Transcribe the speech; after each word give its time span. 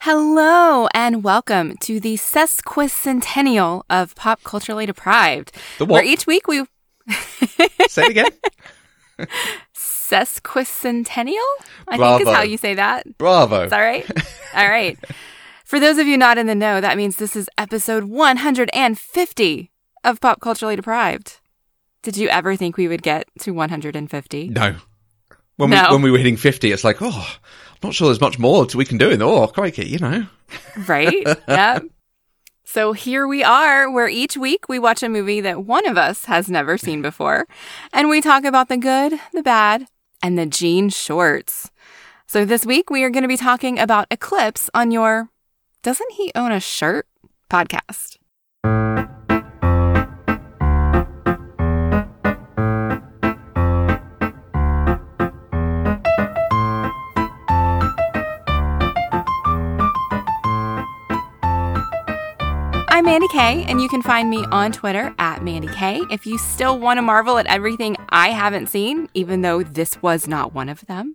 Hello 0.00 0.86
and 0.94 1.24
welcome 1.24 1.76
to 1.78 1.98
the 1.98 2.14
sesquicentennial 2.14 3.82
of 3.90 4.14
Pop 4.14 4.42
Culturally 4.44 4.86
Deprived. 4.86 5.50
The 5.78 5.86
what? 5.86 5.94
Where 5.94 6.04
each 6.04 6.24
week 6.26 6.46
we 6.46 6.64
Say 7.88 8.04
it 8.04 8.10
again. 8.10 8.26
sesquicentennial, 9.74 11.34
I 11.88 11.96
think 11.98 12.22
is 12.22 12.28
how 12.28 12.42
you 12.42 12.56
say 12.56 12.74
that. 12.74 13.18
Bravo. 13.18 13.64
Is 13.64 13.70
that 13.70 13.80
right? 13.80 14.06
All 14.54 14.68
right. 14.68 14.96
For 15.64 15.80
those 15.80 15.98
of 15.98 16.06
you 16.06 16.16
not 16.16 16.38
in 16.38 16.46
the 16.46 16.54
know, 16.54 16.80
that 16.80 16.96
means 16.96 17.16
this 17.16 17.34
is 17.34 17.50
episode 17.58 18.04
150 18.04 19.70
of 20.04 20.20
Pop 20.20 20.40
Culturally 20.40 20.76
Deprived. 20.76 21.40
Did 22.02 22.16
you 22.16 22.28
ever 22.28 22.54
think 22.54 22.76
we 22.76 22.86
would 22.86 23.02
get 23.02 23.26
to 23.40 23.50
150? 23.50 24.48
No. 24.50 24.76
When 25.56 25.70
No. 25.70 25.86
we 25.88 25.92
when 25.94 26.02
we 26.02 26.10
were 26.12 26.18
hitting 26.18 26.36
fifty, 26.36 26.70
it's 26.70 26.84
like, 26.84 26.98
oh, 27.00 27.36
not 27.82 27.94
sure 27.94 28.08
there's 28.08 28.20
much 28.20 28.38
more 28.38 28.66
we 28.74 28.84
can 28.84 28.98
do. 28.98 29.10
In 29.10 29.22
oh, 29.22 29.46
crikey, 29.46 29.86
you 29.86 29.98
know. 29.98 30.26
Right? 30.86 31.26
yep. 31.48 31.84
So 32.64 32.92
here 32.92 33.26
we 33.26 33.42
are, 33.42 33.90
where 33.90 34.08
each 34.08 34.36
week 34.36 34.68
we 34.68 34.78
watch 34.78 35.02
a 35.02 35.08
movie 35.08 35.40
that 35.40 35.64
one 35.64 35.86
of 35.86 35.96
us 35.96 36.26
has 36.26 36.50
never 36.50 36.76
seen 36.76 37.00
before, 37.00 37.46
and 37.92 38.08
we 38.08 38.20
talk 38.20 38.44
about 38.44 38.68
the 38.68 38.76
good, 38.76 39.18
the 39.32 39.42
bad, 39.42 39.86
and 40.22 40.38
the 40.38 40.44
jean 40.44 40.90
Shorts. 40.90 41.70
So 42.26 42.44
this 42.44 42.66
week 42.66 42.90
we 42.90 43.04
are 43.04 43.10
going 43.10 43.22
to 43.22 43.28
be 43.28 43.38
talking 43.38 43.78
about 43.78 44.06
Eclipse 44.10 44.68
on 44.74 44.90
your 44.90 45.30
Doesn't 45.82 46.12
He 46.12 46.30
Own 46.34 46.52
a 46.52 46.60
Shirt 46.60 47.06
podcast. 47.48 48.18
I'm 62.98 63.04
Mandy 63.04 63.28
Kay, 63.28 63.64
and 63.68 63.80
you 63.80 63.88
can 63.88 64.02
find 64.02 64.28
me 64.28 64.44
on 64.46 64.72
Twitter 64.72 65.14
at 65.20 65.44
Mandy 65.44 65.68
Kay. 65.68 66.00
If 66.10 66.26
you 66.26 66.36
still 66.36 66.80
want 66.80 66.98
to 66.98 67.02
marvel 67.02 67.38
at 67.38 67.46
everything 67.46 67.96
I 68.08 68.30
haven't 68.30 68.66
seen, 68.66 69.08
even 69.14 69.42
though 69.42 69.62
this 69.62 70.02
was 70.02 70.26
not 70.26 70.52
one 70.52 70.68
of 70.68 70.84
them, 70.86 71.14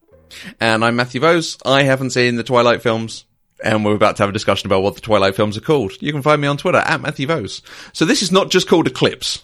And 0.62 0.86
I'm 0.86 0.96
Matthew 0.96 1.20
Vose. 1.20 1.58
I 1.66 1.84
haven't 1.84 2.12
seen 2.12 2.38
the 2.38 2.44
Twilight 2.44 2.82
films, 2.82 3.26
and 3.62 3.84
we're 3.84 3.96
about 3.96 4.16
to 4.16 4.24
have 4.24 4.30
a 4.30 4.32
discussion 4.32 4.68
about 4.68 4.82
what 4.82 4.96
the 4.96 5.02
Twilight 5.02 5.36
films 5.36 5.58
are 5.58 5.62
called. 5.62 5.92
You 6.02 6.14
can 6.14 6.22
find 6.22 6.42
me 6.42 6.48
on 6.48 6.56
Twitter 6.56 6.78
at 6.78 7.02
Matthew 7.02 7.28
Vose. 7.28 7.62
So 7.92 8.06
this 8.06 8.22
is 8.22 8.32
not 8.32 8.50
just 8.50 8.70
called 8.70 8.88
Eclipse. 8.88 9.44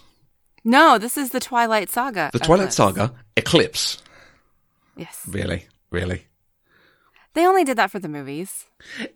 no, 0.64 0.96
this 0.96 1.18
is 1.18 1.32
the 1.32 1.40
Twilight 1.40 1.90
Saga. 1.90 2.30
The 2.32 2.38
Twilight 2.38 2.68
Eclipse. 2.72 2.76
Saga, 2.76 3.12
Eclipse. 3.36 4.02
Yes. 4.96 5.26
Really, 5.28 5.66
really. 5.90 6.24
They 7.34 7.46
only 7.46 7.64
did 7.64 7.78
that 7.78 7.90
for 7.90 7.98
the 8.00 8.08
movies. 8.08 8.66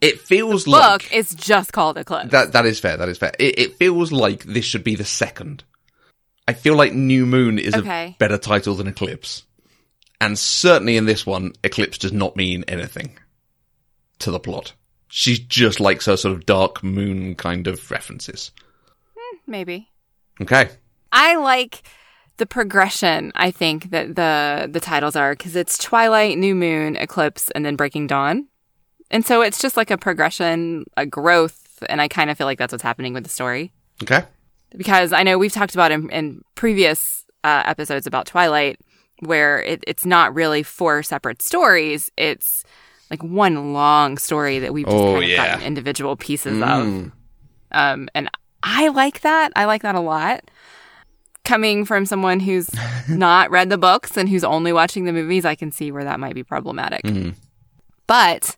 It 0.00 0.20
feels 0.20 0.64
Book 0.64 0.72
like 0.72 1.12
is 1.12 1.34
just 1.34 1.72
called 1.72 1.98
Eclipse. 1.98 2.30
that. 2.30 2.52
That 2.52 2.64
is 2.66 2.78
fair. 2.78 2.96
That 2.96 3.08
is 3.08 3.18
fair. 3.18 3.32
It, 3.38 3.58
it 3.58 3.76
feels 3.76 4.12
like 4.12 4.44
this 4.44 4.64
should 4.64 4.84
be 4.84 4.94
the 4.94 5.04
second. 5.04 5.64
I 6.46 6.52
feel 6.52 6.76
like 6.76 6.92
New 6.92 7.26
Moon 7.26 7.58
is 7.58 7.74
Okay. 7.74 8.08
a 8.08 8.16
better 8.18 8.38
title 8.38 8.74
than 8.74 8.86
Eclipse, 8.86 9.44
and 10.20 10.38
certainly 10.38 10.96
in 10.96 11.06
this 11.06 11.24
one, 11.26 11.54
Eclipse 11.64 11.98
does 11.98 12.12
not 12.12 12.36
mean 12.36 12.64
anything 12.68 13.18
to 14.20 14.30
the 14.30 14.38
plot. 14.38 14.74
She 15.08 15.38
just 15.38 15.80
likes 15.80 16.06
her 16.06 16.16
sort 16.16 16.34
of 16.36 16.44
dark 16.46 16.82
moon 16.84 17.34
kind 17.34 17.66
of 17.66 17.90
references. 17.90 18.50
Hmm, 19.16 19.36
maybe. 19.46 19.88
Okay. 20.40 20.68
I 21.12 21.36
like 21.36 21.82
the 22.38 22.46
progression. 22.46 23.32
I 23.34 23.50
think 23.50 23.90
that 23.90 24.16
the 24.16 24.68
the 24.70 24.80
titles 24.80 25.16
are 25.16 25.32
because 25.34 25.54
it's 25.56 25.78
Twilight, 25.78 26.38
New 26.38 26.54
Moon, 26.54 26.96
Eclipse, 26.96 27.50
and 27.52 27.64
then 27.64 27.76
Breaking 27.76 28.06
Dawn, 28.06 28.48
and 29.10 29.24
so 29.24 29.42
it's 29.42 29.60
just 29.60 29.76
like 29.76 29.90
a 29.90 29.98
progression, 29.98 30.84
a 30.96 31.06
growth, 31.06 31.82
and 31.88 32.00
I 32.00 32.08
kind 32.08 32.30
of 32.30 32.38
feel 32.38 32.46
like 32.46 32.58
that's 32.58 32.72
what's 32.72 32.82
happening 32.82 33.12
with 33.14 33.24
the 33.24 33.30
story. 33.30 33.72
Okay. 34.02 34.24
because 34.76 35.12
I 35.12 35.22
know 35.22 35.38
we've 35.38 35.52
talked 35.52 35.74
about 35.74 35.92
in, 35.92 36.10
in 36.10 36.42
previous 36.56 37.24
uh, 37.44 37.62
episodes 37.64 38.06
about 38.08 38.26
Twilight, 38.26 38.80
where 39.20 39.62
it, 39.62 39.84
it's 39.86 40.04
not 40.04 40.34
really 40.34 40.64
four 40.64 41.02
separate 41.04 41.40
stories. 41.42 42.10
It's 42.16 42.64
like 43.10 43.22
one 43.22 43.72
long 43.72 44.18
story 44.18 44.58
that 44.58 44.72
we've 44.74 44.84
just 44.86 44.96
Oh, 44.96 45.12
kind 45.12 45.24
of 45.24 45.30
yeah. 45.30 45.46
gotten 45.46 45.62
individual 45.64 46.16
pieces 46.16 46.60
of. 46.60 46.84
Mm. 46.86 47.12
Um, 47.70 48.08
and 48.16 48.28
I 48.64 48.88
like 48.88 49.20
that. 49.20 49.52
I 49.54 49.66
like 49.66 49.82
that 49.82 49.94
a 49.94 50.00
lot. 50.00 50.50
Coming 51.44 51.84
from 51.84 52.06
someone 52.06 52.40
who's 52.40 52.70
not 53.08 53.50
read 53.50 53.68
the 53.70 53.78
books 53.78 54.16
and 54.16 54.28
who's 54.28 54.44
only 54.44 54.72
watching 54.72 55.04
the 55.04 55.12
movies, 55.12 55.44
I 55.44 55.54
can 55.54 55.70
see 55.70 55.92
where 55.92 56.04
that 56.04 56.18
might 56.20 56.34
be 56.34 56.42
problematic. 56.42 57.02
Mm. 57.04 57.34
But 58.06 58.56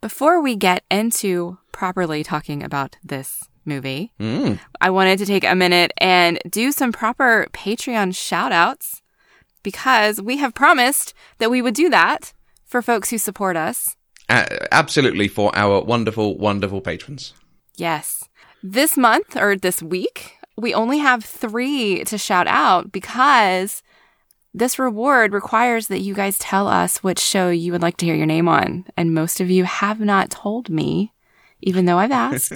before 0.00 0.40
we 0.42 0.56
get 0.56 0.82
into 0.90 1.58
properly 1.72 2.22
talking 2.24 2.62
about 2.62 2.96
this 3.04 3.42
movie, 3.64 4.12
Mm. 4.20 4.58
I 4.80 4.90
wanted 4.90 5.18
to 5.20 5.26
take 5.26 5.44
a 5.44 5.54
minute 5.54 5.92
and 5.98 6.38
do 6.50 6.72
some 6.72 6.92
proper 6.92 7.46
Patreon 7.52 8.14
shout 8.14 8.52
outs 8.52 9.00
because 9.62 10.20
we 10.20 10.36
have 10.38 10.54
promised 10.54 11.14
that 11.38 11.50
we 11.50 11.62
would 11.62 11.74
do 11.74 11.88
that 11.88 12.32
for 12.64 12.82
folks 12.82 13.10
who 13.10 13.18
support 13.18 13.56
us. 13.56 13.96
A- 14.28 14.72
absolutely 14.74 15.28
for 15.28 15.50
our 15.56 15.80
wonderful, 15.82 16.36
wonderful 16.36 16.80
patrons. 16.80 17.32
Yes. 17.76 18.24
This 18.62 18.96
month 18.96 19.36
or 19.36 19.56
this 19.56 19.82
week, 19.82 20.32
we 20.56 20.74
only 20.74 20.98
have 20.98 21.24
three 21.24 22.04
to 22.04 22.18
shout 22.18 22.46
out 22.46 22.92
because 22.92 23.82
this 24.52 24.78
reward 24.78 25.32
requires 25.32 25.88
that 25.88 26.00
you 26.00 26.14
guys 26.14 26.38
tell 26.38 26.68
us 26.68 27.02
which 27.02 27.18
show 27.18 27.50
you 27.50 27.72
would 27.72 27.82
like 27.82 27.96
to 27.96 28.06
hear 28.06 28.14
your 28.14 28.26
name 28.26 28.48
on. 28.48 28.86
And 28.96 29.12
most 29.12 29.40
of 29.40 29.50
you 29.50 29.64
have 29.64 29.98
not 29.98 30.30
told 30.30 30.70
me, 30.70 31.12
even 31.60 31.86
though 31.86 31.98
I've 31.98 32.12
asked. 32.12 32.52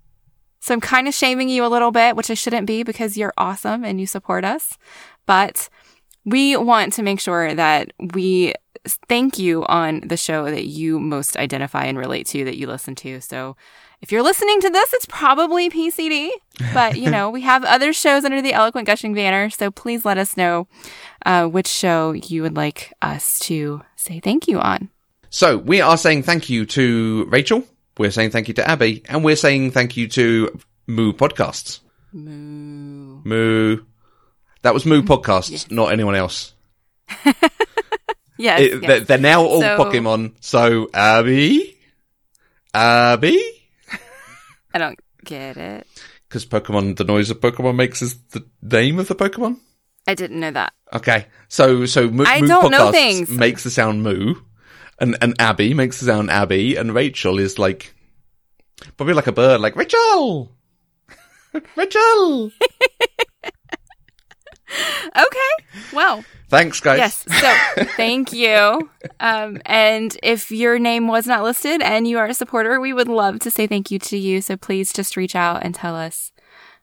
so 0.60 0.74
I'm 0.74 0.80
kind 0.80 1.08
of 1.08 1.14
shaming 1.14 1.48
you 1.48 1.64
a 1.64 1.68
little 1.68 1.90
bit, 1.90 2.14
which 2.14 2.30
I 2.30 2.34
shouldn't 2.34 2.68
be 2.68 2.84
because 2.84 3.16
you're 3.16 3.34
awesome 3.36 3.84
and 3.84 4.00
you 4.00 4.06
support 4.06 4.44
us. 4.44 4.78
But 5.26 5.68
we 6.24 6.56
want 6.56 6.92
to 6.94 7.02
make 7.02 7.18
sure 7.18 7.52
that 7.54 7.92
we 8.14 8.54
thank 9.08 9.36
you 9.36 9.64
on 9.66 10.00
the 10.06 10.16
show 10.16 10.44
that 10.44 10.66
you 10.66 11.00
most 11.00 11.36
identify 11.36 11.84
and 11.84 11.98
relate 11.98 12.26
to, 12.28 12.44
that 12.44 12.56
you 12.56 12.68
listen 12.68 12.94
to. 12.96 13.20
So 13.20 13.56
if 14.02 14.10
you're 14.12 14.22
listening 14.22 14.60
to 14.60 14.70
this, 14.70 14.92
it's 14.92 15.06
probably 15.06 15.70
PCD, 15.70 16.30
but 16.74 16.98
you 16.98 17.10
know, 17.10 17.30
we 17.30 17.40
have 17.42 17.64
other 17.64 17.92
shows 17.92 18.24
under 18.24 18.42
the 18.42 18.52
Eloquent 18.52 18.86
Gushing 18.86 19.14
banner. 19.14 19.48
So 19.50 19.70
please 19.70 20.04
let 20.04 20.18
us 20.18 20.36
know 20.36 20.66
uh, 21.24 21.46
which 21.46 21.68
show 21.68 22.12
you 22.12 22.42
would 22.42 22.56
like 22.56 22.92
us 23.00 23.38
to 23.40 23.82
say 23.96 24.20
thank 24.20 24.48
you 24.48 24.58
on. 24.58 24.90
So 25.30 25.56
we 25.56 25.80
are 25.80 25.96
saying 25.96 26.24
thank 26.24 26.50
you 26.50 26.66
to 26.66 27.24
Rachel. 27.30 27.64
We're 27.96 28.10
saying 28.10 28.30
thank 28.30 28.48
you 28.48 28.54
to 28.54 28.68
Abby, 28.68 29.02
and 29.08 29.22
we're 29.24 29.36
saying 29.36 29.70
thank 29.70 29.96
you 29.96 30.08
to 30.08 30.60
Moo 30.86 31.12
Podcasts. 31.12 31.80
Moo. 32.12 33.20
Moo. 33.24 33.78
That 34.62 34.74
was 34.74 34.84
Moo 34.84 35.02
Podcasts, 35.02 35.70
not 35.70 35.92
anyone 35.92 36.14
else. 36.16 36.52
Yes. 38.38 38.60
It- 38.60 38.70
yes. 38.72 38.80
they're, 38.88 39.00
they're 39.00 39.18
now 39.18 39.44
all 39.44 39.60
So- 39.60 39.78
Pokemon. 39.78 40.32
So 40.40 40.88
Abby, 40.92 41.78
Abby, 42.74 43.40
I 44.74 44.78
don't 44.78 44.98
get 45.24 45.56
it. 45.56 45.86
because 46.28 46.44
Pokemon, 46.46 46.96
the 46.96 47.04
noise 47.04 47.30
of 47.30 47.40
Pokemon 47.40 47.76
makes 47.76 48.02
is 48.02 48.16
the 48.30 48.44
name 48.62 48.98
of 48.98 49.08
the 49.08 49.14
Pokemon. 49.14 49.58
I 50.06 50.14
didn't 50.14 50.40
know 50.40 50.50
that. 50.50 50.72
Okay, 50.92 51.26
so 51.48 51.86
so 51.86 52.10
Moo, 52.10 52.24
I 52.26 52.40
Moo 52.40 52.48
don't 52.48 52.70
know 52.70 52.90
things. 52.90 53.30
makes 53.30 53.62
the 53.64 53.70
sound 53.70 54.02
Moo, 54.02 54.34
and 54.98 55.16
and 55.20 55.34
Abby 55.40 55.74
makes 55.74 56.00
the 56.00 56.06
sound 56.06 56.30
Abby, 56.30 56.76
and 56.76 56.92
Rachel 56.94 57.38
is 57.38 57.58
like 57.58 57.94
probably 58.96 59.14
like 59.14 59.28
a 59.28 59.32
bird, 59.32 59.60
like 59.60 59.76
Rachel, 59.76 60.50
Rachel. 61.76 62.50
Okay. 65.14 65.66
Well, 65.92 66.24
Thanks, 66.52 66.80
guys. 66.80 66.98
yes. 66.98 67.24
So 67.40 67.84
thank 67.96 68.30
you. 68.34 68.90
Um, 69.20 69.58
and 69.64 70.14
if 70.22 70.50
your 70.52 70.78
name 70.78 71.08
was 71.08 71.26
not 71.26 71.42
listed 71.42 71.80
and 71.80 72.06
you 72.06 72.18
are 72.18 72.26
a 72.26 72.34
supporter, 72.34 72.78
we 72.78 72.92
would 72.92 73.08
love 73.08 73.40
to 73.40 73.50
say 73.50 73.66
thank 73.66 73.90
you 73.90 73.98
to 74.00 74.18
you. 74.18 74.42
So 74.42 74.58
please 74.58 74.92
just 74.92 75.16
reach 75.16 75.34
out 75.34 75.62
and 75.64 75.74
tell 75.74 75.96
us 75.96 76.30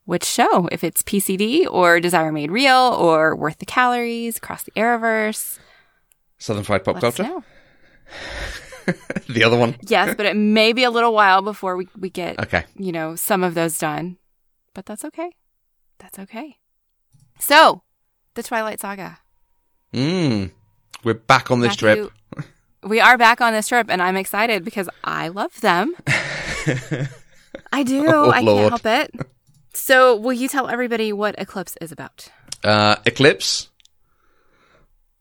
which 0.06 0.24
show, 0.25 0.68
if 0.71 0.83
it's 0.83 1.04
PCD 1.04 1.68
or 1.69 2.00
Desire 2.00 2.31
Made 2.31 2.50
Real 2.50 2.95
or 2.98 3.36
Worth 3.36 3.60
the 3.60 3.68
Calories, 3.68 4.38
Across 4.38 4.63
the 4.63 4.71
Arrowverse. 4.71 5.60
Southern 6.39 6.63
Fried 6.63 6.83
Pop 6.83 6.95
Let 6.95 7.01
Culture. 7.01 7.44
the 9.30 9.44
other 9.44 9.56
one. 9.56 9.75
Yes, 9.88 10.15
but 10.15 10.25
it 10.25 10.36
may 10.36 10.74
be 10.74 10.83
a 10.83 10.89
little 10.89 11.13
while 11.13 11.44
before 11.44 11.77
we, 11.77 11.88
we 11.95 12.10
get, 12.10 12.39
Okay. 12.39 12.63
you 12.75 12.92
know, 12.92 13.15
some 13.15 13.44
of 13.44 13.54
those 13.54 13.77
done. 13.77 14.18
But 14.74 14.88
that's 14.88 15.06
okay. 15.06 15.30
That's 16.00 16.18
okay. 16.18 16.57
So, 17.39 17.83
the 18.33 18.42
Twilight 18.42 18.80
Saga. 18.80 19.19
Mm. 19.94 20.51
We're 21.03 21.13
back 21.15 21.51
on 21.51 21.59
this 21.62 21.75
trip. 21.75 22.12
We 22.83 23.00
are 23.00 23.18
back 23.18 23.41
on 23.41 23.53
this 23.53 23.68
trip, 23.68 23.88
and 23.89 24.01
I'm 24.01 24.15
excited 24.15 24.63
because 24.63 24.89
I 25.03 25.30
love 25.30 25.59
them. 25.62 25.95
I 27.71 27.83
do. 27.83 28.06
Oh, 28.07 28.30
I 28.31 28.41
Lord. 28.41 28.71
can't 28.71 28.83
help 28.83 28.86
it. 28.86 29.27
So, 29.74 30.15
will 30.15 30.33
you 30.33 30.47
tell 30.47 30.68
everybody 30.68 31.12
what 31.13 31.36
Eclipse 31.38 31.75
is 31.81 31.91
about? 31.91 32.30
Uh, 32.63 32.95
Eclipse. 33.06 33.69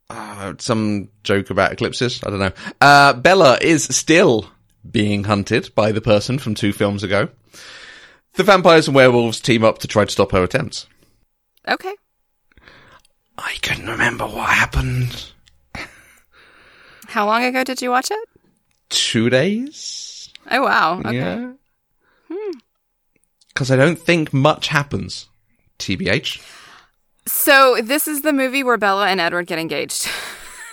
Uh, 0.09 0.53
some 0.57 1.09
joke 1.23 1.49
about 1.51 1.71
eclipses. 1.71 2.23
I 2.23 2.29
don't 2.31 2.39
know. 2.39 2.51
Uh, 2.81 3.13
Bella 3.13 3.59
is 3.61 3.83
still 3.83 4.49
being 4.89 5.25
hunted 5.25 5.69
by 5.75 5.91
the 5.91 6.01
person 6.01 6.39
from 6.39 6.55
two 6.55 6.73
films 6.73 7.03
ago. 7.03 7.29
The 8.33 8.43
vampires 8.43 8.87
and 8.87 8.95
werewolves 8.95 9.39
team 9.39 9.63
up 9.63 9.77
to 9.79 9.87
try 9.87 10.05
to 10.05 10.11
stop 10.11 10.31
her 10.31 10.43
attempts. 10.43 10.87
Okay. 11.67 11.93
I 13.43 13.55
couldn't 13.61 13.87
remember 13.87 14.25
what 14.25 14.49
happened. 14.49 15.31
How 17.07 17.25
long 17.25 17.43
ago 17.43 17.63
did 17.63 17.81
you 17.81 17.89
watch 17.89 18.11
it? 18.11 18.29
Two 18.89 19.29
days? 19.29 20.29
Oh 20.51 20.63
wow. 20.63 20.99
Okay. 20.99 21.15
Yeah. 21.15 21.51
Hmm. 22.31 22.57
Because 23.47 23.71
I 23.71 23.75
don't 23.75 23.99
think 23.99 24.33
much 24.33 24.67
happens. 24.67 25.27
TBH. 25.79 26.41
So 27.25 27.79
this 27.81 28.07
is 28.07 28.21
the 28.21 28.33
movie 28.33 28.63
where 28.63 28.77
Bella 28.77 29.07
and 29.07 29.21
Edward 29.21 29.47
get 29.47 29.59
engaged. 29.59 30.07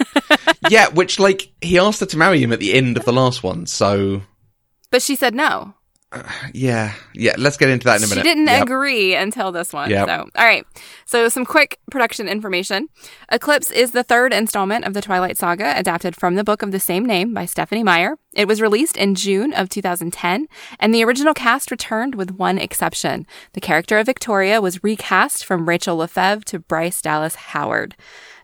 yeah, 0.71 0.89
which, 0.89 1.19
like, 1.19 1.51
he 1.61 1.79
asked 1.79 2.01
her 2.01 2.07
to 2.07 2.19
marry 2.19 2.41
him 2.41 2.53
at 2.53 2.61
the 2.61 2.75
end 2.75 2.97
of 2.97 3.05
the 3.05 3.13
last 3.13 3.43
one, 3.43 3.67
so. 3.67 4.23
But 4.91 5.03
she 5.03 5.17
said 5.17 5.35
no. 5.35 5.75
Yeah, 6.55 6.95
yeah, 7.15 7.35
let's 7.37 7.57
get 7.57 7.69
into 7.69 7.85
that 7.87 7.99
in 8.01 8.05
a 8.05 8.09
minute. 8.09 8.23
She 8.23 8.29
didn't 8.29 8.47
Yep. 8.47 8.63
agree 8.63 9.15
until 9.15 9.53
this 9.53 9.73
one. 9.73 9.91
Yep. 9.91 10.09
So, 10.09 10.29
all 10.37 10.45
right. 10.45 10.65
So, 11.05 11.29
some 11.29 11.45
quick 11.45 11.79
production 11.91 12.29
information. 12.29 12.89
Eclipse 13.31 13.71
is 13.71 13.91
the 13.91 14.03
third 14.05 14.33
installment 14.33 14.85
of 14.85 14.95
the 14.95 15.03
Twilight 15.03 15.37
Saga, 15.37 15.75
adapted 15.77 16.15
from 16.17 16.37
the 16.37 16.45
book 16.45 16.63
of 16.63 16.71
the 16.71 16.81
same 16.81 17.05
name 17.05 17.35
by 17.35 17.45
Stephenie 17.45 17.83
Meyer. 17.83 18.17
It 18.35 18.49
was 18.49 18.63
released 18.63 18.97
in 18.97 19.15
June 19.15 19.53
of 19.53 19.69
2010, 19.69 20.47
and 20.79 20.95
the 20.95 21.05
original 21.05 21.35
cast 21.35 21.71
returned 21.71 22.15
with 22.15 22.33
one 22.33 22.59
exception. 22.59 23.27
The 23.55 23.61
character 23.61 23.99
of 23.99 24.07
Victoria 24.07 24.61
was 24.61 24.83
recast 24.85 25.45
from 25.45 25.69
Rachel 25.69 25.97
Lefevre 25.97 26.45
to 26.47 26.59
Bryce 26.61 27.03
Dallas 27.03 27.35
Howard. 27.35 27.97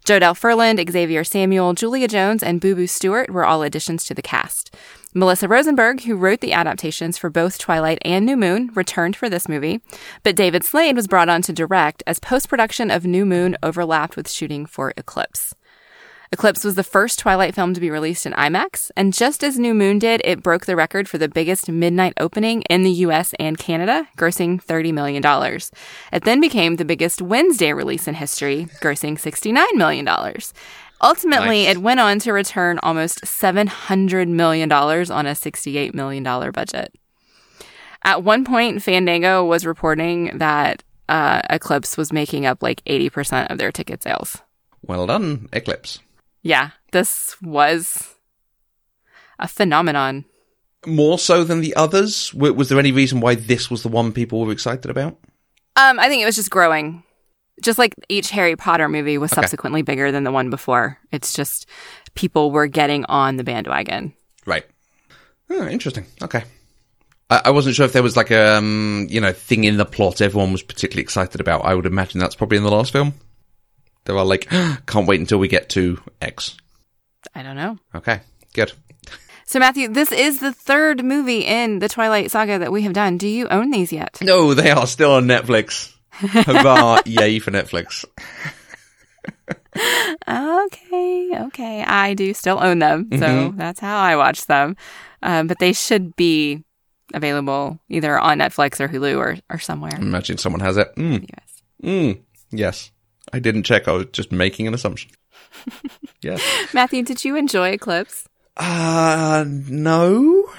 Jodelle 0.04 0.36
Ferland, 0.36 0.84
Xavier 0.90 1.22
Samuel, 1.22 1.74
Julia 1.74 2.08
Jones, 2.08 2.42
and 2.42 2.60
Boo 2.60 2.74
Boo 2.74 2.88
Stewart 2.88 3.30
were 3.30 3.44
all 3.44 3.62
additions 3.62 4.04
to 4.04 4.14
the 4.14 4.22
cast. 4.22 4.74
Melissa 5.14 5.46
Rosenberg, 5.46 6.02
who 6.02 6.16
wrote 6.16 6.40
the 6.40 6.52
adaptations 6.52 7.16
for 7.16 7.30
both 7.30 7.58
Twilight 7.58 7.98
and 8.02 8.26
New 8.26 8.36
Moon, 8.36 8.72
returned 8.74 9.14
for 9.14 9.30
this 9.30 9.48
movie, 9.48 9.80
but 10.24 10.34
David 10.34 10.64
Slade 10.64 10.96
was 10.96 11.06
brought 11.06 11.28
on 11.28 11.40
to 11.42 11.52
direct 11.52 12.02
as 12.04 12.18
post 12.18 12.48
production 12.48 12.90
of 12.90 13.04
New 13.04 13.24
Moon 13.24 13.56
overlapped 13.62 14.16
with 14.16 14.28
shooting 14.28 14.66
for 14.66 14.92
Eclipse. 14.96 15.54
Eclipse 16.32 16.64
was 16.64 16.76
the 16.76 16.82
first 16.82 17.18
Twilight 17.18 17.54
film 17.54 17.74
to 17.74 17.80
be 17.80 17.90
released 17.90 18.24
in 18.24 18.32
IMAX, 18.32 18.90
and 18.96 19.12
just 19.12 19.44
as 19.44 19.58
New 19.58 19.74
Moon 19.74 19.98
did, 19.98 20.22
it 20.24 20.42
broke 20.42 20.64
the 20.64 20.74
record 20.76 21.06
for 21.06 21.18
the 21.18 21.28
biggest 21.28 21.68
midnight 21.68 22.14
opening 22.18 22.62
in 22.70 22.84
the 22.84 22.90
US 23.06 23.34
and 23.38 23.58
Canada, 23.58 24.08
grossing 24.16 24.58
$30 24.64 24.94
million. 24.94 25.22
It 26.10 26.24
then 26.24 26.40
became 26.40 26.76
the 26.76 26.86
biggest 26.86 27.20
Wednesday 27.20 27.74
release 27.74 28.08
in 28.08 28.14
history, 28.14 28.66
grossing 28.80 29.20
$69 29.20 29.74
million. 29.74 30.08
Ultimately, 31.02 31.64
Nice. 31.64 31.76
it 31.76 31.82
went 31.82 32.00
on 32.00 32.18
to 32.20 32.32
return 32.32 32.78
almost 32.82 33.20
$700 33.26 34.28
million 34.28 34.72
on 34.72 35.26
a 35.26 35.32
$68 35.32 35.92
million 35.92 36.22
budget. 36.22 36.94
At 38.04 38.22
one 38.24 38.46
point, 38.46 38.82
Fandango 38.82 39.44
was 39.44 39.66
reporting 39.66 40.38
that 40.38 40.82
uh, 41.10 41.42
Eclipse 41.50 41.98
was 41.98 42.10
making 42.10 42.46
up 42.46 42.62
like 42.62 42.82
80% 42.86 43.50
of 43.50 43.58
their 43.58 43.70
ticket 43.70 44.02
sales. 44.02 44.38
Well 44.80 45.06
done, 45.06 45.50
Eclipse. 45.52 45.98
Yeah, 46.42 46.70
this 46.92 47.36
was 47.42 48.14
a 49.38 49.48
phenomenon. 49.48 50.24
More 50.86 51.18
so 51.18 51.44
than 51.44 51.60
the 51.60 51.74
others? 51.76 52.30
W- 52.30 52.52
was 52.54 52.68
there 52.68 52.78
any 52.78 52.90
reason 52.92 53.20
why 53.20 53.36
this 53.36 53.70
was 53.70 53.82
the 53.82 53.88
one 53.88 54.12
people 54.12 54.44
were 54.44 54.52
excited 54.52 54.90
about? 54.90 55.16
Um, 55.76 55.98
I 56.00 56.08
think 56.08 56.22
it 56.22 56.26
was 56.26 56.36
just 56.36 56.50
growing. 56.50 57.04
Just 57.62 57.78
like 57.78 57.94
each 58.08 58.30
Harry 58.30 58.56
Potter 58.56 58.88
movie 58.88 59.18
was 59.18 59.32
Okay. 59.32 59.42
subsequently 59.42 59.82
bigger 59.82 60.10
than 60.10 60.24
the 60.24 60.32
one 60.32 60.50
before. 60.50 60.98
It's 61.12 61.32
just 61.32 61.66
people 62.14 62.50
were 62.50 62.66
getting 62.66 63.04
on 63.04 63.36
the 63.36 63.44
bandwagon. 63.44 64.14
Right. 64.44 64.64
Oh, 65.48 65.68
interesting. 65.68 66.06
Okay. 66.20 66.42
I, 67.30 67.42
I 67.46 67.50
wasn't 67.50 67.76
sure 67.76 67.86
if 67.86 67.92
there 67.92 68.02
was 68.02 68.16
like 68.16 68.30
a 68.32 68.56
um, 68.56 69.06
you 69.08 69.20
know 69.20 69.32
thing 69.32 69.64
in 69.64 69.76
the 69.76 69.84
plot 69.84 70.20
everyone 70.20 70.50
was 70.50 70.62
particularly 70.62 71.02
excited 71.02 71.40
about. 71.40 71.64
I 71.64 71.74
would 71.74 71.86
imagine 71.86 72.18
that's 72.18 72.34
probably 72.34 72.56
in 72.58 72.64
the 72.64 72.70
last 72.72 72.92
film. 72.92 73.14
They 74.04 74.12
were 74.12 74.24
like, 74.24 74.48
can't 74.86 75.06
wait 75.06 75.20
until 75.20 75.38
we 75.38 75.48
get 75.48 75.68
to 75.70 76.00
X. 76.20 76.56
I 77.34 77.42
don't 77.42 77.56
know. 77.56 77.78
Okay, 77.94 78.20
good. 78.52 78.72
So, 79.46 79.58
Matthew, 79.58 79.88
this 79.88 80.12
is 80.12 80.38
the 80.40 80.52
third 80.52 81.04
movie 81.04 81.40
in 81.44 81.78
the 81.78 81.88
Twilight 81.88 82.30
saga 82.30 82.58
that 82.60 82.72
we 82.72 82.82
have 82.82 82.92
done. 82.94 83.18
Do 83.18 83.28
you 83.28 83.48
own 83.48 83.70
these 83.70 83.92
yet? 83.92 84.18
No, 84.22 84.54
they 84.54 84.70
are 84.70 84.86
still 84.86 85.12
on 85.12 85.26
Netflix. 85.26 85.92
Hurrah! 86.10 87.00
Yay 87.06 87.38
for 87.38 87.50
Netflix. 87.50 88.04
Okay, 90.28 91.30
okay. 91.46 91.82
I 91.82 92.14
do 92.14 92.34
still 92.34 92.58
own 92.62 92.78
them. 92.78 93.08
So 93.12 93.18
Mm-hmm. 93.18 93.58
that's 93.58 93.80
how 93.80 93.98
I 94.00 94.16
watch 94.16 94.46
them. 94.46 94.76
Um, 95.22 95.46
but 95.46 95.58
they 95.58 95.72
should 95.72 96.14
be 96.16 96.62
available 97.14 97.78
either 97.88 98.18
on 98.18 98.38
Netflix 98.38 98.80
or 98.80 98.88
Hulu 98.88 99.16
or, 99.18 99.36
or 99.50 99.58
somewhere. 99.58 99.96
Imagine 99.98 100.38
someone 100.38 100.60
has 100.60 100.76
it. 100.76 100.94
Mm, 100.96 101.28
Yes. 101.28 101.62
mm, 101.82 102.20
yes. 102.50 102.90
I 103.32 103.38
didn't 103.38 103.64
check. 103.64 103.88
I 103.88 103.92
was 103.92 104.06
just 104.12 104.32
making 104.32 104.66
an 104.66 104.74
assumption. 104.74 105.10
yeah. 106.22 106.38
Matthew, 106.72 107.02
did 107.02 107.24
you 107.24 107.36
enjoy 107.36 107.70
Eclipse? 107.70 108.26
Uh, 108.56 109.44
no. 109.46 110.50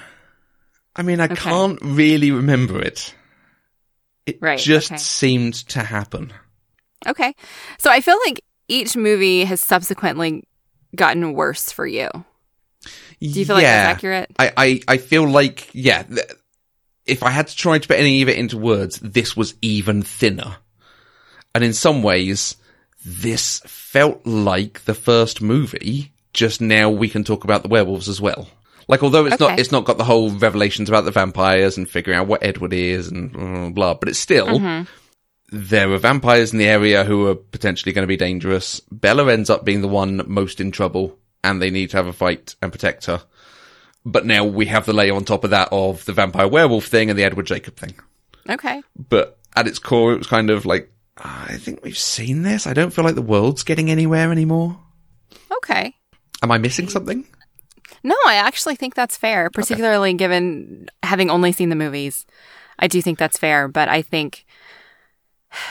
I 0.96 1.02
mean, 1.02 1.20
I 1.20 1.26
Okay. 1.26 1.36
can't 1.36 1.80
really 1.82 2.32
remember 2.32 2.80
it. 2.82 3.14
It 4.26 4.38
Right, 4.42 4.60
just 4.60 4.92
okay. 4.92 4.98
seemed 4.98 5.56
to 5.70 5.80
happen. 5.84 6.32
Okay. 7.06 7.34
So 7.80 7.92
I 7.92 8.00
feel 8.02 8.18
like 8.26 8.44
each 8.68 8.96
movie 8.96 9.44
has 9.44 9.60
subsequently 9.60 10.44
gotten 10.96 11.34
worse 11.34 11.72
for 11.72 11.86
you. 11.86 12.10
Do 13.20 13.28
you 13.40 13.46
feel 13.46 13.56
like 13.56 13.64
that's 13.64 13.96
accurate? 13.98 14.32
I, 14.40 14.52
I, 14.56 14.82
I 14.88 14.98
feel 14.98 15.28
like, 15.28 15.70
yeah, 15.74 16.04
th- 16.04 16.32
if 17.06 17.24
I 17.24 17.30
had 17.32 17.48
to 17.48 17.56
try 17.56 17.78
to 17.80 17.88
put 17.88 17.98
any 18.00 18.22
of 18.22 18.30
it 18.30 18.38
into 18.38 18.58
words, 18.58 19.00
this 19.00 19.36
was 19.36 19.56
even 19.62 20.02
thinner. 20.04 20.58
And 21.56 21.64
in 21.64 21.74
some 21.74 22.02
ways, 22.04 22.56
this 23.06 23.60
felt 23.66 24.26
like 24.26 24.86
the 24.86 24.94
first 24.96 25.42
movie, 25.42 26.12
just 26.34 26.62
now 26.62 26.90
we 26.90 27.10
can 27.10 27.24
talk 27.24 27.44
about 27.44 27.62
the 27.64 27.70
werewolves 27.70 28.10
as 28.10 28.20
well. 28.20 28.48
Like, 28.88 29.04
although 29.04 29.26
it's 29.26 29.40
not, 29.40 29.60
it's 29.60 29.72
not 29.72 29.86
got 29.86 29.98
the 29.98 30.04
whole 30.04 30.30
revelations 30.32 30.90
about 30.90 31.06
the 31.06 31.12
vampires 31.12 31.78
and 31.78 31.90
figuring 31.90 32.20
out 32.20 32.28
what 32.28 32.44
Edward 32.44 32.74
is 32.74 33.08
and 33.08 33.32
blah, 33.32 33.42
blah, 33.42 33.70
blah 33.70 33.94
but 33.94 34.10
it's 34.10 34.20
still, 34.20 34.48
Mm-hmm. 34.48 34.84
there 35.52 35.92
are 35.92 35.98
vampires 35.98 36.52
in 36.52 36.60
the 36.60 36.68
area 36.68 37.04
who 37.04 37.28
are 37.28 37.36
potentially 37.36 37.94
going 37.94 38.04
to 38.04 38.08
be 38.08 38.18
dangerous. 38.18 38.82
Bella 38.92 39.32
ends 39.32 39.50
up 39.50 39.64
being 39.64 39.82
the 39.82 39.88
one 39.88 40.22
most 40.28 40.60
in 40.60 40.72
trouble 40.72 41.18
and 41.44 41.62
they 41.62 41.70
need 41.70 41.92
to 41.92 41.98
have 41.98 42.08
a 42.08 42.14
fight 42.14 42.56
and 42.62 42.72
protect 42.72 43.06
her. 43.06 43.22
But 44.06 44.26
now 44.26 44.44
we 44.44 44.66
have 44.66 44.86
the 44.86 44.92
layer 44.94 45.14
on 45.16 45.24
top 45.24 45.44
of 45.46 45.52
that 45.52 45.70
of 45.72 46.04
the 46.04 46.12
vampire 46.14 46.48
werewolf 46.48 46.88
thing 46.88 47.10
and 47.10 47.18
the 47.18 47.24
Edward 47.24 47.46
Jacob 47.46 47.78
thing. 47.78 47.94
Okay. 48.50 48.82
But 48.98 49.38
at 49.56 49.68
its 49.68 49.80
core, 49.80 50.12
it 50.14 50.18
was 50.18 50.28
kind 50.28 50.50
of 50.50 50.66
like, 50.66 50.90
"Ah, 50.90 50.93
I 51.18 51.58
think 51.58 51.84
we've 51.84 51.98
seen 51.98 52.42
this. 52.42 52.66
I 52.66 52.74
don't 52.74 52.92
feel 52.92 53.06
like 53.06 53.16
the 53.16 53.22
world's 53.22 53.64
getting 53.64 53.92
anywhere 53.92 54.32
anymore. 54.32 54.80
Okay. 55.58 55.96
Am 56.42 56.52
I 56.52 56.58
missing 56.58 56.90
something? 56.90 57.26
No, 58.04 58.16
I 58.28 58.36
actually 58.36 58.76
think 58.76 58.96
that's 58.96 59.16
fair, 59.16 59.50
particularly 59.50 60.14
given 60.14 60.88
having 61.04 61.30
only 61.30 61.52
seen 61.52 61.70
the 61.70 61.76
movies. 61.76 62.26
I 62.80 62.88
do 62.88 63.02
think 63.02 63.20
that's 63.20 63.38
fair, 63.38 63.68
but 63.68 63.88
I 63.88 64.02
think 64.02 64.46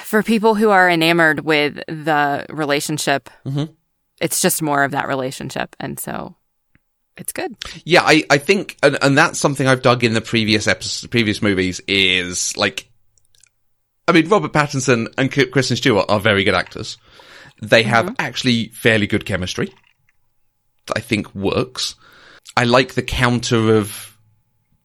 for 0.05 0.23
people 0.23 0.55
who 0.55 0.71
are 0.71 0.89
enamored 0.89 1.41
with 1.41 1.75
the 1.89 2.47
relationship, 2.49 3.29
Mhm. 3.45 3.75
it's 4.21 4.41
just 4.41 4.63
more 4.63 4.85
of 4.85 4.93
that 4.93 5.09
relationship. 5.09 5.75
And 5.81 5.99
so 5.99 6.37
it's 7.17 7.33
good. 7.33 7.55
Yeah, 7.85 8.03
I, 8.03 8.23
I 8.31 8.39
think, 8.39 8.79
and, 8.83 8.97
and 9.03 9.19
that's 9.19 9.39
something 9.41 9.67
I've 9.67 9.83
dug 9.83 10.05
in 10.05 10.15
the 10.15 10.21
previous 10.21 10.67
episodes, 10.69 11.09
previous 11.11 11.43
movies 11.43 11.81
is 11.89 12.57
like, 12.57 12.89
I 14.09 14.13
mean, 14.13 14.29
Robert 14.29 14.53
Pattinson 14.53 15.13
and 15.17 15.31
Kristen 15.31 15.77
Stewart 15.77 16.07
are 16.09 16.21
very 16.21 16.45
good 16.45 16.55
actors. 16.55 16.99
They 17.61 17.85
have 17.85 18.07
mm-hmm. 18.07 18.15
actually 18.19 18.69
fairly 18.69 19.07
good 19.07 19.25
chemistry 19.25 19.73
I 20.95 21.01
think 21.01 21.35
works. 21.35 21.95
I 22.57 22.65
like 22.65 22.95
the 22.95 23.03
counter 23.03 23.77
of 23.77 24.17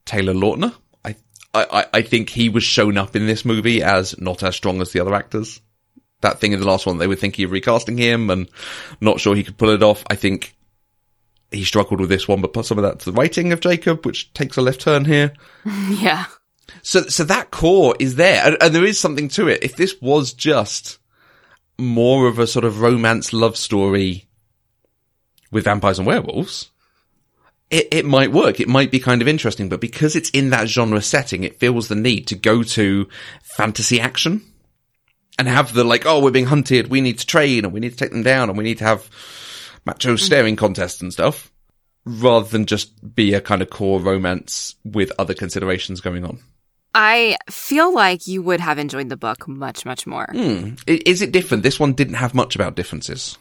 Taylor 0.05 0.33
Lautner. 0.33 0.73
I, 1.03 1.15
I, 1.53 1.65
I- 1.71 1.87
I 1.93 2.01
think 2.01 2.29
he 2.29 2.49
was 2.49 2.63
shown 2.63 2.97
up 2.97 3.15
in 3.15 3.25
this 3.25 3.45
movie 3.45 3.81
as 3.81 4.17
not 4.19 4.43
as 4.43 4.55
strong 4.55 4.81
as 4.81 4.91
the 4.91 4.99
other 4.99 5.15
actors. 5.15 5.61
That 6.21 6.39
thing 6.39 6.51
in 6.51 6.59
the 6.59 6.67
last 6.67 6.85
one, 6.85 6.97
they 6.97 7.07
were 7.07 7.15
thinking 7.15 7.45
of 7.45 7.51
recasting 7.51 7.97
him 7.97 8.29
and 8.29 8.49
not 8.99 9.19
sure 9.19 9.35
he 9.35 9.43
could 9.43 9.57
pull 9.57 9.69
it 9.69 9.83
off. 9.83 10.03
I 10.09 10.15
think 10.15 10.55
he 11.51 11.63
struggled 11.63 11.99
with 11.99 12.09
this 12.09 12.27
one, 12.27 12.41
but 12.41 12.53
put 12.53 12.65
some 12.65 12.79
of 12.79 12.83
that 12.83 12.99
to 12.99 13.11
the 13.11 13.17
writing 13.17 13.51
of 13.53 13.59
Jacob, 13.59 14.05
which 14.05 14.33
takes 14.33 14.57
a 14.57 14.61
left 14.61 14.81
turn 14.81 15.05
here. 15.05 15.33
Yeah. 15.89 16.25
So, 16.81 17.03
so 17.03 17.23
that 17.25 17.51
core 17.51 17.95
is 17.99 18.15
there, 18.15 18.45
and, 18.45 18.57
and 18.61 18.75
there 18.75 18.85
is 18.85 18.99
something 18.99 19.29
to 19.29 19.47
it. 19.47 19.63
If 19.63 19.75
this 19.75 20.01
was 20.01 20.33
just 20.33 20.99
more 21.77 22.27
of 22.27 22.39
a 22.39 22.47
sort 22.47 22.65
of 22.65 22.81
romance 22.81 23.33
love 23.33 23.57
story 23.57 24.25
with 25.51 25.65
vampires 25.65 25.99
and 25.99 26.07
werewolves, 26.07 26.71
it, 27.69 27.87
it 27.91 28.05
might 28.05 28.31
work. 28.31 28.59
It 28.59 28.67
might 28.67 28.91
be 28.91 28.99
kind 28.99 29.21
of 29.21 29.27
interesting, 29.27 29.69
but 29.69 29.81
because 29.81 30.15
it's 30.15 30.29
in 30.31 30.49
that 30.51 30.67
genre 30.67 31.01
setting, 31.01 31.43
it 31.43 31.59
feels 31.59 31.87
the 31.87 31.95
need 31.95 32.27
to 32.27 32.35
go 32.35 32.63
to 32.63 33.07
fantasy 33.41 33.99
action 33.99 34.41
and 35.37 35.47
have 35.47 35.73
the 35.73 35.83
like, 35.83 36.05
oh, 36.05 36.21
we're 36.21 36.31
being 36.31 36.45
hunted. 36.45 36.87
We 36.87 37.01
need 37.01 37.19
to 37.19 37.27
train 37.27 37.65
and 37.65 37.73
we 37.73 37.79
need 37.79 37.91
to 37.91 37.97
take 37.97 38.11
them 38.11 38.23
down 38.23 38.49
and 38.49 38.57
we 38.57 38.63
need 38.63 38.79
to 38.79 38.85
have 38.85 39.09
macho 39.85 40.15
mm. 40.15 40.19
staring 40.19 40.55
contests 40.55 41.01
and 41.01 41.13
stuff 41.13 41.51
rather 42.05 42.47
than 42.47 42.65
just 42.65 43.15
be 43.15 43.33
a 43.33 43.41
kind 43.41 43.61
of 43.61 43.69
core 43.69 43.99
romance 43.99 44.75
with 44.83 45.11
other 45.19 45.33
considerations 45.33 46.01
going 46.01 46.23
on. 46.23 46.39
I 46.95 47.37
feel 47.49 47.93
like 47.93 48.27
you 48.27 48.41
would 48.41 48.59
have 48.59 48.79
enjoyed 48.79 49.09
the 49.09 49.17
book 49.17 49.47
much, 49.47 49.85
much 49.85 50.07
more. 50.07 50.27
I- 50.33 50.75
Is 51.05 51.21
it 51.21 51.31
different? 51.31 51.63
This 51.63 51.79
one 51.79 51.93
didn't 51.93 52.15
have 52.15 52.33
much 52.33 52.55
about 52.55 52.75
differences. 52.75 53.37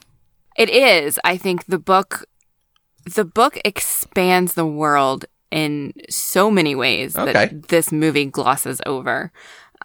It 0.57 0.69
is. 0.69 1.19
I 1.23 1.37
think 1.37 1.65
the 1.65 1.79
book, 1.79 2.25
the 3.05 3.25
book 3.25 3.59
expands 3.65 4.53
the 4.53 4.65
world 4.65 5.25
in 5.49 5.93
so 6.09 6.51
many 6.51 6.75
ways 6.75 7.17
Okay. 7.17 7.31
that 7.33 7.67
this 7.69 7.91
movie 7.91 8.25
glosses 8.25 8.81
over. 8.85 9.31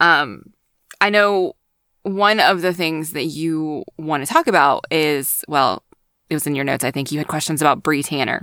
Um, 0.00 0.52
I 1.00 1.11
know 1.11 1.54
one 2.02 2.40
of 2.40 2.62
the 2.62 2.73
things 2.75 3.12
that 3.12 3.25
you 3.26 3.85
want 3.97 4.26
to 4.26 4.33
talk 4.33 4.49
about 4.49 4.85
is, 4.90 5.45
well, 5.47 5.85
it 6.28 6.35
was 6.35 6.47
in 6.47 6.54
your 6.54 6.64
notes. 6.64 6.85
I 6.85 6.90
think 6.90 7.12
you 7.12 7.19
had 7.19 7.28
questions 7.28 7.61
about 7.62 7.83
Bree 7.83 8.02
Tanner. 8.02 8.42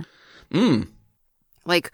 Mm. 0.52 0.88
Like, 1.66 1.92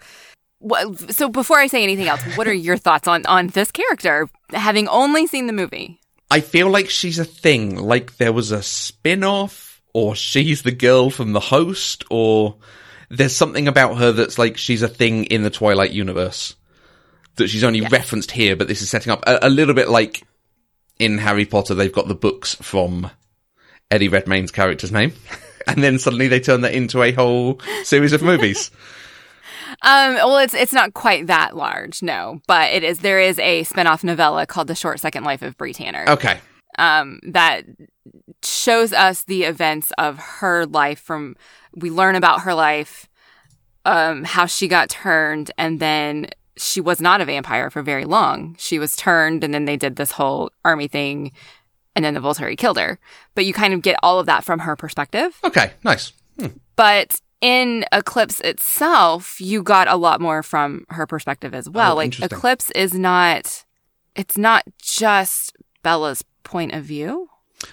so 1.09 1.29
before 1.29 1.59
I 1.59 1.67
say 1.67 1.83
anything 1.83 2.07
else, 2.07 2.21
what 2.35 2.47
are 2.47 2.53
your 2.53 2.77
thoughts 2.77 3.07
on, 3.07 3.25
on 3.25 3.47
this 3.47 3.71
character, 3.71 4.27
having 4.51 4.87
only 4.87 5.27
seen 5.27 5.47
the 5.47 5.53
movie? 5.53 5.99
I 6.29 6.41
feel 6.41 6.69
like 6.69 6.89
she's 6.89 7.19
a 7.19 7.25
thing. 7.25 7.75
Like 7.77 8.17
there 8.17 8.33
was 8.33 8.51
a 8.51 8.61
spin 8.63 9.23
off, 9.23 9.81
or 9.93 10.15
she's 10.15 10.63
the 10.63 10.71
girl 10.71 11.09
from 11.09 11.33
the 11.33 11.39
host, 11.39 12.03
or 12.09 12.55
there's 13.09 13.35
something 13.35 13.67
about 13.67 13.97
her 13.97 14.11
that's 14.11 14.37
like 14.37 14.57
she's 14.57 14.81
a 14.81 14.87
thing 14.89 15.25
in 15.25 15.43
the 15.43 15.49
Twilight 15.49 15.91
universe. 15.91 16.55
That 17.35 17.49
she's 17.49 17.63
only 17.63 17.79
Yes. 17.79 17.91
referenced 17.91 18.31
here, 18.31 18.55
but 18.55 18.67
this 18.67 18.81
is 18.81 18.89
setting 18.89 19.11
up 19.11 19.23
a, 19.27 19.39
a 19.43 19.49
little 19.49 19.75
bit 19.75 19.89
like 19.89 20.23
in 20.97 21.19
Harry 21.19 21.45
Potter, 21.45 21.75
they've 21.75 21.93
got 21.93 22.07
the 22.07 22.15
books 22.15 22.55
from 22.55 23.09
Eddie 23.91 24.09
Redmayne's 24.09 24.51
character's 24.51 24.91
name. 24.91 25.13
And 25.69 25.83
then 25.83 25.99
suddenly 25.99 26.29
they 26.29 26.39
turn 26.39 26.61
that 26.61 26.73
into 26.73 27.03
a 27.03 27.11
whole 27.11 27.59
series 27.83 28.13
of 28.13 28.21
movies. 28.21 28.71
Um, 29.83 30.15
well, 30.15 30.37
it's 30.39 30.53
it's 30.53 30.73
not 30.73 30.93
quite 30.93 31.27
that 31.27 31.55
large, 31.55 32.01
no, 32.01 32.39
but 32.47 32.71
it 32.71 32.83
is. 32.83 32.99
There 32.99 33.19
is 33.19 33.37
a 33.39 33.63
spin-off 33.63 34.03
novella 34.03 34.45
called 34.45 34.67
"The 34.67 34.75
Short 34.75 34.99
Second 34.99 35.23
Life 35.23 35.41
of 35.41 35.55
Bree 35.57 35.73
Tanner," 35.73 36.05
Okay. 36.07 36.39
um, 36.79 37.19
that 37.23 37.63
shows 38.43 38.91
us 38.93 39.23
the 39.23 39.43
events 39.43 39.91
of 39.97 40.17
her 40.17 40.65
life. 40.65 40.99
From 40.99 41.35
we 41.75 41.91
learn 41.91 42.15
about 42.15 42.41
her 42.41 42.53
life, 42.55 43.07
um, 43.85 44.23
how 44.23 44.47
she 44.47 44.67
got 44.67 44.89
turned, 44.89 45.51
and 45.59 45.79
then 45.79 46.29
she 46.57 46.81
was 46.81 46.99
not 46.99 47.21
a 47.21 47.25
vampire 47.25 47.69
for 47.69 47.83
very 47.83 48.05
long. 48.05 48.55
She 48.57 48.79
was 48.79 48.95
turned, 48.95 49.43
and 49.43 49.53
then 49.53 49.65
they 49.65 49.77
did 49.77 49.95
this 49.95 50.13
whole 50.13 50.49
army 50.65 50.87
thing, 50.87 51.31
and 51.95 52.03
then 52.03 52.15
the 52.15 52.19
Volturi 52.19 52.57
killed 52.57 52.79
her. 52.79 52.97
But 53.35 53.45
you 53.45 53.53
kind 53.53 53.75
of 53.75 53.83
get 53.83 53.99
all 54.01 54.19
of 54.19 54.25
that 54.25 54.43
from 54.43 54.59
her 54.59 54.75
perspective. 54.75 55.37
Okay. 55.43 55.71
Nice. 55.83 56.13
But 56.75 57.19
in 57.41 57.85
Eclipse 57.91 58.39
itself, 58.41 59.39
you 59.39 59.61
got 59.61 59.87
a 59.87 59.95
lot 59.95 60.21
more 60.21 60.41
from 60.41 60.85
her 60.89 61.05
perspective 61.05 61.53
as 61.53 61.69
well. 61.69 61.93
Oh, 61.93 61.95
like. 61.95 62.19
Eclipse 62.19 62.71
is 62.71 62.93
not 62.93 63.65
it's 64.15 64.37
not 64.37 64.63
just 64.81 65.55
Bella's 65.83 66.23
point 66.43 66.73
of 66.73 66.83
view. 66.83 67.29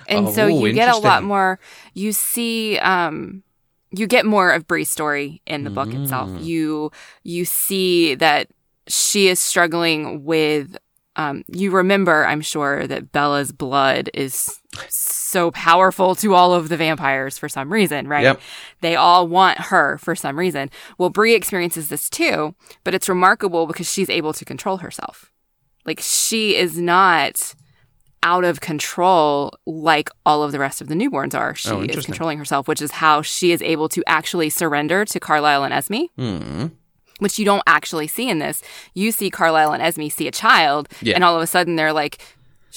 And 0.08 0.28
so 0.28 0.44
Oh, 0.44 0.48
you 0.48 0.72
get 0.72 0.94
a 0.94 0.98
lot 0.98 1.22
more 1.22 1.58
you 1.92 2.12
see 2.12 2.78
um 2.78 3.42
you 3.90 4.06
get 4.06 4.26
more 4.26 4.50
of 4.50 4.66
Bree's 4.66 4.90
story 4.90 5.40
in 5.46 5.64
the 5.64 5.70
book 5.70 5.92
itself. 5.92 6.28
Mm. 6.28 6.44
You 6.44 6.90
you 7.22 7.44
see 7.44 8.14
that 8.16 8.48
she 8.88 9.28
is 9.28 9.40
struggling 9.40 10.24
with 10.24 10.76
um, 11.16 11.44
you 11.46 11.70
remember, 11.70 12.26
I'm 12.26 12.40
sure, 12.40 12.86
that 12.86 13.12
Bella's 13.12 13.52
blood 13.52 14.10
is 14.14 14.60
so 14.88 15.50
powerful 15.50 16.14
to 16.16 16.34
all 16.34 16.54
of 16.54 16.68
the 16.68 16.76
vampires 16.76 17.36
for 17.38 17.48
some 17.48 17.72
reason, 17.72 18.06
right? 18.08 18.22
Yep. 18.22 18.40
They 18.80 18.94
all 18.96 19.26
want 19.26 19.58
her 19.58 19.98
for 19.98 20.14
some 20.14 20.38
reason. 20.38 20.70
Well, 20.98 21.10
Bree 21.10 21.34
experiences 21.34 21.88
this 21.88 22.08
too, 22.08 22.54
but 22.84 22.94
it's 22.94 23.08
remarkable 23.08 23.66
because 23.66 23.90
she's 23.92 24.08
able 24.10 24.32
to 24.32 24.44
control 24.44 24.78
herself. 24.78 25.32
Like 25.84 26.00
she 26.00 26.56
is 26.56 26.78
not 26.78 27.54
out 28.22 28.44
of 28.44 28.60
control 28.60 29.52
like 29.66 30.08
all 30.24 30.42
of 30.42 30.50
the 30.52 30.58
rest 30.58 30.80
of 30.80 30.88
the 30.88 30.94
newborns 30.94 31.34
are. 31.38 31.54
She 31.54 31.68
Oh, 31.70 31.82
is 31.82 32.06
controlling 32.06 32.38
herself, 32.38 32.66
which 32.68 32.80
is 32.80 32.92
how 32.92 33.20
she 33.20 33.52
is 33.52 33.60
able 33.60 33.88
to 33.90 34.02
actually 34.06 34.48
surrender 34.50 35.04
to 35.04 35.20
Carlisle 35.20 35.64
and 35.64 35.74
Esme, 35.74 36.04
Hmm. 36.16 36.66
which 37.18 37.38
you 37.38 37.44
don't 37.44 37.62
actually 37.66 38.06
see 38.06 38.28
in 38.30 38.38
this. 38.38 38.62
You 38.94 39.12
see 39.12 39.28
Carlisle 39.30 39.72
and 39.72 39.82
Esme 39.82 40.08
see 40.08 40.26
a 40.26 40.32
child, 40.32 40.88
Yeah. 41.02 41.16
and 41.16 41.22
all 41.24 41.36
of 41.36 41.42
a 41.42 41.46
sudden 41.46 41.76
they're 41.76 41.92
like, 41.92 42.18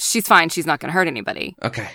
she's 0.00 0.26
fine, 0.26 0.48
she's 0.48 0.66
not 0.66 0.78
going 0.80 0.88
to 0.88 0.92
hurt 0.92 1.08
anybody 1.08 1.56
Okay. 1.62 1.88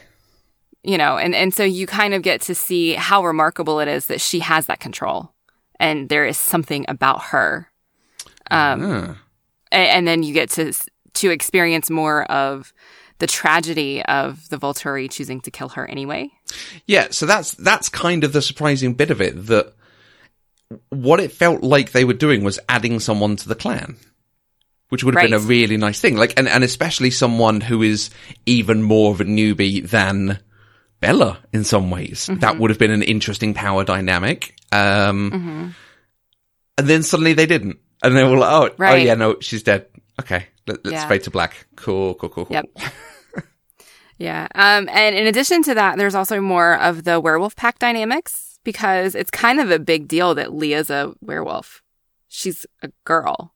you 0.83 0.97
know 0.97 1.17
and 1.17 1.33
and 1.33 1.53
so 1.53 1.63
you 1.63 1.87
kind 1.87 2.13
of 2.13 2.21
get 2.21 2.41
to 2.41 2.53
see 2.55 2.93
how 2.93 3.23
remarkable 3.25 3.79
it 3.79 3.87
is 3.87 4.07
that 4.07 4.19
she 4.21 4.39
has 4.39 4.65
that 4.67 4.79
control 4.81 5.31
and 5.79 6.09
there 6.09 6.25
is 6.25 6.37
something 6.37 6.83
about 6.89 7.21
her 7.31 7.67
um 8.51 8.81
Ah. 8.83 9.17
a- 9.71 9.75
and, 9.95 10.07
then 10.07 10.21
you 10.23 10.33
get 10.33 10.49
to 10.51 10.73
to 11.13 11.29
experience 11.31 11.89
more 11.89 12.23
of 12.31 12.73
the 13.19 13.27
tragedy 13.27 14.03
of 14.05 14.49
the 14.49 14.57
Volturi 14.57 15.09
choosing 15.09 15.39
to 15.41 15.51
kill 15.51 15.69
her 15.69 15.85
anyway 15.89 16.29
Yeah, 16.85 17.07
so 17.11 17.25
that's 17.25 17.51
that's 17.53 17.87
kind 17.89 18.23
of 18.25 18.33
the 18.33 18.41
surprising 18.41 18.93
bit 18.95 19.11
of 19.11 19.21
it 19.21 19.45
that 19.47 19.73
what 20.89 21.19
it 21.19 21.31
felt 21.31 21.63
like 21.63 21.91
they 21.91 22.03
were 22.05 22.13
doing 22.25 22.43
was 22.43 22.59
adding 22.67 22.99
someone 22.99 23.35
to 23.37 23.47
the 23.47 23.55
clan, 23.55 23.95
which 24.93 25.03
would 25.03 25.15
have 25.15 25.23
been 25.23 25.33
a 25.33 25.39
really 25.39 25.75
nice 25.75 25.99
thing. 25.99 26.15
Like, 26.15 26.37
and 26.37 26.47
and 26.47 26.63
especially 26.63 27.09
someone 27.09 27.59
who 27.61 27.81
is 27.81 28.11
even 28.45 28.83
more 28.83 29.11
of 29.11 29.19
a 29.21 29.25
newbie 29.25 29.81
than 29.89 30.39
Bella 30.99 31.39
in 31.51 31.63
some 31.63 31.89
ways. 31.89 32.27
Mm-hmm. 32.27 32.39
That 32.41 32.59
would 32.59 32.69
have 32.69 32.77
been 32.79 32.91
an 32.91 33.01
interesting 33.01 33.53
power 33.55 33.83
dynamic. 33.83 34.55
Um, 34.71 35.31
Mm-hmm. 35.31 35.67
and 36.77 36.87
then 36.87 37.01
suddenly 37.03 37.33
they 37.33 37.45
didn't, 37.47 37.77
and 38.03 38.15
they 38.15 38.23
were 38.23 38.37
like, 38.37 38.51
"Oh, 38.79 38.83
oh 38.85 38.95
yeah, 38.95 39.15
no, 39.15 39.39
she's 39.41 39.63
dead." 39.63 39.87
Okay, 40.21 40.45
let, 40.67 40.85
let's 40.85 40.93
Yeah. 41.01 41.07
fade 41.07 41.23
to 41.23 41.31
black. 41.31 41.65
Cool, 41.75 42.13
cool, 42.13 42.29
cool, 42.29 42.45
cool. 42.45 42.53
Yep. 42.55 42.65
yeah 44.19 44.47
um 44.53 44.87
and 44.91 45.15
in 45.15 45.25
addition 45.25 45.63
to 45.63 45.73
that 45.73 45.97
there's 45.97 46.13
also 46.15 46.39
more 46.39 46.79
of 46.79 47.03
the 47.03 47.19
werewolf 47.19 47.55
pack 47.55 47.79
dynamics 47.79 48.59
because 48.63 49.15
it's 49.15 49.31
kind 49.31 49.59
of 49.59 49.71
a 49.71 49.79
big 49.79 50.07
deal 50.07 50.35
that 50.35 50.53
Leah's 50.53 50.91
a 50.91 51.13
werewolf 51.21 51.81
she's 52.27 52.65
a 52.83 52.89
girl 53.05 53.52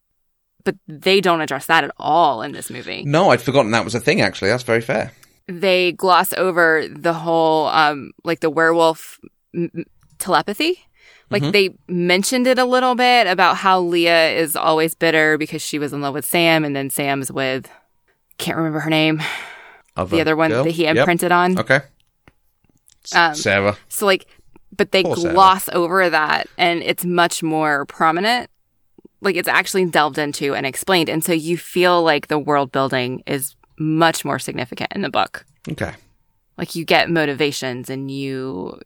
but 0.67 0.75
they 0.87 1.21
don't 1.21 1.41
address 1.41 1.65
that 1.67 1.83
at 1.85 1.91
all 1.97 2.41
in 2.41 2.51
this 2.51 2.69
movie 2.69 3.03
No, 3.05 3.29
I'd 3.31 3.41
forgotten 3.41 3.71
that 3.71 3.85
was 3.85 3.95
a 3.95 3.99
thing. 3.99 4.19
Actually, 4.21 4.49
that's 4.51 4.63
very 4.63 4.81
fair. 4.81 5.11
they 5.47 5.93
gloss 5.93 6.33
over 6.33 6.85
the 6.89 7.13
whole 7.13 7.67
um 7.67 8.11
like 8.23 8.41
the 8.41 8.49
werewolf 8.49 9.19
m- 9.55 9.85
telepathy 10.19 10.73
like 11.29 11.43
they 11.51 11.75
mentioned 11.89 12.47
it 12.47 12.57
a 12.59 12.63
little 12.65 12.95
bit 12.95 13.27
about 13.27 13.57
how 13.57 13.79
Leah 13.81 14.29
is 14.31 14.55
always 14.55 14.95
bitter 14.95 15.37
because 15.37 15.61
she 15.61 15.77
was 15.79 15.91
in 15.93 15.99
love 16.01 16.13
with 16.13 16.25
Sam 16.25 16.63
and 16.65 16.73
then 16.75 16.89
Sam's 16.89 17.31
with 17.31 17.69
can't 18.37 18.57
remember 18.57 18.79
her 18.79 18.89
name 18.89 19.21
the 19.95 20.21
other 20.21 20.35
one 20.35 20.51
girl? 20.51 20.63
that 20.65 20.71
he 20.71 20.83
Yep. 20.83 20.95
imprinted 20.97 21.31
on 21.31 21.57
Okay. 21.59 21.79
Um, 23.15 23.35
Sarah. 23.35 23.77
so 23.89 24.05
like 24.05 24.25
but 24.75 24.91
they 24.91 25.03
Poor 25.03 25.15
Sarah. 25.15 25.33
gloss 25.33 25.69
over 25.69 26.09
that 26.09 26.47
and 26.57 26.81
it's 26.83 27.05
much 27.05 27.41
more 27.41 27.85
prominent 27.85 28.49
like 29.21 29.35
it's 29.35 29.47
actually 29.47 29.85
delved 29.85 30.17
into 30.17 30.53
and 30.55 30.65
explained 30.65 31.09
and 31.09 31.23
so 31.23 31.33
you 31.33 31.57
feel 31.57 32.03
like 32.03 32.27
the 32.27 32.39
world 32.39 32.71
building 32.71 33.23
is 33.25 33.55
much 33.79 34.23
more 34.25 34.39
significant 34.39 34.91
in 34.93 35.01
the 35.01 35.09
book 35.09 35.45
Okay. 35.69 35.93
like 36.57 36.75
you 36.75 36.85
get 36.85 37.09
motivations 37.09 37.89
and 37.89 38.09
you 38.11 38.79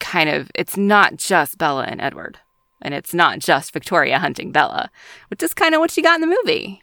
kind 0.00 0.28
of 0.28 0.50
it's 0.54 0.76
not 0.76 1.16
just 1.16 1.58
Bella 1.58 1.84
and 1.84 2.00
Edward 2.00 2.38
and 2.82 2.94
it's 2.94 3.14
not 3.14 3.38
just 3.40 3.72
Victoria 3.72 4.18
hunting 4.18 4.52
Bella 4.52 4.90
which 5.28 5.42
is 5.42 5.54
kind 5.54 5.74
of 5.74 5.80
what 5.80 5.96
you 5.96 6.02
got 6.02 6.20
in 6.20 6.28
the 6.28 6.36
movie 6.44 6.82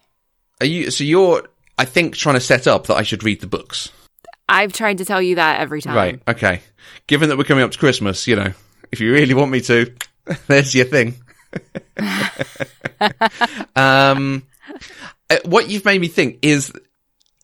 Are 0.61 0.65
you? 0.65 0.91
So 0.91 1.03
you're, 1.03 1.47
I 1.77 1.85
think, 1.85 2.15
trying 2.15 2.35
to 2.35 2.41
set 2.41 2.67
up 2.67 2.87
that 2.87 2.95
I 2.95 3.03
should 3.03 3.23
read 3.23 3.41
the 3.41 3.47
books, 3.47 3.91
I've 4.47 4.71
tried 4.73 4.99
to 4.99 5.05
tell 5.05 5.21
you 5.21 5.35
that 5.35 5.59
every 5.59 5.81
time 5.81 5.95
right? 5.95 6.21
Okay. 6.27 6.61
Given 7.07 7.29
that 7.29 7.37
we're 7.37 7.43
coming 7.43 7.63
up 7.63 7.71
to 7.71 7.77
Christmas, 7.79 8.27
you 8.27 8.35
know, 8.35 8.53
if 8.91 8.99
you 9.01 9.11
really 9.11 9.33
want 9.33 9.51
me 9.51 9.59
to, 9.61 9.93
there's 10.47 10.73
your 10.73 10.85
thing. 10.85 11.15
um, 13.75 14.43
uh, 15.29 15.37
what 15.45 15.69
you've 15.69 15.85
made 15.85 16.01
me 16.01 16.07
think 16.07 16.39
is 16.41 16.71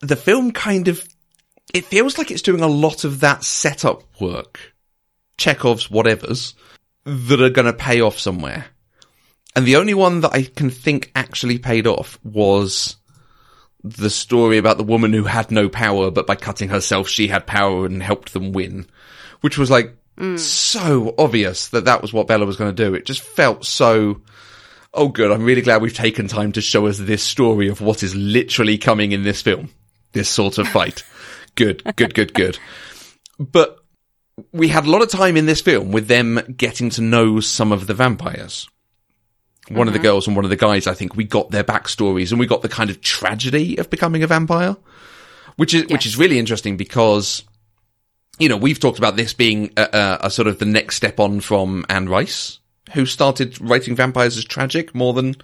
the 0.01 0.15
film 0.15 0.51
kind 0.51 0.87
of. 0.87 1.07
It 1.73 1.85
feels 1.85 2.17
like 2.17 2.31
it's 2.31 2.41
doing 2.41 2.61
a 2.61 2.67
lot 2.67 3.05
of 3.05 3.21
that 3.21 3.45
setup 3.45 4.03
work, 4.19 4.59
Chekhov's 5.37 5.87
whatevers, 5.87 6.53
that 7.05 7.41
are 7.41 7.49
going 7.49 7.65
to 7.65 7.73
pay 7.73 8.01
off 8.01 8.19
somewhere. 8.19 8.65
And 9.55 9.65
the 9.65 9.77
only 9.77 9.93
one 9.93 10.21
that 10.21 10.33
I 10.33 10.43
can 10.43 10.69
think 10.69 11.11
actually 11.15 11.59
paid 11.59 11.87
off 11.87 12.19
was 12.23 12.97
the 13.83 14.09
story 14.09 14.57
about 14.57 14.77
the 14.77 14.83
woman 14.83 15.13
who 15.13 15.23
had 15.23 15.51
no 15.51 15.69
power, 15.69 16.11
but 16.11 16.27
by 16.27 16.35
cutting 16.35 16.69
herself, 16.69 17.07
she 17.07 17.27
had 17.27 17.47
power 17.47 17.85
and 17.85 18.01
helped 18.03 18.33
them 18.33 18.51
win, 18.51 18.85
which 19.41 19.57
was 19.57 19.71
like 19.71 19.95
Mm. 20.17 20.37
so 20.37 21.15
obvious 21.17 21.69
that 21.69 21.85
that 21.85 22.01
was 22.01 22.13
what 22.13 22.27
Bella 22.27 22.45
was 22.45 22.57
going 22.57 22.75
to 22.75 22.83
do. 22.83 22.93
It 22.93 23.05
just 23.05 23.21
felt 23.21 23.65
so. 23.65 24.21
Oh, 24.93 25.07
good. 25.07 25.31
I'm 25.31 25.43
really 25.43 25.61
glad 25.61 25.81
we've 25.81 25.93
taken 25.93 26.27
time 26.27 26.51
to 26.51 26.61
show 26.61 26.87
us 26.87 26.97
this 26.97 27.23
story 27.23 27.69
of 27.69 27.79
what 27.79 28.03
is 28.03 28.13
literally 28.13 28.77
coming 28.77 29.13
in 29.13 29.23
this 29.23 29.41
film. 29.41 29.69
This 30.11 30.29
sort 30.29 30.57
of 30.57 30.67
fight. 30.67 31.03
good, 31.55 31.81
good, 31.95 32.13
good, 32.13 32.33
good. 32.33 32.59
But 33.39 33.77
we 34.51 34.67
had 34.67 34.85
a 34.85 34.89
lot 34.89 35.01
of 35.01 35.09
time 35.09 35.37
in 35.37 35.45
this 35.45 35.61
film 35.61 35.91
with 35.91 36.07
them 36.07 36.39
getting 36.57 36.89
to 36.91 37.01
know 37.01 37.39
some 37.39 37.71
of 37.71 37.87
the 37.87 37.93
vampires. 37.93 38.67
One 39.69 39.87
of 39.87 39.93
the 39.93 39.99
uh-huh. 39.99 40.09
girls 40.09 40.27
and 40.27 40.35
one 40.35 40.45
of 40.45 40.49
the 40.49 40.57
guys, 40.57 40.87
I 40.87 40.93
think 40.93 41.15
we 41.15 41.23
got 41.23 41.51
their 41.51 41.63
backstories 41.63 42.31
and 42.31 42.39
we 42.39 42.47
got 42.47 42.61
the 42.61 42.69
kind 42.69 42.89
of 42.89 42.99
tragedy 43.01 43.77
of 43.77 43.89
becoming 43.89 44.23
a 44.23 44.27
vampire, 44.27 44.75
which 45.55 45.73
is, 45.73 45.85
which 45.87 46.05
is 46.05 46.17
really 46.17 46.39
interesting 46.39 46.77
because, 46.77 47.43
you 48.41 48.49
know, 48.49 48.57
we've 48.57 48.79
talked 48.79 48.97
about 48.97 49.15
this 49.15 49.33
being 49.33 49.71
a, 49.77 49.87
a, 49.93 50.19
a 50.25 50.31
sort 50.31 50.47
of 50.47 50.57
the 50.57 50.65
next 50.65 50.95
step 50.95 51.19
on 51.19 51.41
from 51.41 51.85
Anne 51.89 52.09
Rice, 52.09 52.59
who 52.93 53.05
started 53.05 53.61
writing 53.61 53.95
vampires 53.95 54.35
as 54.35 54.43
tragic 54.43 54.95
more 54.95 55.13
than 55.13 55.35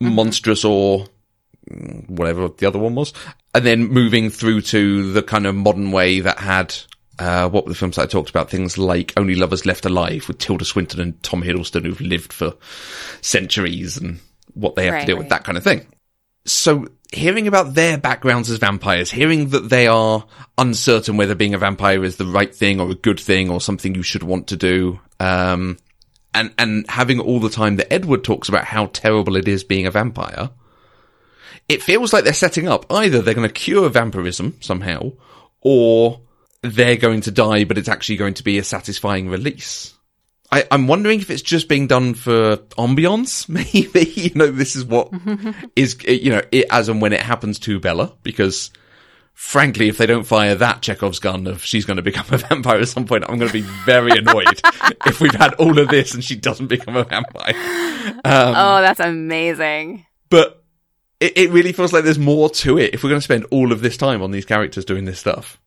monstrous 0.00 0.64
or 0.64 1.06
whatever 2.06 2.48
the 2.48 2.66
other 2.66 2.78
one 2.78 2.94
was, 2.94 3.12
and 3.52 3.66
then 3.66 3.88
moving 3.88 4.30
through 4.30 4.60
to 4.60 5.12
the 5.12 5.22
kind 5.22 5.44
of 5.44 5.56
modern 5.56 5.90
way 5.90 6.20
that 6.20 6.38
had 6.38 6.74
uh, 7.18 7.48
what 7.48 7.64
were 7.64 7.70
the 7.70 7.76
films 7.76 7.96
that 7.96 8.02
I 8.02 8.06
talked 8.06 8.30
about? 8.30 8.50
Things 8.50 8.78
like 8.78 9.12
Only 9.16 9.34
Lovers 9.34 9.66
Left 9.66 9.84
Alive 9.84 10.26
with 10.28 10.38
Tilda 10.38 10.64
Swinton 10.64 11.00
and 11.00 11.22
Tom 11.22 11.42
Hiddleston 11.42 11.84
who've 11.84 12.00
lived 12.00 12.32
for 12.32 12.54
centuries 13.20 13.96
and 13.96 14.20
what 14.54 14.76
they 14.76 14.84
have 14.86 14.94
to 14.94 14.98
Right, 14.98 15.06
deal 15.06 15.18
with, 15.18 15.28
that 15.30 15.44
kind 15.44 15.58
of 15.58 15.64
thing. 15.64 15.86
So 16.46 16.86
hearing 17.12 17.46
about 17.46 17.74
their 17.74 17.96
backgrounds 17.96 18.50
as 18.50 18.58
vampires, 18.58 19.10
hearing 19.10 19.50
that 19.50 19.68
they 19.68 19.86
are 19.86 20.26
uncertain 20.58 21.16
whether 21.16 21.34
being 21.34 21.54
a 21.54 21.58
vampire 21.58 22.04
is 22.04 22.16
the 22.16 22.26
right 22.26 22.54
thing 22.54 22.80
or 22.80 22.90
a 22.90 22.94
good 22.94 23.20
thing 23.20 23.50
or 23.50 23.60
something 23.60 23.94
you 23.94 24.02
should 24.02 24.22
want 24.22 24.48
to 24.48 24.56
do, 24.56 25.00
um, 25.20 25.78
and, 26.34 26.52
and 26.58 26.84
having 26.88 27.20
all 27.20 27.40
the 27.40 27.48
time 27.48 27.76
that 27.76 27.92
Edward 27.92 28.24
talks 28.24 28.48
about 28.48 28.64
how 28.64 28.86
terrible 28.86 29.36
it 29.36 29.46
is 29.46 29.64
being 29.64 29.86
a 29.86 29.90
vampire, 29.90 30.50
it 31.68 31.82
feels 31.82 32.12
like 32.12 32.24
they're 32.24 32.32
setting 32.32 32.68
up 32.68 32.84
either 32.90 33.22
they're 33.22 33.34
going 33.34 33.48
to 33.48 33.52
cure 33.52 33.88
vampirism 33.88 34.56
somehow, 34.60 35.12
or 35.60 36.20
they're 36.62 36.96
going 36.96 37.20
to 37.22 37.30
die, 37.30 37.64
but 37.64 37.78
it's 37.78 37.88
actually 37.88 38.16
going 38.16 38.34
to 38.34 38.44
be 38.44 38.58
a 38.58 38.64
satisfying 38.64 39.28
release. 39.28 39.94
I, 40.52 40.64
I'm 40.70 40.86
wondering 40.86 41.20
if 41.20 41.30
it's 41.30 41.42
just 41.42 41.68
being 41.68 41.86
done 41.86 42.14
for 42.14 42.58
ambiance, 42.78 43.48
maybe. 43.48 44.10
you 44.10 44.32
know, 44.34 44.50
this 44.50 44.76
is 44.76 44.84
what 44.84 45.12
is, 45.76 45.96
you 46.04 46.30
know, 46.30 46.42
it, 46.52 46.66
as 46.70 46.88
and 46.88 47.00
when 47.00 47.12
it 47.12 47.20
happens 47.20 47.58
to 47.60 47.80
Bella, 47.80 48.12
because 48.22 48.70
frankly, 49.32 49.88
if 49.88 49.98
they 49.98 50.06
don't 50.06 50.24
fire 50.24 50.54
that 50.54 50.80
Chekhov's 50.80 51.18
gun 51.18 51.46
of 51.46 51.64
she's 51.64 51.84
going 51.84 51.96
to 51.96 52.02
become 52.02 52.26
a 52.30 52.38
vampire 52.48 52.80
at 52.80 52.88
some 52.88 53.06
point, 53.06 53.24
I'm 53.28 53.38
going 53.38 53.50
to 53.50 53.52
be 53.52 53.68
very 53.84 54.12
annoyed 54.12 54.60
if 55.06 55.20
we've 55.20 55.34
had 55.34 55.54
all 55.54 55.78
of 55.78 55.88
this 55.88 56.14
and 56.14 56.22
she 56.22 56.36
doesn't 56.36 56.68
become 56.68 56.96
a 56.96 57.04
vampire. 57.04 57.54
Um, 58.24 58.54
oh, 58.56 58.80
that's 58.80 59.00
amazing. 59.00 60.06
But 60.30 60.62
it, 61.20 61.36
it 61.36 61.50
really 61.50 61.72
feels 61.72 61.92
like 61.92 62.04
there's 62.04 62.18
more 62.18 62.50
to 62.50 62.78
it 62.78 62.94
if 62.94 63.02
we're 63.02 63.10
going 63.10 63.20
to 63.20 63.24
spend 63.24 63.46
all 63.50 63.72
of 63.72 63.80
this 63.80 63.96
time 63.96 64.22
on 64.22 64.30
these 64.30 64.44
characters 64.44 64.84
doing 64.84 65.04
this 65.04 65.18
stuff. 65.18 65.60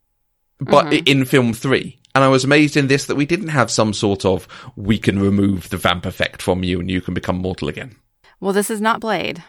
But 0.59 0.87
i 0.87 1.03
in 1.05 1.25
film 1.25 1.53
three, 1.53 1.99
and 2.17 2.23
I 2.23 2.29
was 2.29 2.43
amazed 2.43 2.75
in 2.75 2.87
this 2.87 3.05
that 3.05 3.15
we 3.15 3.27
didn't 3.27 3.49
have 3.49 3.69
some 3.69 3.93
sort 3.93 4.25
of 4.25 4.47
we 4.75 4.97
can 4.97 5.19
remove 5.19 5.69
the 5.69 5.77
vamp 5.77 6.05
effect 6.07 6.41
from 6.41 6.63
you 6.63 6.79
and 6.79 6.89
you 6.89 6.99
can 6.99 7.13
become 7.13 7.37
mortal 7.37 7.67
again. 7.67 7.95
Well, 8.39 8.53
this 8.53 8.71
is 8.71 8.81
not 8.81 8.99
Blade. 8.99 9.43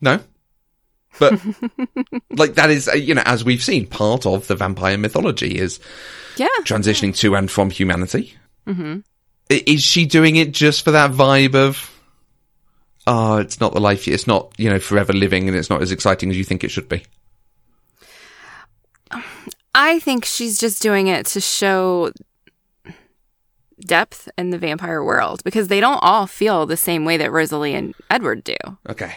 No. 0.00 0.20
But 1.18 1.38
like 2.30 2.54
that 2.54 2.70
is, 2.70 2.88
uh, 2.88 2.92
you 2.92 3.14
know, 3.14 3.22
as 3.26 3.44
we've 3.44 3.62
seen, 3.62 3.86
part 3.86 4.24
of 4.24 4.46
the 4.46 4.54
vampire 4.56 4.96
mythology 4.96 5.58
is 5.58 5.80
Yeah. 6.36 6.48
transitioning 6.62 7.14
to 7.18 7.36
and 7.36 7.50
from 7.50 7.68
humanity. 7.70 8.34
Mm-hmm. 8.66 9.00
Is 9.50 9.82
she 9.82 10.06
doing 10.06 10.36
it 10.36 10.52
just 10.52 10.84
for 10.84 10.92
that 10.92 11.10
vibe 11.10 11.54
of, 11.54 11.90
oh, 13.06 13.36
it's 13.38 13.60
not 13.60 13.72
the 13.74 13.80
life, 13.80 14.08
it's 14.08 14.26
not, 14.26 14.52
you 14.58 14.70
know, 14.70 14.78
forever 14.78 15.12
living 15.12 15.46
and 15.48 15.56
it's 15.56 15.70
not 15.70 15.82
as 15.82 15.92
exciting 15.92 16.30
as 16.30 16.36
you 16.38 16.44
think 16.44 16.64
it 16.64 16.70
should 16.70 16.88
be? 16.88 17.04
I 19.80 20.00
think 20.00 20.24
she's 20.24 20.58
just 20.58 20.82
doing 20.82 21.06
it 21.06 21.26
to 21.26 21.40
show 21.40 22.10
depth 23.80 24.28
in 24.36 24.50
the 24.50 24.58
vampire 24.58 25.02
world 25.04 25.42
because 25.44 25.68
they 25.68 25.78
don't 25.78 26.00
all 26.02 26.26
feel 26.26 26.66
the 26.66 26.76
same 26.76 27.04
way 27.04 27.16
that 27.18 27.30
Rosalie 27.30 27.74
and 27.74 27.94
Edward 28.10 28.42
do. 28.42 28.56
Okay. 28.88 29.14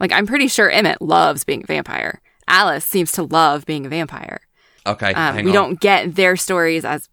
Like, 0.00 0.10
I'm 0.10 0.26
pretty 0.26 0.48
sure 0.48 0.68
Emmett 0.68 1.00
loves 1.00 1.44
being 1.44 1.62
a 1.62 1.66
vampire. 1.66 2.20
Alice 2.48 2.84
seems 2.84 3.12
to 3.12 3.22
love 3.22 3.64
being 3.66 3.86
a 3.86 3.88
vampire. 3.88 4.40
Okay. 4.84 5.14
Um, 5.14 5.36
we 5.36 5.42
on. 5.46 5.52
don't 5.52 5.80
get 5.80 6.14
their 6.16 6.34
stories 6.36 6.84
as 6.84 7.08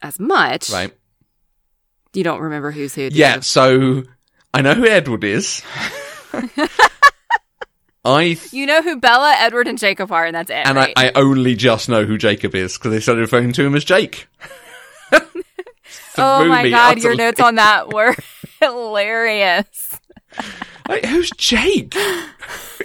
as 0.00 0.20
much. 0.20 0.70
Right. 0.70 0.92
You 2.14 2.22
don't 2.24 2.40
remember 2.40 2.70
who's 2.70 2.94
who. 2.94 3.10
do 3.10 3.16
Yeah. 3.16 3.36
you? 3.36 3.42
So 3.42 4.04
I 4.54 4.62
know 4.62 4.74
who 4.74 4.86
Edward 4.86 5.24
is. 5.24 5.62
I 8.04 8.38
You 8.50 8.66
know 8.66 8.82
who 8.82 8.96
Bella, 8.98 9.34
Edward, 9.38 9.68
and 9.68 9.78
Jacob 9.78 10.10
are, 10.10 10.24
and 10.24 10.34
that's 10.34 10.50
it. 10.50 10.66
and 10.66 10.76
right? 10.76 10.92
I, 10.96 11.08
I 11.08 11.12
only 11.14 11.54
just 11.54 11.88
know 11.88 12.04
who 12.04 12.16
Jacob 12.16 12.54
is 12.54 12.78
because 12.78 12.92
they 12.92 13.00
started 13.00 13.20
referring 13.20 13.52
to 13.52 13.64
him 13.64 13.74
as 13.74 13.84
Jake. 13.84 14.26
oh 16.16 16.44
my 16.46 16.68
god, 16.70 17.02
your 17.02 17.14
notes 17.14 17.40
on 17.40 17.56
that 17.56 17.92
were 17.92 18.16
hilarious. 18.60 20.00
Like, 20.88 21.04
who's 21.04 21.30
Jake? 21.36 21.94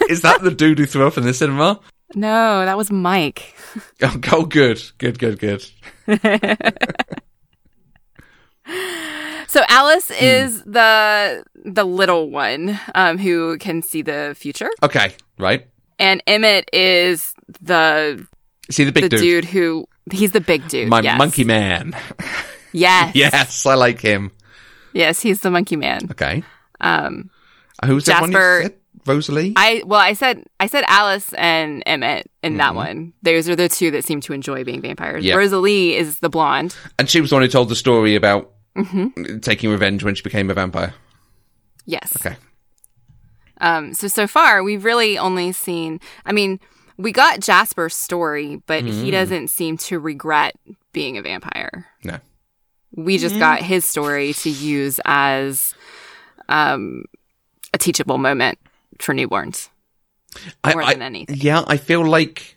is 0.10 0.22
that 0.22 0.42
the 0.42 0.52
dude 0.52 0.80
who 0.80 0.86
threw 0.86 1.08
up 1.08 1.18
in 1.18 1.24
the 1.24 1.34
cinema? 1.34 1.80
No, 2.14 2.66
that 2.66 2.78
was 2.78 2.92
Mike. 2.92 3.56
Oh, 4.02 4.20
oh, 4.32 4.46
good, 4.46 4.82
good, 4.98 5.18
good, 5.18 5.40
good. 5.40 5.66
So 9.48 9.62
Alice 9.70 10.08
Hmm. 10.08 10.26
is 10.26 10.64
the 10.64 11.44
the 11.64 11.84
little 11.86 12.30
one 12.32 12.80
um, 12.96 13.18
who 13.18 13.58
can 13.60 13.82
see 13.84 14.02
the 14.02 14.36
future, 14.38 14.70
Okay, 14.84 15.14
right. 15.38 15.68
and 16.00 16.22
Emmett 16.28 16.68
is 16.74 17.34
the 17.62 18.26
See 18.72 18.84
the 18.84 18.92
big 18.92 19.04
the 19.04 19.10
dude, 19.10 19.20
dude. 19.20 19.46
who 19.46 19.88
he's 20.12 20.32
the 20.32 20.42
big 20.42 20.68
dude. 20.68 20.90
my 20.90 21.02
yes. 21.02 21.18
monkey 21.18 21.44
man. 21.44 21.96
Yes, 22.74 23.16
yes, 23.16 23.66
I 23.66 23.76
like 23.76 24.02
him. 24.02 24.32
yes, 24.94 25.22
he's 25.22 25.40
the 25.40 25.50
monkey 25.50 25.78
man. 25.78 26.10
Okay, 26.12 26.44
Um, 26.82 27.30
who's 27.86 28.04
that 28.06 28.20
one 28.20 28.32
you 28.32 28.38
Jasper- 28.38 28.62
said? 28.64 28.74
Rosalie. 29.08 29.54
I 29.56 29.84
well, 29.86 30.02
I 30.02 30.12
said 30.14 30.44
I 30.60 30.68
said 30.68 30.84
Alice 30.90 31.32
and 31.38 31.84
Emmett 31.86 32.30
in 32.44 32.58
that 32.58 32.70
Mm-hmm. 32.70 32.76
one. 32.76 33.14
Those 33.22 33.48
are 33.48 33.56
the 33.56 33.70
two 33.70 33.92
that 33.92 34.04
seem 34.04 34.20
to 34.22 34.34
enjoy 34.34 34.66
being 34.66 34.82
vampires. 34.82 35.24
Yeah. 35.24 35.36
Rosalie 35.36 35.96
is 35.96 36.20
the 36.20 36.28
blonde. 36.30 36.76
and 37.00 37.08
she 37.10 37.22
was 37.22 37.30
the 37.30 37.36
one 37.38 37.44
who 37.44 37.48
told 37.48 37.70
the 37.70 37.76
story 37.78 38.16
about 38.16 38.52
Mm-hmm. 38.76 39.40
taking 39.40 39.70
revenge 39.70 40.04
when 40.04 40.16
she 40.16 40.22
became 40.24 40.50
a 40.50 40.54
vampire. 40.54 40.94
Yes. 41.86 42.14
Okay. 42.18 42.36
Um, 43.62 43.94
so 43.94 44.08
so 44.08 44.28
far 44.28 44.64
we've 44.64 44.84
really 44.84 45.18
only 45.18 45.52
seen. 45.54 46.00
I 46.26 46.32
mean, 46.34 46.60
we 46.98 47.12
got 47.12 47.40
Jasper's 47.40 47.96
story, 47.96 48.62
but 48.66 48.84
Mm-hmm. 48.84 49.04
he 49.04 49.12
doesn't 49.12 49.48
seem 49.50 49.78
to 49.78 50.00
regret 50.00 50.56
being 50.92 51.18
a 51.18 51.22
vampire. 51.22 51.86
No. 52.04 52.20
We 52.96 53.18
just 53.18 53.38
got 53.40 53.62
his 53.62 53.86
story 53.86 54.34
to 54.34 54.50
use 54.50 55.00
as 55.06 55.74
um, 56.48 57.04
a 57.74 57.78
teachable 57.78 58.18
moment 58.18 58.58
for 59.00 59.14
newborns. 59.14 59.70
More 60.66 60.82
I- 60.84 60.94
than 60.94 61.02
anything. 61.02 61.38
Yeah, 61.40 61.64
I 61.68 61.78
feel 61.78 62.06
like 62.06 62.55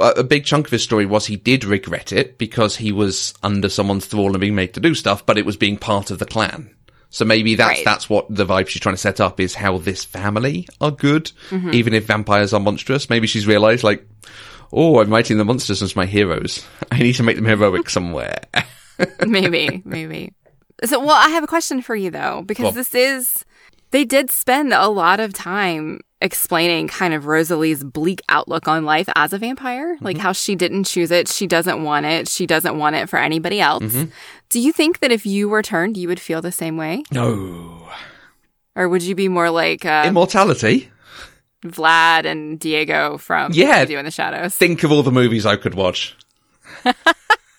a 0.00 0.24
big 0.24 0.44
chunk 0.44 0.66
of 0.66 0.72
his 0.72 0.82
story 0.82 1.06
was 1.06 1.26
he 1.26 1.36
did 1.36 1.64
regret 1.64 2.12
it 2.12 2.38
because 2.38 2.76
he 2.76 2.92
was 2.92 3.34
under 3.42 3.68
someone's 3.68 4.06
thrall 4.06 4.30
and 4.30 4.40
being 4.40 4.54
made 4.54 4.74
to 4.74 4.80
do 4.80 4.94
stuff, 4.94 5.24
but 5.26 5.38
it 5.38 5.46
was 5.46 5.56
being 5.56 5.76
part 5.76 6.10
of 6.10 6.18
the 6.18 6.26
clan. 6.26 6.74
So 7.10 7.24
maybe 7.24 7.54
that's 7.56 7.78
Right. 7.78 7.84
that's 7.84 8.08
what 8.08 8.26
the 8.34 8.46
vibe 8.46 8.68
she's 8.68 8.80
trying 8.82 8.94
to 8.94 9.00
set 9.00 9.20
up 9.20 9.40
is 9.40 9.54
how 9.54 9.78
this 9.78 10.04
family 10.04 10.68
are 10.80 10.90
good, 10.92 11.32
Mm-hmm. 11.50 11.74
even 11.74 11.94
if 11.94 12.06
vampires 12.06 12.52
are 12.52 12.60
monstrous. 12.60 13.10
Maybe 13.10 13.26
she's 13.26 13.46
realised 13.46 13.82
like, 13.84 14.06
oh, 14.72 15.00
I'm 15.00 15.10
writing 15.10 15.36
the 15.38 15.44
monsters 15.44 15.82
as 15.82 15.96
my 15.96 16.06
heroes. 16.06 16.64
I 16.92 16.98
need 16.98 17.14
to 17.14 17.22
make 17.24 17.36
them 17.36 17.44
heroic 17.46 17.90
somewhere. 17.98 18.40
maybe, 19.26 19.82
maybe. 19.84 20.32
So, 20.84 20.98
well, 21.00 21.16
I 21.16 21.30
have 21.30 21.44
a 21.44 21.48
question 21.48 21.82
for 21.82 21.94
you 21.96 22.10
though, 22.10 22.42
because 22.46 22.62
Well- 22.64 22.72
this 22.72 22.94
is 22.94 23.44
they 23.90 24.04
did 24.04 24.30
spend 24.30 24.72
a 24.72 24.86
lot 24.88 25.18
of 25.20 25.32
time 25.32 26.00
explaining 26.20 26.88
kind 26.88 27.14
of 27.14 27.26
Rosalie's 27.26 27.82
bleak 27.82 28.20
outlook 28.28 28.68
on 28.68 28.84
life 28.84 29.08
as 29.16 29.32
a 29.32 29.38
vampire, 29.38 29.96
like 30.00 30.18
how 30.18 30.32
she 30.32 30.54
didn't 30.54 30.84
choose 30.84 31.10
it, 31.10 31.28
she 31.28 31.46
doesn't 31.46 31.82
want 31.82 32.06
it, 32.06 32.28
she 32.28 32.46
doesn't 32.46 32.78
want 32.78 32.96
it 32.96 33.08
for 33.08 33.18
anybody 33.18 33.60
else. 33.60 34.04
Do 34.48 34.60
you 34.60 34.72
think 34.72 34.98
that 35.00 35.12
if 35.12 35.24
you 35.24 35.48
were 35.48 35.62
turned, 35.62 35.96
you 35.96 36.08
would 36.08 36.20
feel 36.20 36.42
the 36.42 36.52
same 36.52 36.76
way, 36.76 37.04
no 37.10 37.88
or 38.76 38.88
would 38.88 39.02
you 39.02 39.14
be 39.14 39.28
more 39.28 39.50
like 39.50 39.84
uh, 39.84 40.04
immortality. 40.06 40.90
Vlad 41.62 42.24
and 42.24 42.58
Viago 42.58 43.20
from 43.20 43.52
Yeah. 43.52 43.84
Do 43.84 43.98
in 43.98 44.04
the 44.06 44.10
Shadows? 44.10 44.56
Think 44.56 44.82
of 44.82 44.90
all 44.90 45.02
the 45.02 45.12
movies 45.12 45.44
I 45.44 45.56
could 45.56 45.74
watch. 45.74 46.16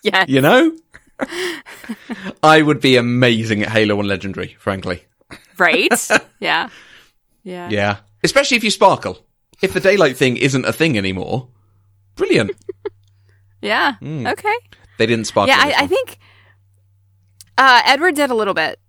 Yeah, 0.04 0.26
You 0.28 0.42
know, 0.42 0.76
I 2.42 2.64
would 2.64 2.82
be 2.82 2.96
amazing 2.96 3.62
at 3.62 3.70
Halo 3.70 4.00
and 4.00 4.08
Legendary, 4.08 4.56
frankly. 4.58 5.04
right? 5.60 6.10
yeah, 6.40 6.70
yeah, 7.44 7.70
Yeah. 7.70 7.98
Especially 8.24 8.58
if 8.58 8.64
you 8.64 8.72
sparkle. 8.72 9.26
If 9.62 9.74
the 9.74 9.80
daylight 9.80 10.18
thing 10.18 10.38
isn't 10.38 10.66
a 10.66 10.74
thing 10.74 10.98
anymore, 10.98 11.50
brilliant. 12.16 12.52
yeah. 13.62 13.96
Hmm. 13.96 14.26
Okay. 14.28 14.56
They 14.98 15.06
didn't 15.06 15.26
sparkle. 15.26 15.56
Yeah, 15.56 15.64
I, 15.64 15.84
I 15.84 15.88
think 15.88 16.18
uh, 17.58 17.82
Edward 17.86 18.16
did 18.16 18.30
a 18.32 18.36
little 18.36 18.54
bit. 18.54 18.80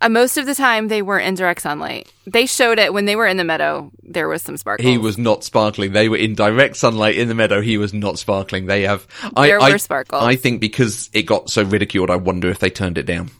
Uh, 0.00 0.08
most 0.08 0.36
of 0.36 0.46
the 0.46 0.54
time, 0.54 0.86
they 0.86 1.02
were 1.02 1.18
in 1.18 1.34
direct 1.34 1.60
sunlight. 1.60 2.12
They 2.26 2.46
showed 2.46 2.78
it 2.78 2.92
when 2.92 3.04
they 3.04 3.16
were 3.16 3.26
in 3.26 3.36
the 3.36 3.44
meadow. 3.44 3.90
There 4.02 4.28
was 4.28 4.42
some 4.42 4.56
sparkles. 4.56 4.88
He 4.88 4.96
was 4.96 5.18
not 5.18 5.42
sparkling. 5.42 5.92
They 5.92 6.08
were 6.08 6.16
in 6.16 6.34
direct 6.34 6.76
sunlight 6.76 7.16
in 7.16 7.26
the 7.26 7.34
meadow. 7.34 7.60
He 7.60 7.78
was 7.78 7.92
not 7.92 8.18
sparkling. 8.18 8.66
They 8.66 8.82
have. 8.82 9.06
I, 9.36 9.48
There 9.48 9.60
I, 9.60 9.70
were 9.70 9.78
sparkles. 9.78 10.22
I 10.22 10.36
think 10.36 10.60
because 10.60 11.10
it 11.12 11.22
got 11.22 11.50
so 11.50 11.64
ridiculed, 11.64 12.10
I 12.10 12.16
wonder 12.16 12.48
if 12.48 12.60
they 12.60 12.70
turned 12.70 12.96
it 12.96 13.06
down. 13.06 13.30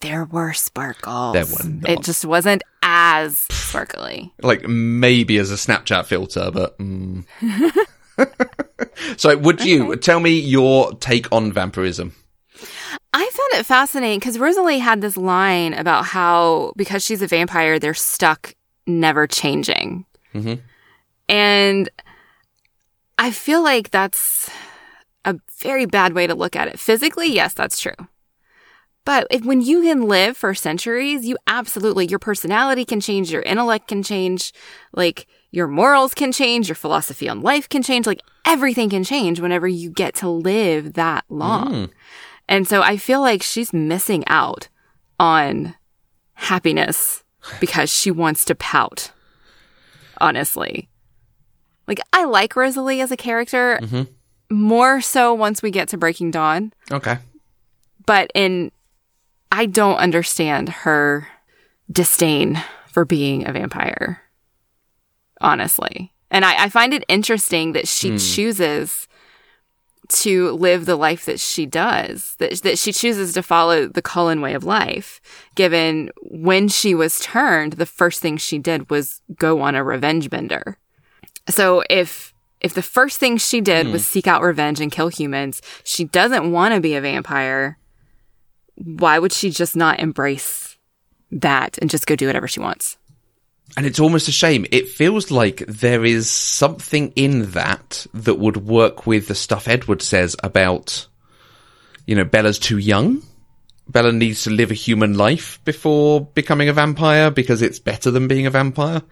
There 0.00 0.24
were 0.24 0.52
sparkles. 0.52 1.34
There 1.34 1.44
were 1.44 1.68
not. 1.68 1.90
It 1.90 2.02
just 2.02 2.24
wasn't 2.24 2.62
as 2.82 3.38
sparkly. 3.50 4.32
Like 4.42 4.66
maybe 4.68 5.38
as 5.38 5.50
a 5.50 5.54
Snapchat 5.54 6.06
filter, 6.06 6.50
but. 6.52 6.78
Mm. 6.78 7.24
so, 9.16 9.36
would 9.36 9.64
you 9.64 9.96
tell 9.96 10.20
me 10.20 10.38
your 10.38 10.92
take 10.94 11.30
on 11.32 11.52
vampirism? 11.52 12.14
I 13.12 13.24
found 13.24 13.60
it 13.60 13.66
fascinating 13.66 14.18
because 14.18 14.38
Rosalie 14.38 14.78
had 14.78 15.00
this 15.00 15.16
line 15.16 15.74
about 15.74 16.04
how 16.04 16.72
because 16.76 17.04
she's 17.04 17.22
a 17.22 17.26
vampire, 17.26 17.78
they're 17.78 17.94
stuck 17.94 18.54
never 18.86 19.26
changing. 19.26 20.04
Mhm. 20.34 20.60
And 21.28 21.90
I 23.18 23.30
feel 23.30 23.62
like 23.62 23.90
that's 23.90 24.48
a 25.24 25.36
very 25.60 25.86
bad 25.86 26.12
way 26.14 26.26
to 26.26 26.34
look 26.34 26.54
at 26.56 26.68
it. 26.68 26.78
Physically, 26.78 27.32
yes, 27.32 27.54
that's 27.54 27.80
true. 27.80 27.96
But 29.08 29.26
if, 29.30 29.42
when 29.42 29.62
you 29.62 29.80
can 29.80 30.02
live 30.02 30.36
for 30.36 30.52
centuries, 30.52 31.24
you 31.24 31.38
absolutely, 31.46 32.06
your 32.08 32.18
personality 32.18 32.84
can 32.84 33.00
change, 33.00 33.32
your 33.32 33.40
intellect 33.40 33.88
can 33.88 34.02
change, 34.02 34.52
like 34.92 35.26
your 35.50 35.66
morals 35.66 36.12
can 36.12 36.30
change, 36.30 36.68
your 36.68 36.74
philosophy 36.74 37.26
on 37.26 37.40
life 37.40 37.70
can 37.70 37.82
change, 37.82 38.06
like 38.06 38.20
everything 38.44 38.90
can 38.90 39.04
change 39.04 39.40
whenever 39.40 39.66
you 39.66 39.88
get 39.88 40.14
to 40.16 40.28
live 40.28 40.92
that 40.92 41.24
long. 41.30 41.72
Mm. 41.72 41.90
And 42.50 42.68
so 42.68 42.82
I 42.82 42.98
feel 42.98 43.22
like 43.22 43.42
she's 43.42 43.72
missing 43.72 44.24
out 44.26 44.68
on 45.18 45.74
happiness 46.34 47.24
because 47.60 47.90
she 47.90 48.10
wants 48.10 48.44
to 48.44 48.54
pout. 48.54 49.10
Honestly. 50.20 50.90
Like, 51.86 52.00
I 52.12 52.24
like 52.24 52.54
Rosalie 52.54 53.00
as 53.00 53.10
a 53.10 53.16
character 53.16 53.78
mm-hmm. 53.80 54.54
more 54.54 55.00
so 55.00 55.32
once 55.32 55.62
we 55.62 55.70
get 55.70 55.88
to 55.88 55.96
Breaking 55.96 56.30
Dawn, 56.30 56.74
Okay. 56.92 57.16
but 58.04 58.30
in, 58.34 58.70
I 59.50 59.66
don't 59.66 59.96
understand 59.96 60.68
her 60.68 61.28
disdain 61.90 62.62
for 62.88 63.04
being 63.04 63.46
a 63.46 63.52
vampire. 63.52 64.22
Honestly. 65.40 66.12
And 66.30 66.44
I, 66.44 66.64
I 66.64 66.68
find 66.68 66.92
it 66.92 67.04
interesting 67.08 67.72
that 67.72 67.88
she 67.88 68.10
hmm. 68.10 68.16
chooses 68.16 69.08
to 70.08 70.52
live 70.52 70.86
the 70.86 70.96
life 70.96 71.26
that 71.26 71.38
she 71.38 71.66
does, 71.66 72.34
that, 72.38 72.62
that 72.62 72.78
she 72.78 72.92
chooses 72.92 73.34
to 73.34 73.42
follow 73.42 73.86
the 73.86 74.02
Cullen 74.02 74.40
way 74.40 74.54
of 74.54 74.64
life, 74.64 75.20
given 75.54 76.10
when 76.22 76.68
she 76.68 76.94
was 76.94 77.20
turned, 77.20 77.74
the 77.74 77.86
first 77.86 78.20
thing 78.20 78.36
she 78.36 78.58
did 78.58 78.88
was 78.88 79.20
go 79.36 79.60
on 79.60 79.74
a 79.74 79.84
revenge 79.84 80.30
bender. 80.30 80.78
So 81.48 81.82
if, 81.90 82.32
if 82.60 82.74
the 82.74 82.82
first 82.82 83.18
thing 83.18 83.36
she 83.36 83.60
did 83.60 83.86
hmm. 83.86 83.92
was 83.92 84.06
seek 84.06 84.26
out 84.26 84.42
revenge 84.42 84.80
and 84.80 84.92
kill 84.92 85.08
humans, 85.08 85.60
she 85.84 86.04
doesn't 86.04 86.50
want 86.50 86.74
to 86.74 86.80
be 86.80 86.94
a 86.94 87.00
vampire. 87.00 87.78
Why 88.78 89.18
would 89.18 89.32
she 89.32 89.50
just 89.50 89.76
not 89.76 90.00
embrace 90.00 90.76
that 91.32 91.78
and 91.78 91.90
just 91.90 92.06
go 92.06 92.16
do 92.16 92.26
whatever 92.26 92.48
she 92.48 92.60
wants? 92.60 92.96
And 93.76 93.84
it's 93.84 94.00
almost 94.00 94.28
a 94.28 94.32
shame. 94.32 94.66
It 94.70 94.88
feels 94.88 95.30
like 95.30 95.58
there 95.66 96.04
is 96.04 96.30
something 96.30 97.12
in 97.16 97.50
that 97.52 98.06
that 98.14 98.38
would 98.38 98.56
work 98.56 99.06
with 99.06 99.28
the 99.28 99.34
stuff 99.34 99.68
Edward 99.68 100.00
says 100.00 100.36
about, 100.42 101.06
you 102.06 102.14
know, 102.14 102.24
Bella's 102.24 102.58
too 102.58 102.78
young. 102.78 103.22
Bella 103.88 104.12
needs 104.12 104.44
to 104.44 104.50
live 104.50 104.70
a 104.70 104.74
human 104.74 105.14
life 105.14 105.60
before 105.64 106.20
becoming 106.20 106.68
a 106.68 106.72
vampire 106.72 107.30
because 107.30 107.62
it's 107.62 107.78
better 107.78 108.10
than 108.10 108.28
being 108.28 108.46
a 108.46 108.50
vampire. 108.50 109.02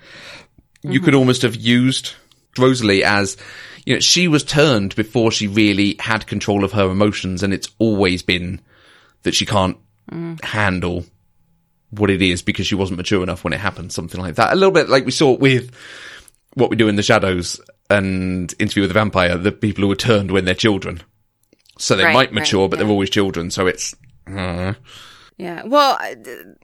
You 0.82 1.00
could 1.00 1.10
mm-hmm. 1.10 1.18
almost 1.18 1.42
have 1.42 1.56
used 1.56 2.12
Rosalie 2.58 3.04
as, 3.04 3.36
you 3.84 3.94
know, 3.94 4.00
she 4.00 4.28
was 4.28 4.44
turned 4.44 4.94
before 4.94 5.30
she 5.32 5.48
really 5.48 5.96
had 5.98 6.26
control 6.26 6.64
of 6.64 6.72
her 6.72 6.90
emotions 6.90 7.42
and 7.42 7.52
it's 7.52 7.68
always 7.78 8.22
been 8.22 8.60
that 9.26 9.34
she 9.34 9.44
can't 9.46 9.76
handle 10.42 11.04
what 11.90 12.10
it 12.10 12.22
is 12.22 12.42
because 12.42 12.66
she 12.66 12.74
wasn't 12.74 12.96
mature 12.96 13.22
enough 13.22 13.44
when 13.44 13.52
it 13.52 13.60
happened, 13.60 13.92
something 13.92 14.20
like 14.20 14.36
that. 14.36 14.52
A 14.52 14.56
little 14.56 14.72
bit 14.72 14.88
like 14.88 15.04
we 15.04 15.10
saw 15.12 15.32
with 15.36 15.70
what 16.54 16.70
we 16.70 16.76
do 16.76 16.88
in 16.88 16.96
the 16.96 17.02
shadows 17.02 17.60
and 17.90 18.52
interview 18.58 18.82
with 18.82 18.90
the 18.90 18.94
vampire, 18.94 19.36
the 19.36 19.52
people 19.52 19.82
who 19.82 19.88
were 19.88 19.94
turned 19.96 20.30
when 20.30 20.44
they're 20.44 20.54
children. 20.54 21.02
So 21.78 21.94
they 21.96 22.04
Right, 22.04 22.14
might 22.14 22.32
mature, 22.32 22.62
right, 22.62 22.70
but 22.70 22.78
yeah. 22.78 22.84
they're 22.84 22.90
always 22.92 23.10
children. 23.10 23.50
So 23.50 23.66
it's, 23.66 23.94
uh, 24.26 24.72
Yeah. 25.36 25.62
Well, 25.64 25.98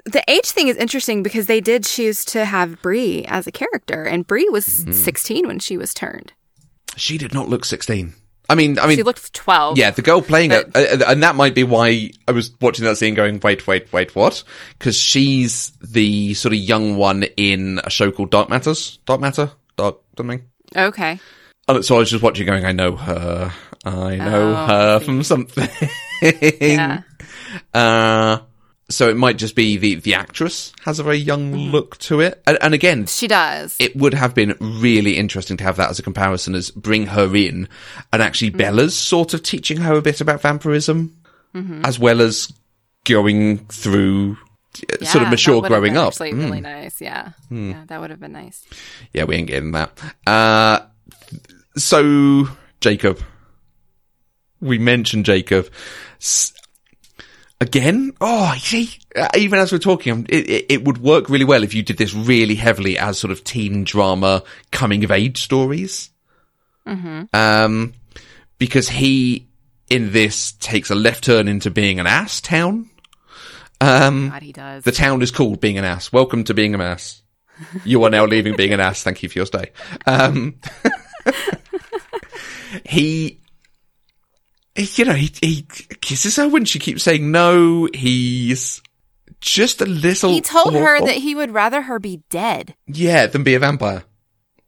the 0.05 0.25
age 0.29 0.51
thing 0.51 0.69
is 0.69 0.77
interesting 0.77 1.23
because 1.23 1.47
they 1.47 1.61
did 1.61 1.85
choose 1.85 2.25
to 2.27 2.45
have 2.47 2.81
Bree 2.81 3.25
as 3.29 3.47
a 3.47 3.53
character, 3.53 4.03
and 4.05 4.27
Bree 4.27 4.49
was 4.51 4.65
16 4.65 5.47
when 5.47 5.59
she 5.59 5.77
was 5.77 5.93
turned. 5.95 6.33
she 6.97 7.19
did 7.19 7.33
not 7.35 7.49
look 7.49 7.65
16. 7.65 8.15
I 8.49 8.55
mean, 8.55 8.79
I 8.79 8.87
mean, 8.87 8.97
She 8.99 9.03
looked 9.03 9.33
12. 9.33 9.79
yeah, 9.79 9.91
the 9.93 10.03
girl 10.03 10.21
playing 10.21 10.51
But- 10.51 10.71
it, 10.75 11.03
uh, 11.03 11.05
and 11.11 11.23
that 11.23 11.37
might 11.37 11.55
be 11.55 11.65
why 11.65 12.11
I 12.29 12.33
was 12.33 12.51
watching 12.61 12.85
that 12.85 12.97
scene 12.99 13.15
going, 13.15 13.41
wait, 13.43 13.67
wait, 13.67 13.93
wait, 13.93 14.15
what? 14.15 14.43
Because 14.79 14.97
she's 14.99 15.73
the 15.81 16.35
sort 16.35 16.53
of 16.53 16.59
young 16.59 16.97
one 16.97 17.23
in 17.37 17.81
a 17.85 17.89
show 17.91 18.11
called 18.11 18.31
Dark 18.31 18.49
Matters. 18.51 18.99
Dark 19.07 19.21
Matter? 19.21 19.51
Dark 19.77 19.99
something? 20.17 20.43
Okay. 20.77 21.19
And 21.69 21.85
so 21.85 21.97
I 21.97 21.99
was 22.01 22.11
just 22.11 22.23
watching 22.23 22.47
going, 22.47 22.65
I 22.65 22.73
know 22.73 22.97
her. 22.97 23.53
I 23.85 24.17
know 24.17 24.51
Oh, 24.59 24.67
her 24.67 25.01
from 25.01 25.23
something. 25.23 25.69
Yeah. 26.21 27.03
Uh, 27.75 28.39
so 28.93 29.09
it 29.09 29.17
might 29.17 29.37
just 29.39 29.55
be 29.57 29.77
the, 29.77 29.95
the 29.97 30.15
actress 30.15 30.73
has 30.85 30.99
a 30.99 31.03
very 31.03 31.17
young 31.19 31.55
look 31.55 31.97
to 31.99 32.21
it. 32.21 32.43
And, 32.47 32.59
and 32.61 32.75
again, 32.75 33.07
She 33.07 33.27
does. 33.29 33.77
it 33.79 33.97
would 33.97 34.15
have 34.15 34.35
been 34.35 34.55
really 34.61 35.17
interesting 35.17 35.57
to 35.57 35.65
have 35.65 35.77
that 35.77 35.91
as 35.91 35.99
a 35.99 36.03
comparison 36.03 36.55
as 36.55 36.71
bring 36.71 37.07
her 37.07 37.35
in 37.35 37.69
and 38.13 38.23
actually 38.23 38.51
Mm. 38.53 38.59
Bella's 38.59 38.97
sort 38.97 39.35
of 39.35 39.43
teaching 39.43 39.79
her 39.79 39.95
a 39.95 40.03
bit 40.03 40.21
about 40.21 40.41
vampirism 40.43 41.17
Mm-hmm. 41.55 41.85
as 41.85 41.99
well 41.99 42.23
as 42.23 42.51
going 43.05 43.59
through 43.67 44.39
uh, 44.91 44.97
Yeah, 45.03 45.09
sort 45.09 45.23
of 45.23 45.27
that 45.27 45.31
mature 45.31 45.55
would 45.57 45.65
have 45.65 45.71
growing 45.71 45.93
been 45.93 45.97
up. 46.03 46.09
Actually, 46.15 46.33
Mm. 46.33 46.45
really 46.45 46.61
nice. 46.63 47.01
Yeah. 47.01 47.33
Yeah, 47.51 47.85
that 47.89 48.01
would 48.01 48.09
have 48.11 48.21
been 48.21 48.33
nice. 48.33 48.65
Yeah, 49.13 49.25
we 49.25 49.37
ain't 49.37 49.49
getting 49.49 49.73
that. 49.73 49.91
Uh, 50.27 50.81
so 51.77 52.49
Jacob, 52.81 53.21
we 54.61 54.79
mentioned 54.79 55.25
Jacob 55.25 55.69
S- 56.21 56.53
again. 57.63 58.13
Oh, 58.21 58.53
you 58.55 58.61
see, 58.61 58.99
uh, 59.17 59.29
even 59.37 59.59
as 59.59 59.73
we're 59.73 59.79
talking, 59.79 60.13
um, 60.13 60.27
it, 60.29 60.51
it, 60.51 60.67
it 60.69 60.85
would 60.85 60.99
work 60.99 61.31
really 61.31 61.45
well 61.45 61.63
if 61.63 61.73
you 61.73 61.83
did 61.83 61.97
this 61.97 62.13
really 62.13 62.57
heavily 62.57 62.99
as 62.99 63.19
sort 63.19 63.31
of 63.31 63.45
teen 63.45 63.85
drama, 63.85 64.43
coming 64.71 65.05
of 65.05 65.11
age 65.11 65.41
stories. 65.43 66.11
Um, 67.33 67.95
because 68.59 68.89
he 68.89 69.49
in 69.89 70.13
this 70.13 70.53
takes 70.53 70.91
a 70.91 70.95
left 70.95 71.25
turn 71.25 71.49
into 71.49 71.71
being 71.71 72.01
an 72.01 72.07
ass 72.07 72.41
town. 72.41 72.91
Um, 73.81 74.31
God, 74.31 74.43
he 74.43 74.53
does. 74.53 74.85
the 74.85 74.93
town 74.93 75.23
is 75.23 75.31
called 75.31 75.61
being 75.61 75.79
an 75.79 75.85
ass. 75.85 76.13
Welcome 76.13 76.45
to 76.45 76.55
being 76.55 76.75
an 76.75 76.81
ass. 76.81 77.23
You 77.85 78.03
are 78.05 78.11
now 78.11 78.25
leaving 78.25 78.57
being 78.57 78.73
an 78.73 78.81
ass. 78.81 79.03
Thank 79.03 79.23
you 79.23 79.29
for 79.29 79.39
your 79.39 79.47
stay. 79.47 79.71
Um, 80.07 80.57
he, 82.85 83.42
you 84.77 85.05
know, 85.05 85.13
he, 85.15 85.31
he 85.41 85.63
kisses 86.01 86.37
her 86.37 86.49
when 86.49 86.65
she 86.65 86.79
keeps 86.79 87.03
saying 87.03 87.31
no. 87.31 87.89
He's 87.93 88.81
just 89.41 89.81
a 89.81 89.87
little. 89.87 90.31
he 90.31 90.41
told 90.41 90.75
her 90.75 91.01
that 91.01 91.17
he 91.17 91.35
would 91.35 91.51
rather 91.51 91.83
her 91.83 91.99
be 91.99 92.23
dead. 92.31 92.75
yeah, 92.87 93.27
than 93.27 93.43
be 93.45 93.55
a 93.55 93.59
vampire. 93.59 94.05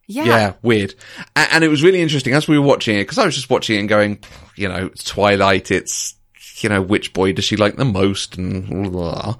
Yeah. 0.07 0.25
Yeah, 0.25 0.53
weird. 0.62 0.95
A- 1.35 1.49
And 1.55 1.64
it 1.64 1.69
was 1.69 1.83
really 1.83 2.03
interesting 2.03 2.35
as 2.35 2.47
we 2.47 2.59
were 2.59 2.67
watching 2.67 2.97
it 2.97 3.03
because 3.05 3.19
I 3.19 3.25
was 3.25 3.35
just 3.35 3.49
watching 3.49 3.77
it 3.77 3.81
and 3.81 3.88
going, 3.88 4.19
you 4.57 4.69
know, 4.69 4.87
it's 4.87 5.05
Twilight. 5.05 5.71
It's 5.71 6.14
you 6.61 6.69
know, 6.69 6.83
which 6.83 7.12
boy 7.12 7.33
does 7.33 7.45
she 7.45 7.57
like 7.57 7.77
the 7.77 7.85
most, 7.85 8.37
and 8.38 8.67
blah, 8.69 8.83
blah, 8.83 8.90
blah. 9.23 9.37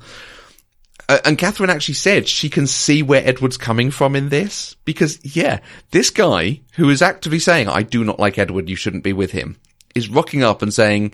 Uh, 1.09 1.18
and 1.27 1.37
Catherine 1.38 1.68
actually 1.70 1.94
said 1.94 2.27
she 2.27 2.48
can 2.48 2.66
see 2.66 3.03
where 3.03 3.22
Edward's 3.27 3.59
coming 3.59 3.90
from 3.90 4.16
in 4.16 4.31
this 4.31 4.74
because, 4.87 5.18
yeah, 5.37 5.61
this 5.90 6.09
guy 6.11 6.61
who 6.77 6.88
is 6.88 7.03
actively 7.03 7.38
saying, 7.38 7.68
"I 7.68 7.83
do 7.83 8.03
not 8.05 8.18
like 8.18 8.38
Edward. 8.38 8.70
You 8.70 8.77
shouldn't 8.77 9.05
be 9.05 9.12
with 9.12 9.33
him," 9.33 9.59
is 9.94 10.09
rocking 10.09 10.42
up 10.42 10.62
and 10.62 10.72
saying, 10.72 11.12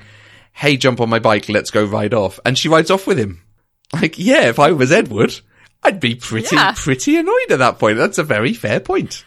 "Hey, 0.52 0.76
jump 0.76 1.00
on 1.00 1.08
my 1.08 1.18
bike. 1.18 1.48
Let's 1.48 1.70
go 1.70 1.84
ride 1.84 2.14
off." 2.14 2.38
And 2.44 2.56
she 2.58 2.68
rides 2.68 2.90
off 2.90 3.06
with 3.06 3.18
him. 3.18 3.42
Like, 3.92 4.18
yeah, 4.18 4.48
if 4.48 4.58
I 4.58 4.70
was 4.72 4.92
Edward, 4.92 5.32
I'd 5.82 5.98
be 6.00 6.14
pretty, 6.14 6.54
Yeah. 6.56 6.72
pretty 6.76 7.16
annoyed 7.16 7.50
at 7.50 7.58
that 7.58 7.78
point. 7.78 7.98
That's 7.98 8.18
a 8.18 8.22
very 8.24 8.52
fair 8.54 8.78
point. 8.80 9.24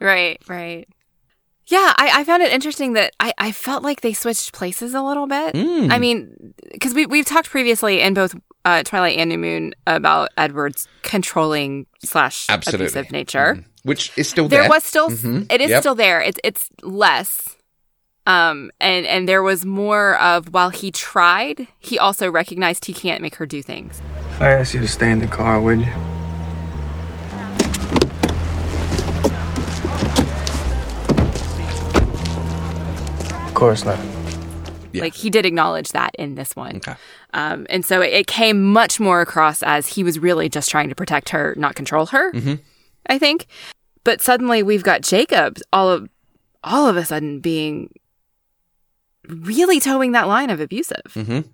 Right, 0.00 0.40
right. 0.48 0.88
Yeah, 1.66 1.92
I, 1.96 2.10
I 2.20 2.24
found 2.24 2.42
it 2.42 2.52
interesting 2.52 2.94
that 2.94 3.12
I, 3.20 3.32
I 3.38 3.52
felt 3.52 3.82
like 3.82 4.00
they 4.00 4.12
switched 4.12 4.52
places 4.52 4.94
a 4.94 5.02
little 5.02 5.26
bit. 5.26 5.54
Mm. 5.54 5.92
I 5.92 5.98
mean, 5.98 6.54
because 6.72 6.92
we, 6.92 7.06
we've 7.06 7.24
talked 7.24 7.50
previously 7.50 8.00
in 8.00 8.14
both 8.14 8.34
uh, 8.64 8.82
Twilight 8.82 9.18
and 9.18 9.28
New 9.30 9.38
Moon 9.38 9.74
about 9.86 10.30
Edward's 10.36 10.88
controlling 11.02 11.86
slash 12.04 12.46
Absolutely. 12.48 12.86
abusive 12.86 13.12
nature. 13.12 13.64
which 13.84 14.10
is 14.18 14.28
still 14.28 14.48
There 14.48 14.62
there. 14.62 14.70
was 14.70 14.82
still, 14.84 15.08
Mhm. 15.08 15.50
it 15.52 15.60
is 15.60 15.70
Yep. 15.70 15.82
still 15.82 15.94
there. 15.94 16.20
It's 16.20 16.38
it's 16.44 16.68
less. 16.82 17.56
Um, 18.26 18.70
and, 18.80 19.04
and 19.06 19.28
there 19.28 19.42
was 19.42 19.64
more 19.64 20.16
of 20.20 20.52
while 20.54 20.70
he 20.70 20.92
tried, 20.92 21.66
he 21.80 21.98
also 21.98 22.30
recognized 22.30 22.84
he 22.84 22.92
can't 22.92 23.20
make 23.20 23.34
her 23.36 23.46
do 23.46 23.62
things. 23.62 24.00
I 24.38 24.50
asked 24.50 24.74
you 24.74 24.80
to 24.80 24.88
stay 24.88 25.10
in 25.10 25.18
the 25.18 25.26
car, 25.26 25.60
would 25.60 25.80
you? 25.80 25.92
Of 33.46 33.54
course 33.54 33.84
not. 33.84 33.98
Yeah. 34.92 35.02
Like 35.02 35.14
he 35.14 35.30
did 35.30 35.46
acknowledge 35.46 35.88
that 35.90 36.14
in 36.18 36.34
this 36.34 36.54
one. 36.54 36.76
Okay. 36.76 36.94
Um, 37.32 37.66
and 37.70 37.84
so 37.84 38.00
it, 38.02 38.12
it 38.12 38.26
came 38.26 38.62
much 38.62 39.00
more 39.00 39.20
across 39.20 39.62
as 39.62 39.86
he 39.86 40.04
was 40.04 40.18
really 40.18 40.48
just 40.48 40.70
trying 40.70 40.90
to 40.90 40.94
protect 40.94 41.30
her, 41.30 41.54
not 41.56 41.74
control 41.74 42.06
her. 42.06 42.32
I 43.06 43.18
think. 43.18 43.46
But 44.04 44.20
suddenly 44.20 44.62
we've 44.62 44.82
got 44.82 45.02
Jacob 45.02 45.58
all 45.72 45.88
of 45.88 46.08
all 46.62 46.88
of 46.88 46.96
a 46.96 47.04
sudden 47.04 47.40
being 47.40 47.90
really 49.28 49.80
towing 49.80 50.12
that 50.12 50.28
line 50.28 50.50
of 50.50 50.60
abusive. 50.60 51.02
Mhm. 51.14 51.44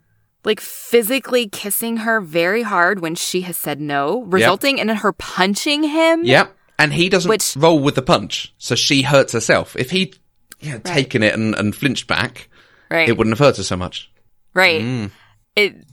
Like 0.44 0.60
physically 0.60 1.48
kissing 1.48 1.98
her 1.98 2.20
very 2.20 2.62
hard 2.62 3.00
when 3.00 3.14
she 3.14 3.42
has 3.42 3.56
said 3.56 3.80
no, 3.80 4.22
resulting 4.22 4.78
in 4.78 4.88
her 4.88 5.12
punching 5.12 5.82
him. 5.82 6.24
Yep. 6.24 6.54
And 6.78 6.92
he 6.92 7.08
doesn't 7.08 7.28
Which- 7.28 7.56
roll 7.56 7.80
with 7.80 7.96
the 7.96 8.02
punch, 8.02 8.54
so 8.56 8.74
she 8.74 9.02
hurts 9.02 9.32
herself. 9.32 9.74
If 9.76 9.90
he'd 9.90 10.16
yeah, 10.60 10.78
taken 10.78 11.22
it 11.22 11.34
and, 11.34 11.54
and 11.56 11.74
flinched 11.74 12.06
back, 12.06 12.48
Right. 12.90 13.08
it 13.08 13.16
wouldn't 13.18 13.36
have 13.36 13.44
hurt 13.46 13.56
her 13.56 13.62
so 13.64 13.76
much. 13.76 14.10
Right. 14.54 14.80
Mm. 14.80 15.10
It 15.56 15.84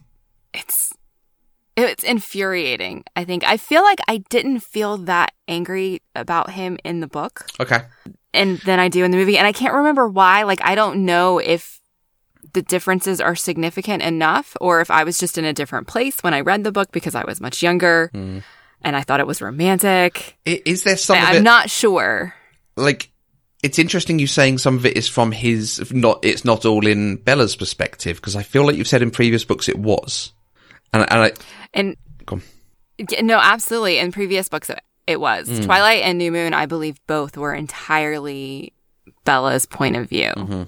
it's 0.54 0.92
it's 1.76 2.04
infuriating. 2.04 3.04
I 3.16 3.26
think 3.26 3.44
I 3.44 3.58
feel 3.58 3.82
like 3.84 4.00
I 4.08 4.20
didn't 4.30 4.60
feel 4.62 4.98
that 5.00 5.34
angry 5.48 6.02
about 6.16 6.52
him 6.52 6.78
in 6.86 7.00
the 7.02 7.08
book 7.08 7.46
Okay. 7.60 7.82
And 8.36 8.60
than 8.60 8.80
I 8.80 8.90
do 8.90 9.04
in 9.04 9.12
the 9.12 9.18
movie 9.18 9.38
and 9.38 9.48
I 9.48 9.52
can't 9.52 9.74
remember 9.74 10.08
why. 10.08 10.44
Like 10.44 10.60
I 10.64 10.76
don't 10.76 11.06
know 11.06 11.40
if 11.40 11.80
the 12.54 12.62
differences 12.62 13.20
are 13.20 13.36
significant 13.36 14.02
enough 14.02 14.56
or 14.62 14.82
if 14.82 14.90
I 14.90 15.04
was 15.04 15.18
just 15.18 15.38
in 15.38 15.46
a 15.46 15.54
different 15.54 15.88
place 15.88 16.22
when 16.22 16.34
I 16.34 16.42
read 16.42 16.64
the 16.64 16.72
book 16.72 16.92
because 16.92 17.16
I 17.16 17.26
was 17.26 17.42
much 17.42 17.62
younger 17.62 18.10
hmm. 18.14 18.40
and 18.82 18.96
I 18.96 19.02
thought 19.02 19.20
it 19.20 19.28
was 19.28 19.42
romantic. 19.42 20.38
Is 20.46 20.84
there 20.84 20.98
some 20.98 21.18
I, 21.18 21.36
I'm 21.36 21.44
not 21.44 21.70
sure. 21.70 22.34
like? 22.76 23.12
It's 23.64 23.80
interesting 23.80 24.20
you 24.20 24.28
saying 24.28 24.60
some 24.60 24.76
of 24.76 24.86
it 24.86 24.96
is 24.96 25.08
from 25.08 25.32
his 25.32 25.92
not. 25.92 26.24
It's 26.24 26.46
not 26.46 26.66
all 26.66 26.86
in 26.86 27.16
Bella's 27.16 27.56
perspective 27.56 28.18
because 28.18 28.36
I 28.36 28.44
feel 28.44 28.64
like 28.64 28.76
you've 28.76 28.88
said 28.88 29.02
in 29.02 29.10
previous 29.10 29.44
books 29.44 29.68
it 29.68 29.80
was, 29.80 30.34
and 30.94 31.04
and 31.10 31.24
I 31.24 31.32
And. 31.74 31.98
No, 33.22 33.40
absolutely. 33.40 33.98
In 33.98 34.12
previous 34.12 34.48
books, 34.50 34.70
it- 35.08 35.20
was. 35.20 35.48
Mm. 35.50 35.66
Twilight 35.66 36.04
and 36.04 36.18
New 36.18 36.32
Moon, 36.32 36.54
I 36.54 36.66
believe 36.66 37.00
both 37.08 37.38
were 37.38 37.54
entirely 37.54 38.74
Bella's 39.24 39.66
point 39.66 39.96
of 39.96 40.10
view. 40.10 40.32
Mm-hmm. 40.36 40.64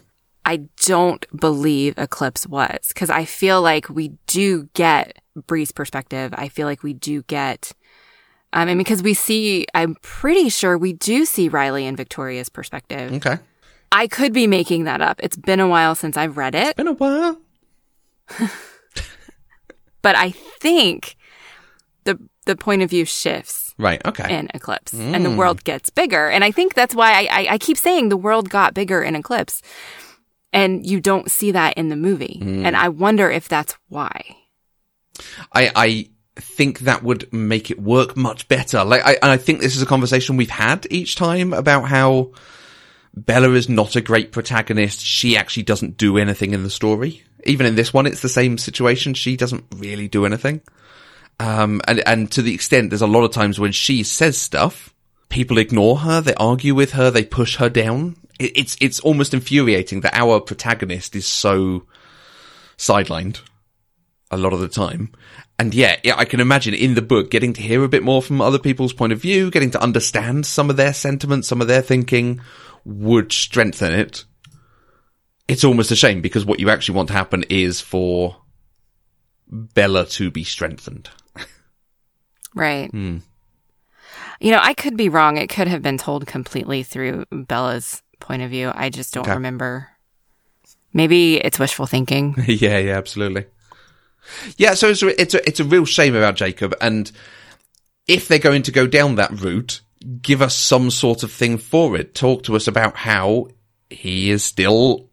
I 0.45 0.57
don't 0.85 1.25
believe 1.37 1.95
Eclipse 1.97 2.47
was 2.47 2.79
because 2.87 3.09
I 3.09 3.25
feel 3.25 3.61
like 3.61 3.89
we 3.89 4.13
do 4.27 4.69
get 4.73 5.17
Bree's 5.45 5.71
perspective. 5.73 6.33
I 6.37 6.47
feel 6.47 6.67
like 6.67 6.83
we 6.83 6.93
do 6.93 7.23
get, 7.23 7.73
um, 8.53 8.69
and 8.69 8.77
because 8.77 9.03
we 9.03 9.13
see, 9.13 9.65
I'm 9.73 9.95
pretty 10.01 10.47
sure 10.47 10.77
we 10.77 10.93
do 10.93 11.25
see 11.25 11.49
Riley 11.49 11.85
and 11.85 11.97
Victoria's 11.97 12.47
perspective. 12.47 13.11
okay. 13.15 13.39
I 13.91 14.07
could 14.07 14.31
be 14.33 14.47
making 14.47 14.85
that 14.85 15.01
up. 15.01 15.19
It's 15.21 15.37
been 15.37 15.59
a 15.59 15.67
while 15.67 15.95
since 15.95 16.15
I've 16.17 16.37
read 16.37 16.55
it. 16.55 16.67
It's 16.67 16.73
Been 16.77 16.87
a 16.87 16.93
while. 16.93 17.37
but 20.01 20.15
I 20.15 20.31
think 20.31 21.15
the 22.03 22.19
the 22.45 22.55
point 22.55 22.81
of 22.81 22.89
view 22.89 23.05
shifts 23.05 23.66
Right. 23.77 24.03
Okay. 24.05 24.39
in 24.39 24.49
Eclipse, 24.53 24.93
and 24.93 25.23
the 25.23 25.29
mm. 25.29 25.37
world 25.37 25.63
gets 25.63 25.91
bigger. 25.91 26.29
And 26.29 26.43
I 26.43 26.51
think 26.51 26.73
that's 26.73 26.95
why 26.95 27.11
I, 27.13 27.27
I, 27.29 27.47
I 27.51 27.57
keep 27.57 27.77
saying 27.77 28.09
the 28.09 28.17
world 28.17 28.49
got 28.49 28.73
bigger 28.73 29.03
in 29.03 29.15
Eclipse, 29.15 29.61
and 30.51 30.85
you 30.85 30.99
don't 30.99 31.29
see 31.29 31.51
that 31.51 31.77
in 31.77 31.89
the 31.89 31.95
movie. 31.95 32.39
Mm. 32.41 32.65
And 32.65 32.75
I 32.75 32.89
wonder 32.89 33.29
if 33.29 33.47
that's 33.47 33.77
why. 33.89 34.35
I, 35.53 35.71
I 35.75 36.09
think 36.35 36.79
that 36.79 37.03
would 37.03 37.31
make 37.31 37.69
it 37.69 37.81
work 37.81 38.17
much 38.17 38.47
better. 38.47 38.83
Like, 38.83 39.01
I, 39.05 39.17
I 39.21 39.37
think 39.37 39.61
this 39.61 39.75
is 39.75 39.81
a 39.81 39.87
conversation 39.87 40.37
we've 40.37 40.49
had 40.49 40.87
each 40.89 41.15
time 41.15 41.53
about 41.53 41.87
how 41.87 42.31
Bella 43.15 43.51
is 43.51 43.69
not 43.69 43.95
a 43.95 44.01
great 44.01 44.31
protagonist. 44.31 45.01
She 45.01 45.37
actually 45.37 45.63
doesn't 45.63 45.97
do 45.97 46.17
anything 46.17 46.53
in 46.53 46.63
the 46.63 46.69
story. 46.69 47.23
Even 47.43 47.65
in 47.65 47.75
this 47.75 47.93
one, 47.93 48.05
it's 48.05 48.21
the 48.21 48.29
same 48.29 48.57
situation. 48.57 49.13
She 49.13 49.37
doesn't 49.37 49.65
really 49.75 50.07
do 50.07 50.25
anything. 50.25 50.61
Um, 51.39 51.81
and, 51.87 51.99
and 52.07 52.31
to 52.31 52.41
the 52.41 52.53
extent 52.53 52.89
there's 52.89 53.01
a 53.01 53.07
lot 53.07 53.23
of 53.23 53.31
times 53.31 53.59
when 53.59 53.71
she 53.71 54.03
says 54.03 54.37
stuff, 54.37 54.93
people 55.29 55.57
ignore 55.57 55.97
her, 55.97 56.21
they 56.21 56.33
argue 56.35 56.73
with 56.73 56.91
her, 56.93 57.11
they 57.11 57.23
push 57.23 57.57
her 57.57 57.69
down. 57.69 58.17
It, 58.39 58.57
it's, 58.57 58.77
it's 58.81 58.99
almost 58.99 59.33
infuriating 59.33 60.01
that 60.01 60.15
our 60.15 60.39
protagonist 60.39 61.15
is 61.15 61.27
so 61.27 61.83
sidelined 62.77 63.41
a 64.31 64.37
lot 64.37 64.53
of 64.53 64.59
the 64.59 64.67
time. 64.67 65.11
And 65.59 65.73
yeah, 65.73 65.97
yeah, 66.03 66.15
I 66.17 66.25
can 66.25 66.39
imagine 66.39 66.73
in 66.73 66.93
the 66.93 67.01
book 67.01 67.31
getting 67.31 67.53
to 67.53 67.61
hear 67.61 67.83
a 67.83 67.89
bit 67.89 68.03
more 68.03 68.21
from 68.21 68.41
other 68.41 68.59
people's 68.59 68.93
point 68.93 69.13
of 69.13 69.19
view, 69.19 69.49
getting 69.49 69.71
to 69.71 69.81
understand 69.81 70.45
some 70.45 70.69
of 70.69 70.77
their 70.77 70.93
sentiments, 70.93 71.47
some 71.47 71.61
of 71.61 71.67
their 71.67 71.81
thinking 71.81 72.41
would 72.85 73.31
strengthen 73.31 73.93
it. 73.93 74.25
It's 75.47 75.63
almost 75.63 75.91
a 75.91 75.95
shame 75.95 76.21
because 76.21 76.45
what 76.45 76.59
you 76.59 76.69
actually 76.69 76.95
want 76.95 77.07
to 77.07 77.15
happen 77.15 77.43
is 77.49 77.81
for 77.81 78.37
Bella 79.47 80.05
to 80.05 80.29
be 80.29 80.43
strengthened. 80.43 81.09
Right. 82.57 82.89
Hmm. 82.91 83.17
You 84.39 84.51
know, 84.51 84.59
I 84.61 84.73
could 84.73 84.95
be 84.97 85.09
wrong. 85.09 85.37
It 85.37 85.47
could 85.49 85.67
have 85.67 85.81
been 85.81 85.97
told 85.97 86.27
completely 86.27 86.83
through 86.83 87.25
Bella's 87.31 88.03
point 88.19 88.41
of 88.43 88.49
view. 88.51 88.71
I 88.73 88.89
just 88.89 89.13
don't 89.13 89.25
Okay. 89.25 89.33
remember. 89.33 89.87
Maybe 90.93 91.37
it's 91.37 91.59
wishful 91.59 91.85
thinking. 91.87 92.35
yeah, 92.47 92.77
yeah, 92.77 92.97
absolutely. 92.97 93.45
Yeah, 94.57 94.73
so 94.73 94.89
it's 94.89 95.01
a, 95.01 95.21
it's 95.21 95.33
a, 95.33 95.47
it's 95.47 95.59
a 95.59 95.63
real 95.63 95.85
shame 95.85 96.15
about 96.15 96.35
Jacob. 96.35 96.75
And 96.81 97.11
if 98.07 98.27
they're 98.27 98.39
going 98.39 98.63
to 98.63 98.71
go 98.71 98.85
down 98.87 99.15
that 99.15 99.31
route, 99.41 99.81
give 100.21 100.41
us 100.41 100.55
some 100.55 100.91
sort 100.91 101.23
of 101.23 101.31
thing 101.31 101.57
for 101.57 101.95
it. 101.97 102.13
Talk 102.13 102.43
to 102.43 102.55
us 102.55 102.67
about 102.67 102.95
how 102.95 103.47
he 103.89 104.29
is 104.29 104.43
still 104.43 105.06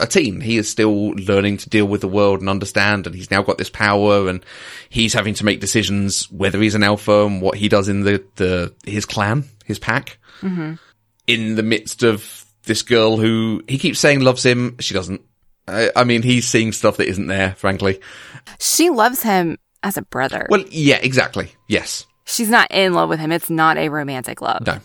a 0.00 0.06
teen. 0.06 0.40
He 0.40 0.56
is 0.56 0.68
still 0.68 1.10
learning 1.10 1.58
to 1.58 1.70
deal 1.70 1.86
with 1.86 2.00
the 2.00 2.08
world 2.08 2.40
and 2.40 2.48
understand. 2.48 3.06
And 3.06 3.14
he's 3.14 3.30
now 3.30 3.42
got 3.42 3.58
this 3.58 3.70
power 3.70 4.28
and 4.28 4.44
he's 4.88 5.14
having 5.14 5.34
to 5.34 5.44
make 5.44 5.60
decisions 5.60 6.30
whether 6.30 6.60
he's 6.60 6.74
an 6.74 6.82
alpha 6.82 7.24
and 7.26 7.40
what 7.40 7.56
he 7.56 7.68
does 7.68 7.88
in 7.88 8.02
the, 8.02 8.24
the, 8.36 8.74
his 8.84 9.06
clan, 9.06 9.44
his 9.64 9.78
pack. 9.78 10.18
Mm-hmm. 10.40 10.74
In 11.26 11.54
the 11.54 11.62
midst 11.62 12.02
of 12.02 12.44
this 12.64 12.82
girl 12.82 13.16
who 13.16 13.62
he 13.68 13.78
keeps 13.78 14.00
saying 14.00 14.20
loves 14.20 14.44
him. 14.44 14.76
She 14.80 14.94
doesn't. 14.94 15.22
I, 15.66 15.90
I 15.96 16.04
mean, 16.04 16.22
he's 16.22 16.46
seeing 16.46 16.72
stuff 16.72 16.98
that 16.98 17.08
isn't 17.08 17.26
there, 17.26 17.54
frankly. 17.54 18.00
She 18.58 18.90
loves 18.90 19.22
him 19.22 19.58
as 19.82 19.96
a 19.96 20.02
brother. 20.02 20.46
Well, 20.50 20.64
yeah, 20.70 20.98
exactly. 21.00 21.52
Yes. 21.68 22.06
She's 22.24 22.50
not 22.50 22.70
in 22.70 22.94
love 22.94 23.08
with 23.08 23.20
him. 23.20 23.32
It's 23.32 23.50
not 23.50 23.76
a 23.76 23.88
romantic 23.88 24.40
love. 24.40 24.66
No. 24.66 24.78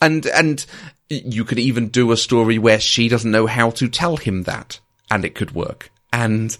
And, 0.00 0.26
and 0.26 0.64
you 1.10 1.44
could 1.44 1.58
even 1.58 1.88
do 1.88 2.12
a 2.12 2.16
story 2.16 2.58
where 2.58 2.80
she 2.80 3.08
doesn't 3.08 3.30
know 3.30 3.46
how 3.46 3.70
to 3.70 3.88
tell 3.88 4.16
him 4.16 4.44
that 4.44 4.80
and 5.10 5.24
it 5.24 5.34
could 5.34 5.54
work. 5.54 5.90
And 6.12 6.56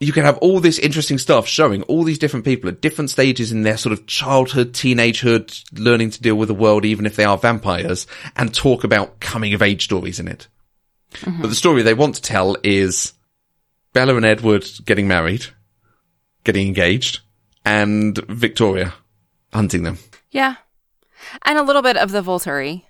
you 0.00 0.12
can 0.12 0.24
have 0.24 0.38
all 0.38 0.60
this 0.60 0.78
interesting 0.78 1.18
stuff 1.18 1.48
showing 1.48 1.82
all 1.82 2.04
these 2.04 2.20
different 2.20 2.44
people 2.44 2.68
at 2.68 2.80
different 2.80 3.10
stages 3.10 3.50
in 3.50 3.62
their 3.62 3.76
sort 3.76 3.92
of 3.92 4.06
childhood, 4.06 4.72
teenagehood, 4.72 5.64
learning 5.76 6.10
to 6.10 6.22
deal 6.22 6.36
with 6.36 6.48
the 6.48 6.54
world, 6.54 6.84
even 6.84 7.04
if 7.04 7.16
they 7.16 7.24
are 7.24 7.36
vampires 7.36 8.06
and 8.36 8.54
talk 8.54 8.84
about 8.84 9.18
coming 9.18 9.54
of 9.54 9.62
age 9.62 9.84
stories 9.84 10.20
in 10.20 10.28
it. 10.28 10.46
Mm-hmm. 11.14 11.42
But 11.42 11.48
the 11.48 11.56
story 11.56 11.82
they 11.82 11.94
want 11.94 12.14
to 12.14 12.22
tell 12.22 12.56
is 12.62 13.12
Bella 13.92 14.14
and 14.14 14.24
Edward 14.24 14.64
getting 14.84 15.08
married, 15.08 15.46
getting 16.44 16.68
engaged, 16.68 17.20
and 17.64 18.16
Victoria 18.28 18.94
hunting 19.52 19.82
them. 19.82 19.98
Yeah. 20.30 20.56
And 21.42 21.58
a 21.58 21.62
little 21.62 21.82
bit 21.82 21.96
of 21.96 22.12
the 22.12 22.22
Volturi. 22.22 22.84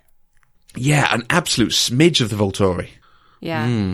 Yeah, 0.75 1.07
an 1.13 1.25
absolute 1.29 1.71
smidge 1.71 2.21
of 2.21 2.29
the 2.29 2.35
Volturi. 2.35 2.89
Yeah. 3.39 3.65
Hmm. 3.65 3.93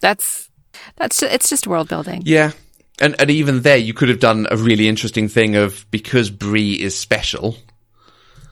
That's 0.00 0.50
that's 0.96 1.22
it's 1.22 1.48
just 1.48 1.66
world 1.66 1.88
building. 1.88 2.22
Yeah. 2.24 2.52
And 3.00 3.16
and 3.20 3.30
even 3.30 3.62
there 3.62 3.76
you 3.76 3.94
could 3.94 4.08
have 4.08 4.20
done 4.20 4.46
a 4.50 4.56
really 4.56 4.88
interesting 4.88 5.28
thing 5.28 5.56
of 5.56 5.86
because 5.90 6.30
Bree 6.30 6.74
is 6.74 6.98
special, 6.98 7.56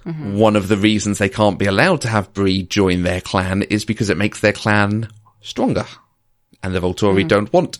one 0.04 0.56
of 0.56 0.68
the 0.68 0.76
reasons 0.76 1.18
they 1.18 1.28
can't 1.28 1.58
be 1.58 1.66
allowed 1.66 2.00
to 2.02 2.08
have 2.08 2.32
Bree 2.32 2.62
join 2.62 3.02
their 3.02 3.20
clan 3.20 3.62
is 3.62 3.84
because 3.84 4.10
it 4.10 4.16
makes 4.16 4.40
their 4.40 4.52
clan 4.52 5.08
stronger. 5.40 5.86
And 6.62 6.74
the 6.74 6.80
Volturi 6.80 7.26
don't 7.26 7.52
want 7.52 7.78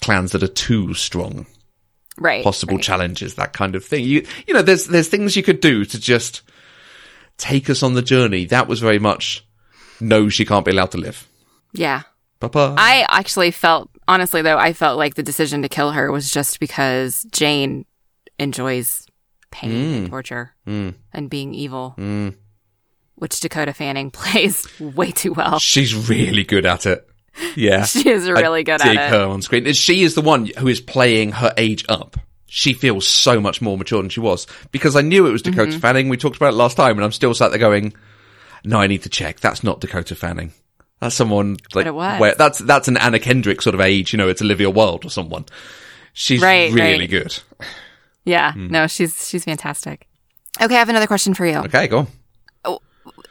clans 0.00 0.32
that 0.32 0.42
are 0.42 0.48
too 0.48 0.94
strong. 0.94 1.46
Right. 2.16 2.44
Possible 2.44 2.76
right. 2.76 2.84
challenges, 2.84 3.34
that 3.34 3.52
kind 3.52 3.74
of 3.74 3.84
thing. 3.84 4.04
You 4.04 4.26
you 4.46 4.54
know, 4.54 4.62
there's 4.62 4.86
there's 4.86 5.08
things 5.08 5.36
you 5.36 5.42
could 5.42 5.60
do 5.60 5.84
to 5.84 5.98
just 5.98 6.42
take 7.38 7.68
us 7.70 7.82
on 7.82 7.94
the 7.94 8.02
journey. 8.02 8.44
That 8.46 8.68
was 8.68 8.80
very 8.80 8.98
much 8.98 9.46
no, 10.00 10.28
she 10.28 10.44
can't 10.44 10.64
be 10.64 10.72
allowed 10.72 10.90
to 10.92 10.98
live. 10.98 11.28
Yeah. 11.72 12.02
Papa. 12.40 12.74
I 12.76 13.06
actually 13.08 13.50
felt 13.50 13.90
honestly 14.06 14.42
though, 14.42 14.58
I 14.58 14.72
felt 14.72 14.98
like 14.98 15.14
the 15.14 15.22
decision 15.22 15.62
to 15.62 15.68
kill 15.68 15.92
her 15.92 16.10
was 16.10 16.30
just 16.30 16.60
because 16.60 17.26
Jane 17.30 17.86
enjoys 18.38 19.06
pain 19.50 19.70
and 19.70 20.06
mm. 20.06 20.10
torture 20.10 20.54
mm. 20.66 20.94
and 21.12 21.30
being 21.30 21.54
evil. 21.54 21.94
Mm. 21.96 22.36
Which 23.16 23.38
Dakota 23.40 23.72
Fanning 23.72 24.10
plays 24.12 24.68
way 24.80 25.10
too 25.10 25.32
well. 25.32 25.58
She's 25.58 26.08
really 26.08 26.44
good 26.44 26.66
at 26.66 26.86
it. 26.86 27.08
Yeah. 27.56 27.84
She 27.84 28.08
is 28.08 28.30
really 28.30 28.60
I 28.60 28.62
good 28.62 28.80
at 28.80 28.94
it. 28.94 29.10
her 29.10 29.24
on 29.24 29.42
screen. 29.42 29.72
She 29.72 30.04
is 30.04 30.14
the 30.14 30.20
one 30.20 30.46
who 30.56 30.68
is 30.68 30.80
playing 30.80 31.32
her 31.32 31.52
age 31.56 31.84
up. 31.88 32.16
She 32.56 32.72
feels 32.72 33.04
so 33.04 33.40
much 33.40 33.60
more 33.60 33.76
mature 33.76 34.00
than 34.00 34.08
she 34.10 34.20
was 34.20 34.46
because 34.70 34.94
I 34.94 35.00
knew 35.00 35.26
it 35.26 35.32
was 35.32 35.42
Dakota 35.42 35.72
Mm-hmm. 35.72 35.80
Fanning. 35.80 36.08
We 36.08 36.16
talked 36.16 36.36
about 36.36 36.52
it 36.52 36.56
last 36.56 36.76
time, 36.76 36.96
and 36.96 37.04
I'm 37.04 37.10
still 37.10 37.34
sat 37.34 37.50
there 37.50 37.58
going, 37.58 37.92
"No, 38.64 38.78
I 38.78 38.86
need 38.86 39.02
to 39.02 39.08
check. 39.08 39.40
That's 39.40 39.64
not 39.64 39.80
Dakota 39.80 40.14
Fanning. 40.14 40.52
That's 41.00 41.16
someone 41.16 41.56
like 41.74 41.86
it 41.86 41.94
was. 41.94 42.20
where 42.20 42.34
that's 42.36 42.60
that's 42.60 42.86
an 42.86 42.96
Anna 42.96 43.18
Kendrick 43.18 43.60
sort 43.60 43.74
of 43.74 43.80
age. 43.80 44.12
You 44.12 44.18
know, 44.18 44.28
it's 44.28 44.40
Olivia 44.40 44.70
Wilde 44.70 45.04
or 45.04 45.10
someone. 45.10 45.46
She's 46.12 46.40
Right, 46.40 46.72
really 46.72 47.00
right. 47.00 47.10
good. 47.10 47.38
Yeah. 48.24 48.52
Hmm. 48.52 48.68
No, 48.68 48.86
she's 48.86 49.28
she's 49.28 49.44
fantastic. 49.44 50.06
Okay, 50.62 50.76
I 50.76 50.78
have 50.78 50.88
another 50.88 51.08
question 51.08 51.34
for 51.34 51.44
you. 51.46 51.56
Okay, 51.56 51.88
go 51.88 51.98
on. 51.98 52.78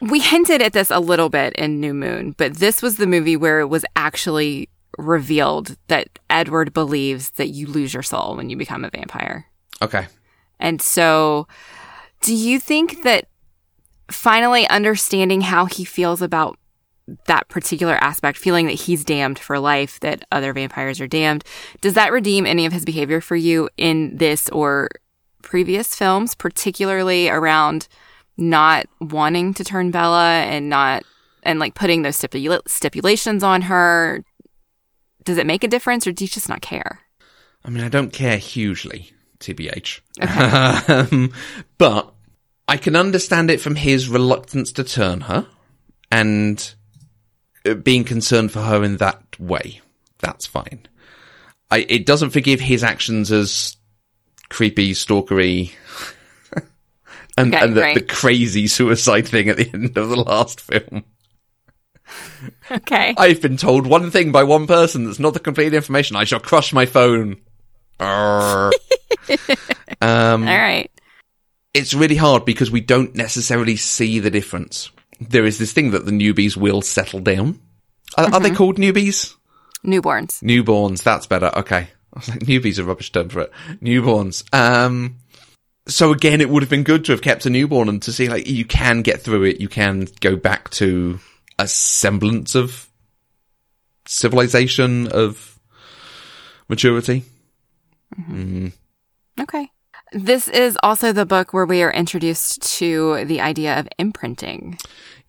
We 0.01 0.19
hinted 0.19 0.62
at 0.62 0.73
this 0.73 0.91
a 0.91 0.99
little 0.99 1.29
bit 1.29 1.53
in 1.53 1.79
New 1.79 1.93
Moon, 1.93 2.36
but 2.38 2.55
this 2.57 2.81
was 2.81 2.97
the 2.97 3.07
movie 3.07 3.38
where 3.38 3.62
it 3.62 3.67
was 3.67 3.86
actually 3.95 4.67
revealed 4.97 5.75
that 5.88 6.08
Edward 6.29 6.73
believes 6.73 7.32
that 7.32 7.49
you 7.49 7.67
lose 7.67 7.93
your 7.93 8.03
soul 8.03 8.36
when 8.36 8.49
you 8.49 8.58
become 8.58 8.86
a 8.86 8.89
vampire. 8.89 9.47
Okay. 9.82 10.08
And 10.60 10.82
so, 10.82 11.47
do 12.21 12.34
you 12.36 12.60
think 12.60 13.03
that 13.03 13.27
finally 14.10 14.67
understanding 14.69 15.41
how 15.41 15.65
he 15.65 15.84
feels 15.84 16.21
about 16.21 16.58
that 17.27 17.49
particular 17.49 17.95
aspect, 17.95 18.38
feeling 18.38 18.67
that 18.67 18.73
he's 18.73 19.03
damned 19.03 19.39
for 19.39 19.60
life, 19.60 19.99
that 19.99 20.23
other 20.32 20.53
vampires 20.53 21.01
are 21.01 21.08
damned, 21.08 21.43
does 21.82 21.95
that 21.95 22.12
redeem 22.12 22.45
any 22.45 22.65
of 22.65 22.71
his 22.71 22.86
behavior 22.86 23.19
for 23.19 23.36
you 23.36 23.69
in 23.77 24.15
this 24.17 24.47
or 24.49 24.89
previous 25.41 25.95
films, 25.95 26.34
particularly 26.34 27.29
around 27.29 27.88
not 28.38 28.88
wanting 29.01 29.53
to 29.53 29.63
turn 29.63 29.91
Bella 29.91 30.41
and 30.43 30.69
not, 30.69 31.03
and 31.43 31.60
like 31.60 31.75
putting 31.75 32.03
those 32.03 32.17
stipula- 32.17 32.67
stipulations 32.67 33.43
on 33.43 33.63
her? 33.63 34.23
Does 35.23 35.38
it 35.38 35.47
make 35.47 35.63
a 35.63 35.67
difference 35.67 36.07
or 36.07 36.12
do 36.12 36.23
you 36.23 36.29
just 36.29 36.49
not 36.49 36.62
care? 36.62 36.99
I 37.65 37.69
mean, 37.69 37.83
I 37.83 37.89
don't 37.89 38.12
care 38.12 38.38
hugely, 38.38 39.12
TBH. 39.39 40.01
um, 41.12 41.31
but 41.77 42.13
I 42.67 42.77
can 42.77 42.95
understand 42.95 43.51
it 43.51 43.62
from 43.62 43.75
his 43.75 44.09
reluctance 44.09 44.71
to 44.73 44.83
turn 44.83 45.21
her 45.21 45.47
and 46.12 46.73
uh, 47.65 47.73
being 47.75 48.03
concerned 48.03 48.51
for 48.51 48.62
her 48.62 48.83
in 48.83 48.97
that 48.97 49.39
way. 49.39 49.81
That's 50.19 50.45
fine. 50.45 50.88
I, 51.71 51.86
it 51.89 52.05
doesn't 52.05 52.31
forgive 52.31 52.59
his 52.59 52.83
actions 52.83 53.31
as 53.31 53.77
creepy, 54.49 54.91
stalkery, 54.91 55.71
and, 57.38 57.53
Okay, 57.53 57.65
and 57.65 57.75
the, 57.75 57.93
the 57.95 58.05
crazy 58.07 58.67
suicide 58.67 59.27
thing 59.27 59.49
at 59.49 59.57
the 59.57 59.69
end 59.73 59.97
of 59.97 60.09
the 60.09 60.15
last 60.15 60.62
film. 60.62 61.03
Okay. 62.71 63.13
I've 63.17 63.41
been 63.41 63.57
told 63.57 63.87
one 63.87 64.11
thing 64.11 64.31
by 64.31 64.43
one 64.43 64.67
person 64.67 65.05
that's 65.05 65.19
not 65.19 65.33
the 65.33 65.39
complete 65.39 65.73
information. 65.73 66.15
I 66.15 66.23
shall 66.23 66.39
crush 66.39 66.73
my 66.73 66.85
phone. 66.85 67.37
Um, 70.01 70.47
All 70.47 70.57
right. 70.57 70.91
it's 71.73 71.93
really 71.93 72.17
hard 72.17 72.43
because 72.43 72.69
we 72.69 72.81
don't 72.81 73.15
necessarily 73.15 73.77
see 73.77 74.19
the 74.19 74.29
difference. 74.31 74.89
There 75.21 75.45
is 75.45 75.57
this 75.59 75.71
thing 75.71 75.91
that 75.91 76.05
the 76.05 76.11
newbies 76.11 76.57
will 76.57 76.81
settle 76.81 77.21
down. 77.21 77.61
Are, 78.17 78.33
are 78.33 78.39
they 78.41 78.51
called 78.51 78.77
newbies? 78.77 79.35
Newborns. 79.85 80.41
Newborns. 80.43 81.03
That's 81.03 81.27
better. 81.27 81.51
Okay. 81.55 81.87
I 82.13 82.19
was 82.19 82.27
like, 82.29 82.39
newbies 82.39 82.79
are 82.79 82.83
a 82.83 82.85
rubbish 82.85 83.11
term 83.13 83.29
for 83.29 83.41
it. 83.41 83.51
Newborns. 83.81 84.43
Um, 84.53 85.17
so 85.87 86.11
again, 86.11 86.41
it 86.41 86.49
would 86.49 86.63
have 86.63 86.69
been 86.69 86.83
good 86.83 87.05
to 87.05 87.11
have 87.13 87.21
kept 87.21 87.45
a 87.45 87.49
newborn 87.49 87.87
and 87.87 88.01
to 88.03 88.11
see 88.11 88.27
like 88.27 88.47
you 88.47 88.65
can 88.65 89.01
get 89.01 89.21
through 89.21 89.43
it. 89.43 89.61
You 89.61 89.69
can 89.69 90.07
go 90.19 90.35
back 90.35 90.69
to 90.71 91.19
a 91.59 91.67
semblance 91.67 92.55
of 92.55 92.89
civilization 94.05 95.07
of 95.07 95.59
maturity. 96.69 97.23
Okay. 99.39 99.69
This 100.11 100.47
is 100.47 100.77
also 100.83 101.11
the 101.11 101.25
book 101.25 101.53
where 101.53 101.65
we 101.65 101.81
are 101.81 101.91
introduced 101.91 102.61
to 102.77 103.25
the 103.25 103.41
idea 103.41 103.79
of 103.79 103.87
imprinting. 103.97 104.77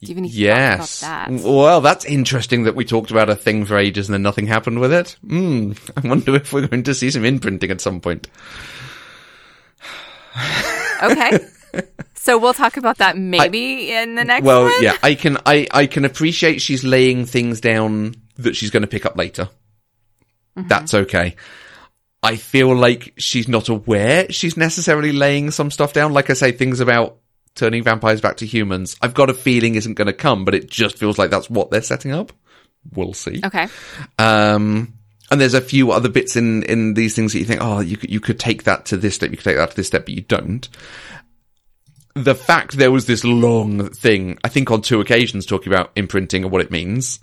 Do 0.02 0.08
you 0.10 0.14
have 0.14 0.18
any 0.18 0.28
Yes. 0.28 1.02
about 1.02 1.30
that? 1.30 1.42
Well, 1.42 1.80
that's 1.80 2.04
interesting 2.04 2.64
that 2.64 2.74
we 2.74 2.84
talked 2.84 3.10
about 3.10 3.30
a 3.30 3.36
thing 3.36 3.64
for 3.64 3.78
ages 3.78 4.08
and 4.08 4.12
then 4.14 4.20
nothing 4.22 4.46
happened 4.46 4.80
with 4.80 4.92
it. 4.92 5.16
Hmm. 5.26 5.72
I 5.96 6.06
wonder 6.06 6.34
if 6.36 6.52
we're 6.52 6.66
going 6.66 6.82
to 6.82 6.94
see 6.94 7.10
some 7.10 7.24
imprinting 7.24 7.70
at 7.70 7.80
some 7.80 8.00
point. 8.02 8.28
Okay. 11.02 11.38
so 12.24 12.38
we'll 12.38 12.54
talk 12.54 12.78
about 12.78 12.98
that 12.98 13.18
maybe 13.18 13.92
in 13.92 14.14
the 14.14 14.24
next 14.24 14.44
well, 14.44 14.64
one. 14.64 14.82
yeah, 14.82 14.96
I 15.02 15.14
can, 15.14 15.36
I, 15.44 15.66
I 15.70 15.86
can 15.86 16.06
appreciate 16.06 16.62
she's 16.62 16.82
laying 16.82 17.26
things 17.26 17.60
down 17.60 18.14
that 18.36 18.56
she's 18.56 18.70
going 18.70 18.80
to 18.80 18.86
pick 18.86 19.04
up 19.04 19.16
later. 19.16 19.50
Mm-hmm. 20.56 20.68
That's 20.68 20.94
okay. 20.94 21.36
I 22.22 22.36
feel 22.36 22.74
like 22.74 23.12
she's 23.18 23.46
not 23.46 23.68
aware 23.68 24.32
she's 24.32 24.56
necessarily 24.56 25.12
laying 25.12 25.50
some 25.50 25.70
stuff 25.70 25.92
down. 25.92 26.14
Like 26.14 26.30
I 26.30 26.32
say, 26.32 26.52
things 26.52 26.80
about 26.80 27.18
turning 27.54 27.82
vampires 27.82 28.22
back 28.22 28.38
to 28.38 28.46
humans. 28.46 28.96
I've 29.02 29.12
got 29.12 29.28
a 29.28 29.34
feeling 29.34 29.74
isn't 29.74 29.94
going 29.94 30.06
to 30.06 30.14
come, 30.14 30.46
but 30.46 30.54
it 30.54 30.70
just 30.70 30.96
feels 30.96 31.18
like 31.18 31.28
that's 31.28 31.50
what 31.50 31.70
they're 31.70 31.82
setting 31.82 32.12
up. 32.12 32.32
We'll 32.94 33.12
see. 33.12 33.42
Okay. 33.44 33.68
Um, 34.18 34.94
and 35.30 35.40
there's 35.40 35.52
a 35.52 35.60
few 35.60 35.92
other 35.92 36.08
bits 36.08 36.36
in, 36.36 36.62
in 36.62 36.94
these 36.94 37.14
things 37.14 37.34
that 37.34 37.38
you 37.40 37.44
think, 37.44 37.60
oh, 37.62 37.80
you 37.80 37.98
could, 37.98 38.10
you 38.10 38.20
could 38.20 38.40
take 38.40 38.64
that 38.64 38.86
to 38.86 38.96
this 38.96 39.16
step, 39.16 39.30
you 39.30 39.36
could 39.36 39.44
take 39.44 39.56
that 39.56 39.70
to 39.70 39.76
this 39.76 39.88
step, 39.88 40.06
but 40.06 40.14
you 40.14 40.22
don't. 40.22 40.66
The 42.14 42.34
fact 42.34 42.76
there 42.76 42.92
was 42.92 43.06
this 43.06 43.24
long 43.24 43.90
thing, 43.90 44.38
I 44.44 44.48
think 44.48 44.70
on 44.70 44.82
two 44.82 45.00
occasions 45.00 45.46
talking 45.46 45.72
about 45.72 45.90
imprinting 45.96 46.44
and 46.44 46.52
what 46.52 46.60
it 46.62 46.70
means, 46.70 47.18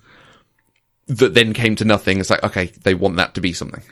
that 1.06 1.34
then 1.34 1.54
came 1.54 1.76
to 1.76 1.84
nothing. 1.84 2.20
It's 2.20 2.28
like, 2.30 2.42
okay, 2.44 2.66
they 2.82 2.94
want 2.94 3.16
that 3.16 3.34
to 3.34 3.40
be 3.40 3.52
something. 3.52 3.82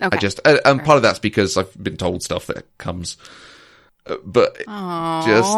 Okay. 0.00 0.16
I 0.16 0.20
just, 0.20 0.40
uh, 0.44 0.58
and 0.64 0.82
part 0.82 0.96
of 0.96 1.02
that's 1.02 1.18
because 1.18 1.56
I've 1.56 1.76
been 1.82 1.96
told 1.96 2.22
stuff 2.22 2.46
that 2.46 2.64
comes, 2.78 3.16
uh, 4.06 4.16
but 4.24 4.56
just, 4.58 5.56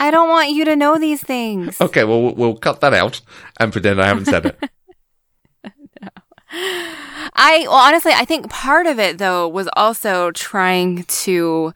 I 0.00 0.10
don't 0.10 0.28
want 0.28 0.50
you 0.50 0.64
to 0.66 0.76
know 0.76 0.96
these 0.98 1.20
things. 1.22 1.80
okay, 1.80 2.04
well, 2.04 2.22
we'll- 2.22 2.34
we'll 2.34 2.56
cut 2.56 2.80
that 2.80 2.94
out 2.94 3.20
and 3.60 3.72
pretend 3.72 4.00
I 4.00 4.06
haven't 4.06 4.26
said 4.26 4.46
it. 4.46 4.58
I 6.54 7.60
well 7.66 7.72
honestly 7.76 8.12
I 8.12 8.24
think 8.26 8.50
part 8.50 8.86
of 8.86 8.98
it 8.98 9.16
though 9.18 9.48
was 9.48 9.68
also 9.74 10.30
trying 10.32 11.04
to 11.04 11.72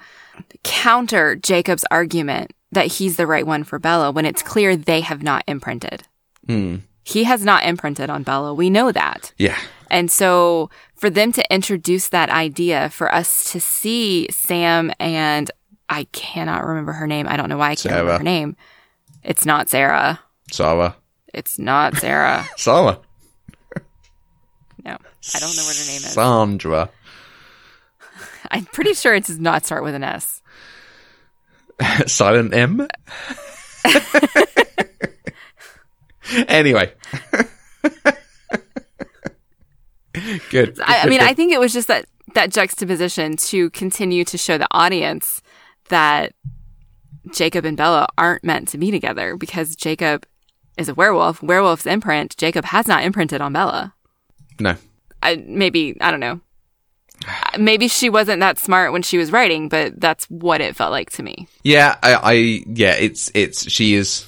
counter 0.66 1.36
Jacob's 1.36 1.84
argument 1.90 2.52
that 2.72 2.86
he's 2.86 3.16
the 3.16 3.26
right 3.26 3.46
one 3.46 3.64
for 3.64 3.78
Bella 3.78 4.10
when 4.10 4.26
it's 4.26 4.42
clear 4.42 4.76
they 4.76 5.00
have 5.00 5.22
not 5.22 5.44
imprinted. 5.46 6.02
Hmm. 6.46 6.76
He 7.04 7.24
has 7.24 7.44
not 7.44 7.64
imprinted 7.64 8.10
on 8.10 8.24
Bella. 8.24 8.52
We 8.52 8.68
know 8.68 8.90
that. 8.90 9.32
Yeah. 9.38 9.56
And 9.90 10.10
so 10.10 10.68
for 10.96 11.08
them 11.08 11.30
to 11.32 11.54
introduce 11.54 12.08
that 12.08 12.30
idea, 12.30 12.90
for 12.90 13.14
us 13.14 13.52
to 13.52 13.60
see 13.60 14.26
Sam 14.30 14.92
and 14.98 15.50
I 15.88 16.04
cannot 16.10 16.66
remember 16.66 16.92
her 16.92 17.06
name. 17.06 17.28
I 17.28 17.36
don't 17.36 17.48
know 17.48 17.58
why 17.58 17.70
I 17.70 17.74
can't 17.76 17.94
remember 17.94 18.18
her 18.18 18.24
name. 18.24 18.56
It's 19.22 19.46
not 19.46 19.68
Sarah. 19.68 20.18
Sarah. 20.50 20.96
It's 21.32 21.58
not 21.58 21.96
Sarah. 21.96 22.44
Sarah. 22.56 22.98
No. 24.84 24.92
I 24.92 25.38
don't 25.38 25.56
know 25.56 25.64
what 25.64 25.76
her 25.76 25.86
name 25.86 26.02
is. 26.02 26.12
Sandra. 26.12 26.90
I'm 28.50 28.64
pretty 28.66 28.94
sure 28.94 29.14
it 29.14 29.26
does 29.26 29.38
not 29.38 29.64
start 29.64 29.84
with 29.84 29.94
an 29.94 30.02
S. 30.04 30.42
Silent 32.06 32.54
M. 32.54 32.86
anyway. 36.48 36.92
Good. 40.50 40.80
I, 40.82 41.02
I 41.02 41.06
mean, 41.06 41.20
I 41.20 41.34
think 41.34 41.52
it 41.52 41.60
was 41.60 41.72
just 41.72 41.88
that 41.88 42.06
that 42.34 42.50
juxtaposition 42.50 43.36
to 43.36 43.70
continue 43.70 44.24
to 44.24 44.38
show 44.38 44.58
the 44.58 44.68
audience 44.70 45.42
that 45.88 46.32
Jacob 47.32 47.64
and 47.64 47.76
Bella 47.76 48.06
aren't 48.16 48.44
meant 48.44 48.68
to 48.68 48.78
be 48.78 48.90
together 48.90 49.36
because 49.36 49.76
Jacob 49.76 50.26
is 50.76 50.88
a 50.88 50.94
werewolf. 50.94 51.42
Werewolf's 51.42 51.86
imprint. 51.86 52.36
Jacob 52.36 52.64
has 52.66 52.86
not 52.86 53.04
imprinted 53.04 53.40
on 53.40 53.52
Bella. 53.52 53.94
no. 54.58 54.76
I, 55.22 55.42
maybe 55.46 55.96
I 56.00 56.10
don't 56.10 56.20
know. 56.20 56.40
Maybe 57.58 57.88
she 57.88 58.10
wasn't 58.10 58.40
that 58.40 58.58
smart 58.58 58.92
when 58.92 59.02
she 59.02 59.18
was 59.18 59.32
writing, 59.32 59.68
but 59.68 59.98
that's 60.00 60.26
what 60.26 60.60
it 60.60 60.76
felt 60.76 60.92
like 60.92 61.10
to 61.12 61.22
me. 61.22 61.48
Yeah, 61.62 61.96
I, 62.02 62.14
I, 62.14 62.32
yeah, 62.66 62.94
it's, 62.94 63.30
it's, 63.34 63.70
she 63.70 63.94
is 63.94 64.26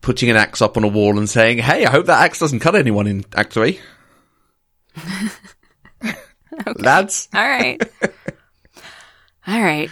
putting 0.00 0.30
an 0.30 0.36
axe 0.36 0.62
up 0.62 0.76
on 0.76 0.84
a 0.84 0.88
wall 0.88 1.18
and 1.18 1.28
saying, 1.28 1.58
hey, 1.58 1.84
I 1.84 1.90
hope 1.90 2.06
that 2.06 2.22
axe 2.22 2.38
doesn't 2.38 2.60
cut 2.60 2.74
anyone 2.74 3.06
in 3.06 3.24
Act 3.34 3.52
3. 3.52 3.78
Lads. 6.76 7.28
All 7.34 7.42
right. 7.42 7.82
All 9.46 9.60
right. 9.60 9.90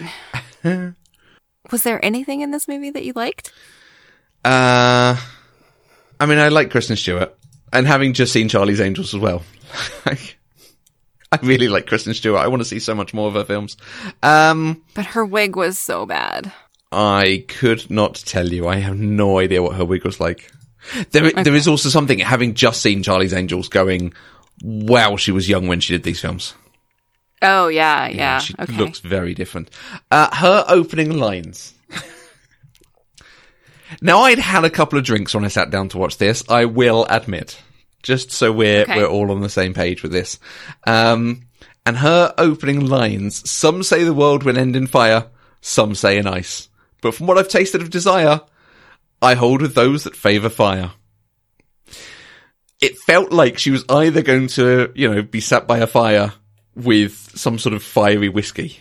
Was 1.70 1.82
there 1.82 2.05
anything 2.05 2.40
in 2.40 2.51
this 2.51 2.66
movie 2.68 2.90
that 2.90 3.05
you 3.05 3.12
liked? 3.14 3.53
Uh, 4.45 5.16
I 6.20 6.26
mean, 6.26 6.38
I 6.38 6.49
like 6.49 6.70
Kristen 6.70 6.97
Stewart, 6.97 7.36
and 7.72 7.86
having 7.86 8.12
just 8.12 8.32
seen 8.32 8.49
Charlie's 8.49 8.80
Angels 8.80 9.14
as 9.14 9.20
well, 9.20 9.42
like, 10.07 10.38
I 11.43 11.47
really 11.47 11.68
like 11.68 11.87
Kristen 11.87 12.14
Stewart. 12.14 12.41
I 12.41 12.49
want 12.49 12.61
to 12.61 12.68
see 12.68 12.78
so 12.78 12.95
much 12.95 13.14
more 13.14 13.28
of 13.28 13.35
her 13.35 13.45
films. 13.45 13.76
Um, 14.22 14.82
But 14.95 15.07
her 15.07 15.24
wig 15.24 15.57
was 15.57 15.78
so 15.78 16.07
bad. 16.07 16.53
I 16.93 17.45
could 17.49 17.91
not 17.91 18.14
tell 18.14 18.49
you. 18.49 18.68
I 18.68 18.76
have 18.76 18.97
no 18.97 19.39
idea 19.39 19.62
what 19.62 19.76
her 19.76 19.85
wig 19.85 20.05
was 20.05 20.20
like. 20.20 20.51
There, 21.11 21.32
there 21.32 21.55
is 21.55 21.66
also 21.66 21.89
something 21.89 22.18
having 22.18 22.55
just 22.55 22.82
seen 22.82 23.03
Charlie's 23.03 23.32
Angels 23.32 23.68
going. 23.68 24.12
Wow, 24.62 25.16
she 25.16 25.32
was 25.32 25.49
young 25.49 25.66
when 25.66 25.80
she 25.80 25.95
did 25.95 26.05
these 26.05 26.20
films. 26.20 26.55
Oh 27.43 27.68
yeah, 27.68 28.09
yeah. 28.09 28.39
she 28.39 28.55
okay. 28.59 28.76
looks 28.76 29.01
very 29.01 29.35
different. 29.35 29.70
Uh, 30.11 30.35
her 30.35 30.64
opening 30.68 31.18
lines. 31.18 31.74
now, 34.01 34.20
I'd 34.20 34.39
had 34.39 34.64
a 34.64 34.70
couple 34.70 34.99
of 34.99 35.05
drinks 35.05 35.35
when 35.35 35.45
I 35.45 35.49
sat 35.49 35.70
down 35.70 35.89
to 35.91 35.99
watch 35.99 36.18
this. 36.18 36.45
I 36.49 36.66
will 36.66 37.07
admit, 37.11 37.61
just 38.05 38.30
so 38.30 38.52
we're 38.52 38.82
Okay. 38.82 38.96
we're 38.98 39.09
all 39.09 39.32
on 39.32 39.40
the 39.40 39.48
same 39.48 39.74
page 39.74 40.05
with 40.05 40.12
this. 40.12 40.38
Um, 40.86 41.40
and 41.84 41.96
her 41.96 42.32
opening 42.38 42.86
lines. 42.86 43.48
Some 43.50 43.82
say 43.82 44.05
the 44.05 44.14
world 44.14 44.44
will 44.44 44.57
end 44.57 44.76
in 44.76 44.86
fire. 44.86 45.26
Some 45.61 45.96
say 45.96 46.16
in 46.18 46.26
ice. 46.28 46.68
But 47.02 47.14
from 47.14 47.26
what 47.26 47.36
I've 47.38 47.48
tasted 47.48 47.82
of 47.82 47.90
desire, 47.90 48.40
I 49.20 49.34
hold 49.34 49.61
with 49.62 49.74
those 49.74 50.05
that 50.05 50.14
favour 50.14 50.48
fire. 50.48 50.92
It 52.80 52.96
felt 52.98 53.32
like 53.32 53.59
she 53.59 53.70
was 53.70 53.84
either 53.88 54.22
going 54.22 54.48
to, 54.48 54.92
you 54.94 55.11
know, 55.12 55.22
be 55.22 55.40
sat 55.40 55.66
by 55.66 55.78
a 55.78 55.86
fire 55.86 56.32
with 56.74 57.32
some 57.34 57.59
sort 57.59 57.74
of 57.74 57.82
fiery 57.82 58.28
whiskey. 58.28 58.78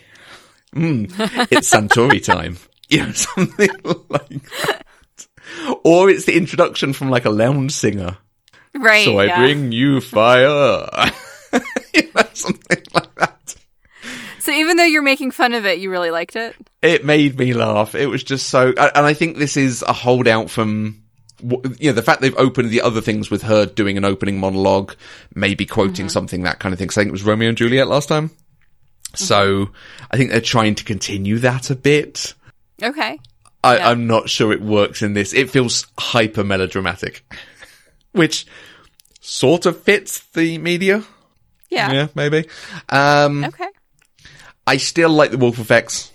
Mm, 0.74 1.10
it's 1.50 1.70
Suntory 1.74 2.22
time. 2.22 2.58
You 2.90 3.06
know, 3.06 3.12
something 3.12 3.70
like 4.08 4.50
that. 4.50 4.84
Or 5.84 6.10
it's 6.10 6.24
the 6.26 6.36
introduction 6.36 6.92
from 6.92 7.10
like 7.10 7.24
a 7.24 7.30
lounge 7.30 7.72
singer. 7.72 8.18
Right. 8.74 9.04
So 9.04 9.18
I 9.18 9.24
yeah. 9.26 9.38
bring 9.38 9.72
you 9.72 10.00
fire. 10.00 10.86
you 11.94 12.10
know, 12.14 12.22
something 12.32 12.82
like 12.94 13.14
that. 13.16 13.56
So 14.40 14.52
even 14.52 14.76
though 14.76 14.84
you're 14.84 15.02
making 15.02 15.30
fun 15.30 15.54
of 15.54 15.64
it, 15.64 15.78
you 15.78 15.90
really 15.90 16.10
liked 16.10 16.36
it. 16.36 16.54
It 16.82 17.04
made 17.04 17.38
me 17.38 17.54
laugh. 17.54 17.94
It 17.94 18.06
was 18.08 18.22
just 18.22 18.48
so, 18.50 18.74
and 18.76 19.06
I 19.06 19.14
think 19.14 19.38
this 19.38 19.56
is 19.56 19.82
a 19.82 19.94
holdout 19.94 20.50
from, 20.50 21.02
you 21.40 21.58
know, 21.90 21.92
the 21.92 22.02
fact 22.02 22.20
they've 22.20 22.36
opened 22.36 22.68
the 22.68 22.82
other 22.82 23.00
things 23.00 23.30
with 23.30 23.42
her 23.42 23.64
doing 23.64 23.96
an 23.96 24.04
opening 24.04 24.38
monologue, 24.38 24.94
maybe 25.34 25.64
quoting 25.64 25.92
mm-hmm. 26.06 26.08
something, 26.08 26.42
that 26.42 26.58
kind 26.58 26.74
of 26.74 26.78
thing. 26.78 26.88
'Cause 26.88 26.98
I 26.98 27.00
think 27.02 27.08
it 27.08 27.12
was 27.12 27.22
Romeo 27.22 27.48
and 27.48 27.56
Juliet 27.56 27.88
last 27.88 28.08
time. 28.08 28.28
Mm-hmm. 28.28 29.24
So 29.24 29.70
I 30.10 30.18
think 30.18 30.30
they're 30.30 30.40
trying 30.42 30.74
to 30.74 30.84
continue 30.84 31.38
that 31.38 31.70
a 31.70 31.76
bit. 31.76 32.34
Okay. 32.82 33.18
I, 33.62 33.76
Yeah. 33.78 33.88
I'm 33.90 34.06
not 34.06 34.28
sure 34.28 34.52
it 34.52 34.60
works 34.60 35.00
in 35.00 35.14
this. 35.14 35.32
It 35.32 35.48
feels 35.48 35.86
hyper 35.98 36.44
melodramatic, 36.44 37.24
which 38.14 38.46
sort 39.20 39.66
of 39.66 39.80
fits 39.82 40.20
the 40.32 40.58
media. 40.58 41.02
Yeah. 41.70 41.92
Yeah, 41.92 42.06
maybe. 42.14 42.46
Um, 42.88 43.44
Okay. 43.44 43.68
I 44.66 44.78
still 44.78 45.10
like 45.10 45.30
the 45.30 45.38
wolf 45.38 45.58
effects. 45.58 46.10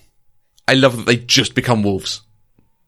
I 0.68 0.74
love 0.74 0.97
that 0.97 1.06
they 1.06 1.18
just 1.18 1.54
become 1.56 1.84
wolves. 1.84 2.22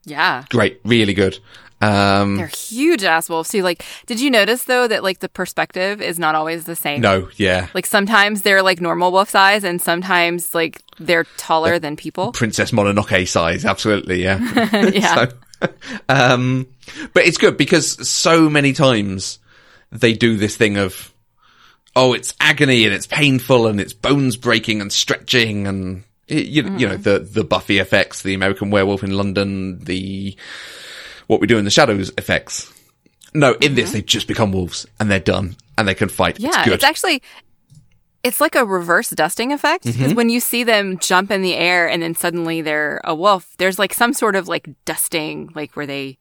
Yeah. 0.05 0.43
Great, 0.49 0.79
really 0.83 1.13
good. 1.13 1.37
Um, 1.81 2.37
They're 2.37 2.47
huge 2.47 3.03
ass 3.03 3.27
wolves 3.29 3.49
too. 3.49 3.63
Like, 3.63 3.83
did 4.05 4.19
you 4.19 4.29
notice 4.29 4.65
though 4.65 4.87
that 4.87 5.03
like 5.03 5.19
the 5.19 5.29
perspective 5.29 5.99
is 6.01 6.19
not 6.19 6.35
always 6.35 6.65
the 6.65 6.75
same? 6.75 7.01
no, 7.01 7.29
yeah. 7.37 7.67
Like 7.73 7.87
sometimes 7.87 8.43
they're 8.43 8.61
like 8.61 8.79
normal 8.81 9.11
wolf 9.11 9.29
size 9.31 9.63
and 9.63 9.81
sometimes 9.81 10.53
like 10.53 10.81
they're 10.99 11.23
taller 11.37 11.79
than 11.79 11.95
people. 11.95 12.31
Princess 12.33 12.69
Mononoke 12.71 13.27
size, 13.27 13.65
absolutely, 13.65 14.23
yeah. 14.23 14.39
yeah. 14.93 15.15
So, 15.25 15.27
um, 16.09 16.67
but 17.13 17.25
it's 17.25 17.37
good 17.37 17.57
because 17.57 18.07
so 18.07 18.49
many 18.49 18.73
times 18.73 19.39
they 19.91 20.13
do 20.13 20.37
this 20.37 20.55
thing 20.55 20.77
of, 20.77 21.13
oh, 21.95 22.13
it's 22.13 22.33
agony 22.39 22.85
and 22.85 22.93
it's 22.93 23.07
painful 23.07 23.67
and 23.67 23.79
it's 23.79 23.93
bones 23.93 24.37
breaking 24.37 24.81
and 24.81 24.91
stretching 24.91 25.67
and 25.67 26.03
you, 26.27 26.63
you 26.77 26.87
know 26.87 26.95
Mm-hmm. 26.95 27.01
the 27.03 27.19
the 27.19 27.43
Buffy 27.43 27.79
effects, 27.79 28.23
the 28.23 28.33
American 28.33 28.71
Werewolf 28.71 29.03
in 29.03 29.11
London, 29.11 29.79
the 29.83 30.35
what 31.27 31.41
we 31.41 31.47
do 31.47 31.57
in 31.57 31.65
the 31.65 31.71
shadows 31.71 32.11
effects. 32.17 32.71
No, 33.33 33.53
in 33.61 33.75
this 33.75 33.91
they've 33.91 34.05
just 34.05 34.27
become 34.27 34.51
wolves 34.51 34.85
and 34.99 35.09
they're 35.09 35.19
done 35.19 35.55
and 35.77 35.87
they 35.87 35.93
can 35.93 36.09
fight. 36.09 36.35
Mm-hmm. 36.35 36.45
Yeah. 36.45 36.63
it's 36.65 36.73
It's, 36.75 36.83
actually, 36.83 37.21
it's 38.23 38.39
like 38.41 38.55
a 38.55 38.65
reverse 38.65 39.09
dusting 39.09 39.51
effect 39.51 39.85
Mm-hmm. 39.85 39.97
because 39.97 40.13
when 40.13 40.29
you 40.29 40.39
see 40.39 40.63
them 40.63 40.97
jump 40.99 41.31
in 41.31 41.41
the 41.41 41.55
air 41.55 41.87
and 41.89 42.01
then 42.03 42.13
suddenly 42.15 42.61
they're 42.61 43.01
a 43.03 43.15
wolf, 43.15 43.55
there's 43.57 43.79
like 43.79 43.93
some 43.93 44.13
sort 44.13 44.35
of 44.35 44.47
like 44.47 44.69
dusting, 44.85 45.49
like 45.55 45.75
where 45.75 45.87
they 45.87 46.17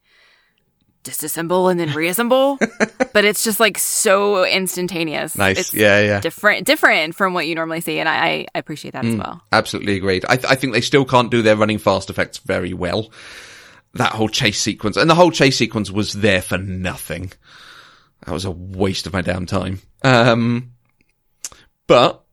disassemble 1.03 1.69
and 1.71 1.79
then 1.79 1.91
reassemble, 1.95 2.57
but 3.13 3.25
it's 3.25 3.43
just 3.43 3.59
like 3.59 3.77
so 3.77 4.45
instantaneous. 4.45 5.35
nice, 5.35 5.57
It's 5.59 5.73
yeah, 5.73 5.99
yeah. 6.01 6.19
different, 6.19 6.65
different 6.67 7.15
from 7.15 7.33
what 7.33 7.47
you 7.47 7.55
normally 7.55 7.81
see, 7.81 7.99
and 7.99 8.07
I, 8.07 8.45
I 8.53 8.59
appreciate 8.59 8.93
Mm. 8.93 9.01
that 9.01 9.05
as 9.05 9.15
well. 9.15 9.41
Absolutely 9.51 9.95
agreed. 9.95 10.25
I, 10.29 10.35
th- 10.37 10.51
I 10.51 10.55
think 10.55 10.73
they 10.73 10.81
still 10.81 11.05
can't 11.05 11.31
do 11.31 11.41
their 11.41 11.55
running 11.55 11.79
fast 11.79 12.09
effects 12.09 12.37
very 12.39 12.73
well. 12.73 13.11
That 13.95 14.11
whole 14.13 14.29
chase 14.29 14.61
sequence, 14.61 14.95
and 14.95 15.09
the 15.09 15.15
whole 15.15 15.31
chase 15.31 15.57
sequence 15.57 15.91
was 15.91 16.13
there 16.13 16.41
for 16.41 16.57
nothing. 16.57 17.31
That 18.25 18.31
was 18.33 18.45
a 18.45 18.51
waste 18.51 19.07
of 19.07 19.13
my 19.13 19.21
damn 19.21 19.45
time. 19.47 19.81
Um, 20.03 20.70
but 21.91 22.23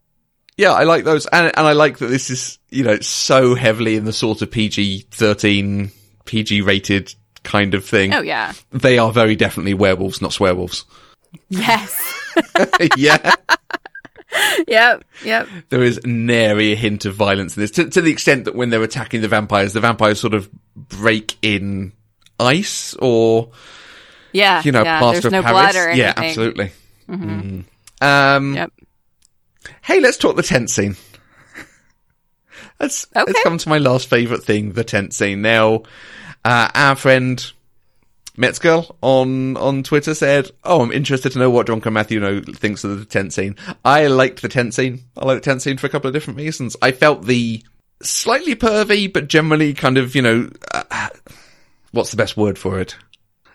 yeah, 0.56 0.72
I 0.72 0.84
like 0.84 1.04
those, 1.04 1.26
and 1.26 1.46
and 1.56 1.66
I 1.66 1.72
like 1.72 1.98
that 1.98 2.06
this 2.06 2.30
is 2.30 2.58
you 2.70 2.84
know 2.84 2.98
so 3.00 3.54
heavily 3.54 3.96
in 3.96 4.04
the 4.04 4.12
sort 4.12 4.42
of 4.42 4.50
PG 4.50 5.06
thirteen, 5.10 5.90
PG 6.24 6.62
rated 6.62 7.14
kind 7.44 7.74
of 7.74 7.84
thing. 7.84 8.12
Oh 8.14 8.22
yeah, 8.22 8.52
They 8.72 8.98
are 8.98 9.12
very 9.12 9.36
definitely 9.36 9.74
werewolves, 9.74 10.20
not 10.22 10.30
swearwolves. 10.32 10.84
yes, 11.48 12.00
yeah. 12.96 13.34
yep, 14.68 15.04
yep. 15.24 15.48
there 15.70 15.82
is 15.82 16.00
nary 16.04 16.72
a 16.72 16.76
hint 16.76 17.04
of 17.06 17.14
violence 17.14 17.56
in 17.56 17.62
this, 17.62 17.70
to, 17.72 17.88
to 17.88 18.00
the 18.02 18.10
extent 18.12 18.44
that 18.44 18.54
when 18.54 18.68
they're 18.70 18.82
attacking 18.82 19.22
the 19.22 19.28
vampires, 19.28 19.72
the 19.72 19.80
vampires 19.80 20.20
sort 20.20 20.34
of 20.34 20.50
break 20.76 21.36
in 21.40 21.92
ice 22.38 22.94
or, 23.00 23.50
Yeah, 24.32 24.62
you 24.64 24.70
know, 24.72 24.82
yeah. 24.84 24.98
plaster 24.98 25.30
There's 25.30 25.32
no 25.32 25.38
of 25.38 25.44
Paris. 25.46 25.72
blood 25.72 25.76
or 25.76 25.88
anything. 25.88 25.98
yeah, 25.98 26.12
absolutely. 26.16 26.72
Mm. 27.08 27.64
Um, 28.02 28.54
Yep. 28.54 28.72
Hey, 29.82 30.00
let's 30.00 30.16
talk 30.16 30.36
the 30.36 30.42
tent 30.42 30.70
scene. 30.70 30.96
Let's, 32.80 33.08
let's 33.12 33.42
come 33.42 33.58
to 33.58 33.68
my 33.68 33.78
last 33.78 34.08
favourite 34.08 34.44
thing, 34.44 34.72
the 34.72 34.84
tent 34.84 35.12
scene. 35.12 35.42
Now, 35.42 35.82
uh, 36.44 36.70
our 36.72 36.94
friend 36.94 37.52
Metzgirl 38.36 38.94
on, 39.00 39.56
on 39.56 39.82
Twitter 39.82 40.14
said, 40.14 40.50
Oh, 40.62 40.80
I'm 40.80 40.92
interested 40.92 41.32
to 41.32 41.40
know 41.40 41.50
what 41.50 41.66
Drunken 41.66 41.92
Matthew 41.92 42.20
know, 42.20 42.40
thinks 42.40 42.84
of 42.84 43.00
the 43.00 43.04
tent 43.04 43.32
scene. 43.32 43.56
I 43.84 44.06
liked 44.06 44.42
the 44.42 44.48
tent 44.48 44.74
scene. 44.74 45.02
I 45.16 45.24
liked 45.24 45.42
the 45.42 45.50
tent 45.50 45.62
scene 45.62 45.76
for 45.76 45.88
a 45.88 45.90
couple 45.90 46.06
of 46.06 46.14
different 46.14 46.38
reasons. 46.38 46.76
I 46.80 46.92
felt 46.92 47.24
the 47.24 47.64
slightly 48.00 48.54
pervy, 48.54 49.12
but 49.12 49.26
generally 49.26 49.74
kind 49.74 49.98
of, 49.98 50.14
you 50.14 50.22
know, 50.22 50.50
uh, 50.72 51.08
what's 51.90 52.12
the 52.12 52.16
best 52.16 52.36
word 52.36 52.58
for 52.58 52.78
it? 52.78 52.96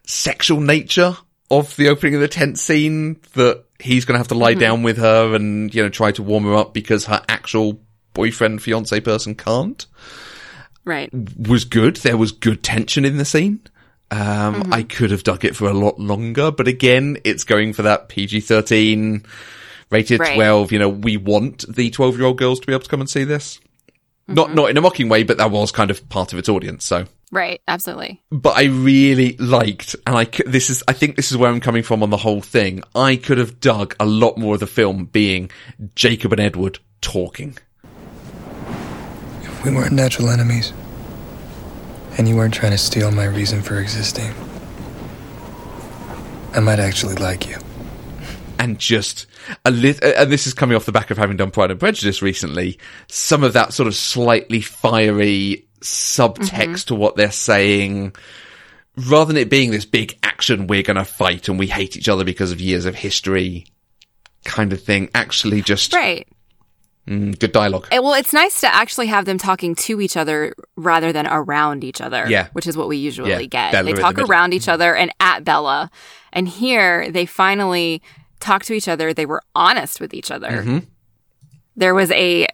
Sexual 0.05 0.59
nature 0.59 1.16
of 1.49 1.76
the 1.78 1.88
opening 1.88 2.16
of 2.16 2.22
the 2.22 2.28
tent 2.28 2.59
scene 2.59 3.22
that 3.36 3.64
he's 3.84 4.06
going 4.06 4.16
to 4.16 4.20
have 4.20 4.30
to 4.30 4.36
lie 4.36 4.52
mm-hmm. 4.52 4.60
down 4.60 4.84
with 4.84 4.98
her 4.98 5.36
and, 5.36 5.74
you 5.74 5.84
know, 5.84 5.90
try 5.90 6.12
to 6.14 6.24
warm 6.24 6.46
her 6.46 6.56
up 6.56 6.74
because 6.74 7.06
her 7.06 7.22
actual 7.28 7.80
boyfriend, 8.14 8.62
fiance 8.62 9.00
person 9.02 9.36
can't 9.36 9.86
Right. 10.86 11.10
was 11.38 11.64
good. 11.66 11.98
There 11.98 12.18
was 12.18 12.32
good 12.32 12.64
tension 12.64 13.06
in 13.06 13.18
the 13.18 13.26
scene. 13.26 13.62
Um, 14.12 14.56
mm-hmm. 14.56 14.74
I 14.74 14.84
could 14.84 15.12
have 15.12 15.24
dug 15.24 15.46
it 15.46 15.56
for 15.56 15.68
a 15.68 15.74
lot 15.74 16.00
longer, 16.00 16.52
but 16.52 16.68
again, 16.68 17.18
it's 17.24 17.46
going 17.46 17.74
for 17.74 17.84
that 17.84 18.10
PG 18.10 18.42
13, 18.42 19.24
rated 19.90 20.20
Right. 20.20 20.36
12. 20.36 20.72
You 20.72 20.80
know, 20.80 20.90
we 20.90 21.18
want 21.18 21.66
the 21.74 21.90
12 21.90 22.18
year 22.18 22.26
old 22.26 22.38
girls 22.38 22.60
to 22.60 22.68
be 22.68 22.74
able 22.74 22.84
to 22.84 22.90
come 22.90 23.02
and 23.02 23.10
see 23.10 23.24
this. 23.24 23.60
Not, 24.28 24.48
mm-hmm. 24.48 24.56
not 24.56 24.70
in 24.70 24.78
a 24.78 24.82
mocking 24.82 25.10
way, 25.10 25.24
but 25.24 25.38
that 25.38 25.52
was 25.52 25.72
kind 25.72 25.92
of 25.92 26.08
part 26.10 26.34
of 26.34 26.40
its 26.40 26.48
audience. 26.48 26.86
So, 26.86 27.06
Right. 27.34 27.62
Absolutely. 27.68 28.22
but 28.32 28.56
I 28.56 28.66
really 28.66 29.36
liked, 29.38 29.96
and 30.06 30.16
I, 30.16 30.26
c- 30.26 30.44
this 30.46 30.70
is, 30.70 30.84
I 30.88 30.94
think 30.94 31.16
this 31.16 31.32
is 31.32 31.38
where 31.38 31.50
I'm 31.50 31.60
coming 31.60 31.82
from 31.82 32.04
on 32.04 32.12
the 32.12 32.18
whole 32.18 32.42
thing. 32.42 32.84
I 32.94 33.16
could 33.16 33.40
have 33.40 33.60
dug 33.60 33.96
a 34.00 34.06
lot 34.06 34.38
more 34.38 34.54
of 34.54 34.60
the 34.60 34.68
film 34.68 35.06
being 35.06 35.50
Jacob 35.96 36.32
and 36.32 36.40
Edward 36.40 36.78
talking. 37.02 37.58
If 39.42 39.66
we 39.66 39.72
weren't 39.74 39.94
natural 39.94 40.30
enemies, 40.30 40.74
and 42.20 42.30
you 42.30 42.36
weren't 42.36 42.54
trying 42.54 42.74
to 42.74 42.78
steal 42.78 43.10
my 43.12 43.26
reason 43.26 43.64
for 43.64 43.80
existing, 43.80 44.32
I 46.54 46.60
might 46.60 46.80
actually 46.80 47.16
like 47.16 47.48
you. 47.48 47.58
and 48.60 48.78
just 48.80 49.26
a 49.66 49.72
lit- 49.72 50.04
and 50.04 50.32
this 50.32 50.46
is 50.48 50.54
coming 50.54 50.76
off 50.76 50.86
the 50.86 50.92
back 50.92 51.10
of 51.12 51.18
having 51.18 51.36
done 51.36 51.50
Pride 51.52 51.72
and 51.72 51.80
Prejudice 51.80 52.22
recently. 52.22 52.78
Some 53.10 53.44
of 53.44 53.54
that 53.54 53.74
sort 53.74 53.88
of 53.88 53.96
slightly 53.96 54.62
fiery 54.62 55.66
subtext 55.84 56.86
to 56.88 56.96
what 56.96 57.16
they're 57.16 57.32
saying, 57.32 58.16
rather 59.10 59.34
than 59.34 59.38
it 59.42 59.50
being 59.50 59.72
this 59.72 59.86
big 59.86 60.18
action, 60.24 60.68
we're 60.68 60.84
going 60.84 60.98
to 60.98 61.06
fight 61.06 61.48
and 61.50 61.60
we 61.60 61.68
hate 61.68 61.96
each 61.98 62.10
other 62.10 62.24
because 62.24 62.52
of 62.52 62.62
years 62.62 62.86
of 62.86 62.96
history 62.96 63.66
kind 64.46 64.74
of 64.74 64.82
thing. 64.82 65.10
Actually, 65.16 65.62
just 65.62 65.94
Right. 65.94 66.28
mm, 67.08 67.38
good 67.40 67.52
dialogue. 67.52 67.88
Eh, 67.92 68.00
Well, 68.00 68.14
it's 68.14 68.34
nice 68.34 68.62
to 68.62 68.74
actually 68.74 69.08
have 69.08 69.26
them 69.26 69.38
talking 69.38 69.76
to 69.76 70.02
each 70.02 70.18
other 70.18 70.54
rather 70.76 71.12
than 71.14 71.28
around 71.28 71.84
each 71.84 72.02
other. 72.02 72.26
Yeah. 72.30 72.48
Which 72.54 72.68
is 72.68 72.76
what 72.78 72.88
we 72.88 72.98
usually 72.98 73.32
Yeah, 73.32 73.42
get. 73.44 73.72
Bella 73.72 73.84
they 73.86 73.90
in 73.92 73.96
the 73.96 74.02
talk 74.02 74.18
around 74.20 74.54
each 74.54 74.68
other 74.68 74.96
and 74.96 75.12
at 75.20 75.44
Bella. 75.44 75.90
And 76.32 76.48
here 76.48 77.10
they 77.12 77.26
finally 77.26 78.02
talk 78.40 78.64
to 78.66 78.74
each 78.74 78.88
other. 78.88 79.14
They 79.14 79.26
were 79.26 79.42
honest 79.56 80.00
with 80.02 80.14
each 80.14 80.32
other. 80.32 80.50
Mm-hmm. 80.50 80.78
There 81.76 81.96
was 81.96 82.12
a 82.12 82.48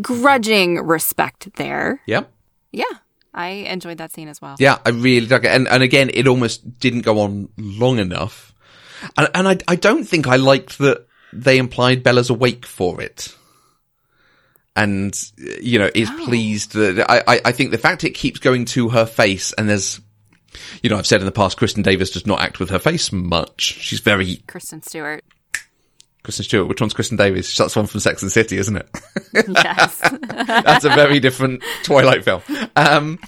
grudging 0.00 0.80
respect 0.86 1.54
there. 1.56 2.00
Yep. 2.06 2.30
Yeah. 2.74 2.84
I 3.32 3.48
enjoyed 3.48 3.98
that 3.98 4.12
scene 4.12 4.28
as 4.28 4.40
well. 4.40 4.56
Yeah, 4.58 4.78
I 4.86 4.90
really 4.90 5.26
dug 5.26 5.44
it. 5.44 5.48
And, 5.48 5.66
and 5.66 5.82
again, 5.82 6.10
it 6.14 6.28
almost 6.28 6.78
didn't 6.78 7.02
go 7.02 7.20
on 7.20 7.48
long 7.56 7.98
enough. 7.98 8.54
And, 9.16 9.28
and 9.34 9.48
I, 9.48 9.58
I 9.66 9.76
don't 9.76 10.04
think 10.04 10.26
I 10.28 10.36
liked 10.36 10.78
that 10.78 11.06
they 11.32 11.58
implied 11.58 12.02
Bella's 12.02 12.30
awake 12.30 12.64
for 12.64 13.00
it. 13.00 13.34
and 14.76 15.30
you 15.60 15.78
know 15.78 15.90
is 15.94 16.10
oh. 16.10 16.24
pleased 16.24 16.72
that 16.74 17.08
I, 17.08 17.22
I 17.26 17.40
I 17.46 17.52
think 17.52 17.70
the 17.70 17.78
fact 17.78 18.04
it 18.04 18.10
keeps 18.10 18.40
going 18.40 18.64
to 18.66 18.88
her 18.88 19.06
face 19.06 19.52
and 19.52 19.68
there's 19.68 20.00
you 20.82 20.90
know 20.90 20.96
I've 20.96 21.06
said 21.06 21.20
in 21.20 21.26
the 21.26 21.32
past 21.32 21.58
Kristin 21.58 21.82
Davis 21.82 22.10
does 22.10 22.26
not 22.26 22.40
act 22.40 22.58
with 22.58 22.70
her 22.70 22.78
face 22.78 23.12
much. 23.12 23.60
She's 23.60 24.00
very 24.00 24.42
Kristen 24.46 24.82
Stewart. 24.82 25.24
Kristen 26.24 26.44
Stewart. 26.44 26.68
Which 26.68 26.80
one's 26.80 26.94
Kristin 26.94 27.16
Davis? 27.18 27.54
That's 27.56 27.76
one 27.76 27.86
from 27.86 28.00
Sex 28.00 28.22
and 28.22 28.32
City, 28.32 28.56
isn't 28.58 28.76
it? 28.76 28.88
Yes. 29.48 30.00
That's 30.20 30.84
a 30.84 30.88
very 30.90 31.20
different 31.20 31.62
Twilight 31.84 32.24
film. 32.24 32.42
Um, 32.74 33.18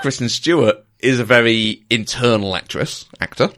Kristen 0.00 0.28
Stewart 0.28 0.76
is 0.98 1.20
a 1.20 1.24
very 1.24 1.84
internal 1.90 2.56
actress, 2.56 3.04
actor. 3.20 3.50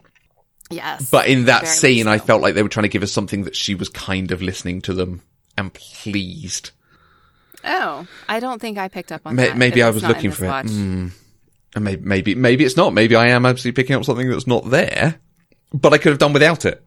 yes. 0.70 1.08
But 1.10 1.28
in 1.28 1.44
that 1.46 1.66
scene, 1.66 2.06
I 2.08 2.18
felt 2.18 2.42
like 2.42 2.54
they 2.54 2.62
were 2.62 2.68
trying 2.68 2.82
to 2.84 2.88
give 2.88 3.02
us 3.02 3.12
something 3.12 3.44
that 3.44 3.56
she 3.56 3.74
was 3.74 3.88
kind 3.88 4.30
of 4.32 4.42
listening 4.42 4.80
to 4.82 4.92
them 4.94 5.22
and 5.56 5.72
pleased. 5.72 6.70
Oh, 7.64 8.06
I 8.28 8.40
don't 8.40 8.60
think 8.60 8.78
I 8.78 8.88
picked 8.88 9.12
up 9.12 9.22
on 9.24 9.36
May- 9.36 9.48
that. 9.48 9.56
maybe 9.56 9.82
I 9.82 9.90
was 9.90 10.02
looking 10.02 10.30
for 10.32 10.46
it. 10.46 10.48
Mm. 10.66 11.12
And 11.76 11.84
maybe, 11.84 12.02
maybe, 12.02 12.34
maybe 12.34 12.64
it's 12.64 12.76
not. 12.76 12.92
Maybe 12.94 13.14
I 13.14 13.28
am 13.28 13.46
absolutely 13.46 13.80
picking 13.80 13.94
up 13.96 14.04
something 14.04 14.28
that's 14.28 14.46
not 14.46 14.68
there. 14.70 15.20
But 15.72 15.92
I 15.92 15.98
could 15.98 16.10
have 16.10 16.18
done 16.18 16.32
without 16.32 16.64
it. 16.64 16.84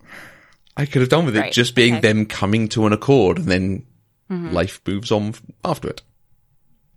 I 0.75 0.85
could 0.85 1.01
have 1.01 1.09
done 1.09 1.25
with 1.25 1.35
it 1.35 1.39
Right, 1.41 1.53
just 1.53 1.75
being 1.75 1.95
okay. 1.95 2.01
them 2.01 2.25
coming 2.25 2.67
to 2.69 2.85
an 2.85 2.93
accord 2.93 3.37
and 3.37 3.47
then 3.47 3.85
Mm-hmm. 4.31 4.51
life 4.53 4.81
moves 4.87 5.11
on 5.11 5.35
after 5.65 5.89
it. 5.89 6.01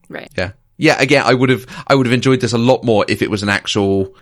Right. 0.09 0.31
Yeah. 0.39 0.53
Yeah, 0.79 0.97
again, 1.01 1.25
I 1.27 1.35
would 1.35 1.51
have, 1.51 1.67
I 1.87 1.95
would 1.95 2.07
have 2.07 2.13
enjoyed 2.13 2.41
this 2.41 2.53
a 2.53 2.59
lot 2.59 2.85
more 2.85 3.05
if 3.09 3.21
it 3.21 3.31
was 3.31 3.43
an 3.43 3.49
actual, 3.49 4.15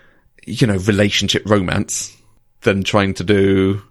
you 0.47 0.67
know, 0.67 0.79
relationship 0.79 1.43
romance 1.49 2.17
than 2.63 2.83
trying 2.83 3.15
to 3.15 3.25
do, 3.25 3.83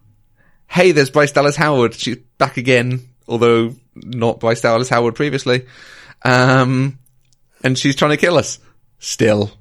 hey, 0.67 0.91
there's 0.91 1.09
Bryce 1.11 1.31
Dallas 1.31 1.55
Howard. 1.55 1.93
She's 1.93 2.17
back 2.37 2.57
again, 2.57 3.01
although 3.27 3.75
not 3.95 4.39
Bryce 4.39 4.61
Dallas 4.61 4.89
Howard 4.89 5.15
previously. 5.15 5.67
Um, 6.23 6.97
and 7.63 7.77
she's 7.77 7.95
trying 7.95 8.11
to 8.11 8.17
kill 8.17 8.37
us 8.37 8.59
still, 8.99 9.51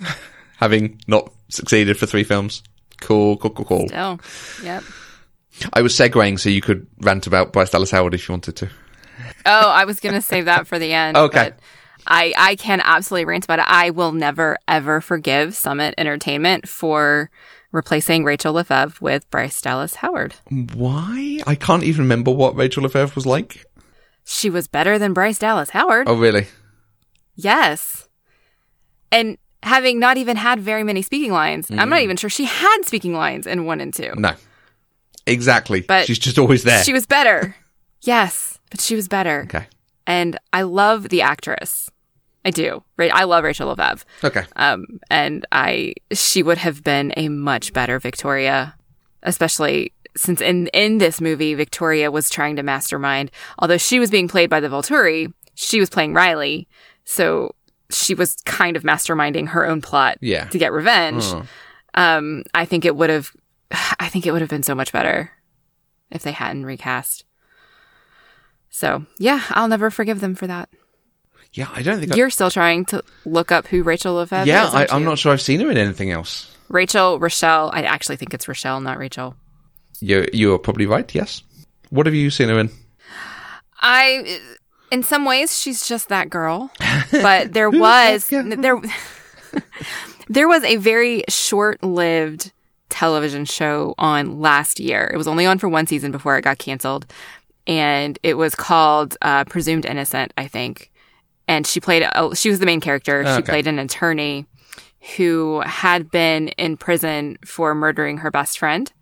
having 0.58 1.00
not 1.08 1.32
succeeded 1.48 1.96
for 1.98 2.06
three 2.06 2.24
films. 2.24 2.62
Cool, 3.00 3.36
cool, 3.38 3.50
cool, 3.50 3.64
cool. 3.64 3.86
Oh, 3.94 4.18
yep. 4.62 4.82
I 5.72 5.82
was 5.82 5.92
segueing 5.92 6.38
so 6.38 6.48
you 6.48 6.60
could 6.60 6.86
rant 7.00 7.26
about 7.26 7.52
Bryce 7.52 7.70
Dallas 7.70 7.90
Howard 7.90 8.14
if 8.14 8.28
you 8.28 8.32
wanted 8.32 8.56
to. 8.56 8.70
Oh, 9.46 9.70
I 9.70 9.84
was 9.84 10.00
gonna 10.00 10.22
save 10.22 10.46
that 10.46 10.66
for 10.66 10.78
the 10.78 10.92
end. 10.92 11.16
Okay. 11.28 11.50
but 11.50 11.60
I 12.06 12.32
I 12.36 12.56
can 12.56 12.80
absolutely 12.82 13.26
rant 13.26 13.44
about 13.44 13.58
it. 13.58 13.66
I 13.68 13.90
will 13.90 14.12
never 14.12 14.58
ever 14.66 15.00
forgive 15.00 15.54
Summit 15.54 15.94
Entertainment 15.98 16.68
for 16.68 17.30
replacing 17.72 18.24
Rachel 18.24 18.54
Lefevre 18.54 18.94
with 19.00 19.28
Bryce 19.30 19.60
Dallas 19.60 19.96
Howard. 19.96 20.34
Why? 20.74 21.40
I 21.46 21.54
can't 21.54 21.84
even 21.84 22.02
remember 22.02 22.30
what 22.30 22.56
Rachel 22.56 22.82
Lefevre 22.82 23.14
was 23.14 23.26
like. 23.26 23.64
She 24.24 24.50
was 24.50 24.66
better 24.66 24.98
than 24.98 25.12
Bryce 25.12 25.38
Dallas 25.38 25.70
Howard. 25.70 26.08
Oh, 26.08 26.18
really? 26.18 26.46
Yes. 27.34 28.08
And 29.10 29.38
having 29.62 29.98
not 29.98 30.16
even 30.16 30.36
had 30.36 30.60
very 30.60 30.84
many 30.84 31.02
speaking 31.02 31.32
lines, 31.32 31.70
I'm 31.70 31.88
not 31.88 32.00
mm. 32.00 32.04
even 32.04 32.16
sure 32.16 32.28
she 32.28 32.44
had 32.44 32.82
speaking 32.84 33.14
lines 33.14 33.46
in 33.46 33.64
one 33.64 33.80
and 33.80 33.92
two. 33.92 34.12
No. 34.16 34.34
Exactly. 35.28 35.82
But 35.82 36.06
she's 36.06 36.18
just 36.18 36.38
always 36.38 36.62
there. 36.64 36.82
She 36.84 36.92
was 36.92 37.06
better. 37.06 37.54
yes, 38.02 38.58
but 38.70 38.80
she 38.80 38.94
was 38.94 39.08
better. 39.08 39.42
okay. 39.44 39.66
And 40.06 40.38
I 40.52 40.62
love 40.62 41.10
the 41.10 41.22
actress. 41.22 41.90
I 42.44 42.50
do. 42.50 42.82
Right. 42.96 43.12
I 43.12 43.24
love 43.24 43.44
Rachel 43.44 43.68
Lefevre. 43.68 44.04
Okay. 44.24 44.44
Um, 44.56 44.86
and 45.10 45.44
I, 45.52 45.94
she 46.12 46.42
would 46.42 46.56
have 46.58 46.82
been 46.82 47.12
a 47.16 47.28
much 47.28 47.72
better 47.74 47.98
Victoria, 47.98 48.74
especially 49.22 49.92
since 50.16 50.40
in, 50.40 50.68
in 50.68 50.98
this 50.98 51.20
movie, 51.20 51.54
Victoria 51.54 52.10
was 52.10 52.30
trying 52.30 52.56
to 52.56 52.62
mastermind, 52.62 53.30
although 53.58 53.76
she 53.76 53.98
was 54.00 54.10
being 54.10 54.28
played 54.28 54.48
by 54.48 54.60
the 54.60 54.68
Volturi, 54.68 55.32
she 55.54 55.78
was 55.78 55.90
playing 55.90 56.14
Riley. 56.14 56.66
So 57.04 57.54
she 57.90 58.14
was 58.14 58.36
kind 58.46 58.76
of 58.76 58.82
masterminding 58.82 59.48
her 59.48 59.66
own 59.66 59.80
plot 59.82 60.16
Yeah. 60.20 60.44
to 60.46 60.58
get 60.58 60.72
revenge. 60.72 61.24
Oh. 61.26 61.46
Um, 61.94 62.44
I 62.54 62.64
think 62.64 62.84
it 62.84 62.96
would 62.96 63.10
have, 63.10 63.32
I 64.00 64.08
think 64.08 64.26
it 64.26 64.32
would 64.32 64.40
have 64.42 64.50
been 64.50 64.62
so 64.62 64.74
much 64.74 64.92
better 64.92 65.32
if 66.10 66.22
they 66.22 66.32
hadn't 66.32 66.66
recast. 66.66 67.24
So 68.70 69.06
yeah, 69.18 69.42
I'll 69.50 69.68
never 69.68 69.90
forgive 69.90 70.20
them 70.20 70.34
for 70.34 70.46
that. 70.46 70.68
Yeah, 71.52 71.68
I 71.74 71.82
don't 71.82 71.98
think. 72.00 72.14
You're 72.14 72.30
still 72.30 72.50
trying 72.50 72.84
to 72.86 73.02
look 73.24 73.50
up 73.50 73.66
who 73.66 73.82
Rachel 73.82 74.14
Lefevre 74.14 74.46
yeah, 74.46 74.68
is. 74.68 74.74
I, 74.74 74.78
aren't 74.80 74.94
I'm 74.94 75.04
not 75.04 75.18
sure 75.18 75.32
I've 75.32 75.40
seen 75.40 75.60
her 75.60 75.70
in 75.70 75.78
anything 75.78 76.10
else. 76.10 76.54
Rachel, 76.68 77.18
Rochelle. 77.18 77.70
I 77.72 77.82
actually 77.82 78.16
think 78.16 78.34
it's 78.34 78.46
Rochelle, 78.46 78.80
not 78.80 78.98
Rachel. 78.98 79.34
You 80.00 80.26
you 80.32 80.52
are 80.54 80.58
probably 80.58 80.86
right. 80.86 81.12
Yes. 81.14 81.42
What 81.90 82.06
have 82.06 82.14
you 82.14 82.30
seen 82.30 82.48
her 82.50 82.58
in? 82.60 82.70
I, 83.80 84.40
in 84.90 85.02
some 85.02 85.24
ways, 85.24 85.58
she's 85.58 85.86
just 85.88 86.08
that 86.08 86.30
girl. 86.30 86.70
But 87.10 87.54
there 87.54 87.70
was 87.70 88.26
there 88.28 88.80
there 90.28 90.48
was 90.48 90.62
a 90.64 90.76
very 90.76 91.24
short-lived 91.28 92.52
television 92.88 93.44
show 93.44 93.94
on 93.98 94.40
last 94.40 94.80
year. 94.80 95.10
It 95.12 95.16
was 95.16 95.28
only 95.28 95.46
on 95.46 95.58
for 95.58 95.68
one 95.68 95.86
season 95.86 96.10
before 96.12 96.36
it 96.38 96.42
got 96.42 96.58
canceled, 96.58 97.06
and 97.66 98.18
it 98.22 98.34
was 98.34 98.54
called 98.54 99.16
uh, 99.22 99.44
Presumed 99.44 99.84
Innocent, 99.86 100.32
I 100.36 100.46
think. 100.48 100.90
And 101.46 101.66
she 101.66 101.80
played. 101.80 102.02
A, 102.02 102.34
she 102.34 102.50
was 102.50 102.58
the 102.58 102.66
main 102.66 102.80
character. 102.80 103.24
She 103.36 103.42
played 103.42 103.66
an 103.66 103.78
attorney 103.78 104.46
who 105.16 105.60
had 105.60 106.10
been 106.10 106.48
in 106.48 106.76
prison 106.76 107.38
for 107.44 107.74
murdering 107.74 108.18
her 108.18 108.30
best 108.30 108.58
friend. 108.58 108.92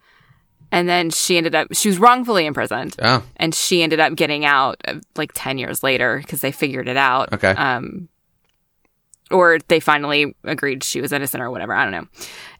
And 0.72 0.88
then 0.88 1.10
she 1.10 1.36
ended 1.36 1.54
up, 1.54 1.68
she 1.72 1.88
was 1.88 1.98
wrongfully 1.98 2.44
imprisoned 2.44 2.96
Ah, 3.00 3.22
and 3.36 3.54
she 3.54 3.82
ended 3.82 4.00
up 4.00 4.14
getting 4.16 4.44
out 4.44 4.76
uh, 4.86 4.94
like 5.16 5.30
10 5.32 5.58
years 5.58 5.82
later 5.82 6.18
because 6.18 6.40
they 6.40 6.50
figured 6.52 6.88
it 6.88 6.96
out. 6.96 7.32
Okay. 7.32 7.50
Um, 7.50 8.08
or 9.30 9.58
they 9.68 9.80
finally 9.80 10.34
agreed 10.44 10.84
she 10.84 11.00
was 11.00 11.12
innocent 11.12 11.42
or 11.42 11.50
whatever. 11.50 11.74
I 11.74 11.82
don't 11.84 11.92
know. 11.92 12.06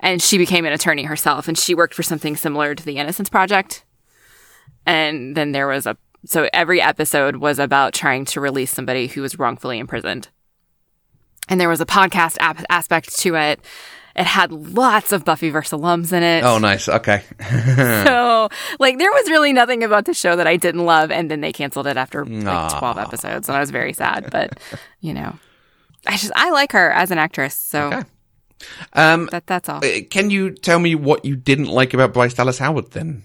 And 0.01 0.21
she 0.23 0.37
became 0.39 0.64
an 0.67 0.73
attorney 0.73 1.05
herself 1.05 1.49
and 1.49 1.57
she 1.59 1.75
worked 1.75 1.95
for 1.95 2.03
something 2.03 2.37
similar 2.37 2.75
to 2.75 2.85
the 2.85 2.97
Innocence 2.99 3.29
Project. 3.29 3.85
And 4.85 5.37
then 5.37 5.53
there 5.53 5.69
was 5.69 5.87
a, 5.87 5.97
so 6.25 6.49
every 6.53 6.81
episode 6.81 7.37
was 7.37 7.59
about 7.59 7.93
trying 7.95 8.25
to 8.27 8.41
release 8.41 8.71
somebody 8.73 9.07
who 9.07 9.23
was 9.23 9.39
wrongfully 9.39 9.79
imprisoned. 9.79 10.29
And 11.49 11.61
there 11.61 11.69
was 11.69 11.81
a 11.81 11.87
podcast 11.87 12.37
ap- 12.41 12.64
aspect 12.69 13.17
to 13.21 13.37
it. 13.37 13.61
It 14.17 14.25
had 14.25 14.51
lots 14.51 15.12
of 15.12 15.25
Buffyverse 15.25 15.79
alums 15.79 16.12
in 16.12 16.23
it. 16.23 16.43
oh, 16.43 16.59
nice. 16.59 16.89
Okay. 16.89 17.23
So, 18.07 18.49
like, 18.81 18.99
there 18.99 19.11
was 19.11 19.29
really 19.31 19.53
nothing 19.53 19.83
about 19.85 20.05
the 20.07 20.14
show 20.14 20.37
that 20.37 20.47
I 20.47 20.57
didn't 20.57 20.85
love, 20.85 21.11
and 21.11 21.31
then 21.31 21.41
they 21.43 21.53
canceled 21.53 21.87
it 21.87 21.97
after 21.97 22.25
like 22.25 22.47
Aw. 22.47 22.79
twelve 22.79 22.99
episodes, 22.99 23.49
and 23.49 23.57
I 23.57 23.61
was 23.61 23.71
very 23.71 23.93
sad. 23.93 24.29
But 24.31 24.59
you 25.01 25.12
know, 25.14 25.37
I 26.07 26.13
just 26.17 26.33
I 26.37 26.51
like 26.51 26.73
her 26.73 26.91
as 26.91 27.11
an 27.11 27.19
actress, 27.19 27.55
so 27.55 27.87
Okay. 27.89 28.03
Um, 28.95 29.29
that 29.33 29.47
that's 29.47 29.69
all. 29.69 29.85
uh, 29.85 29.89
can 30.11 30.31
you 30.31 30.51
tell 30.51 30.79
me 30.79 30.95
what 30.95 31.25
you 31.25 31.37
didn't 31.37 31.67
like 31.69 31.93
about 31.93 32.15
Bryce 32.15 32.33
Dallas 32.35 32.59
Howard 32.59 32.91
then? 32.93 33.23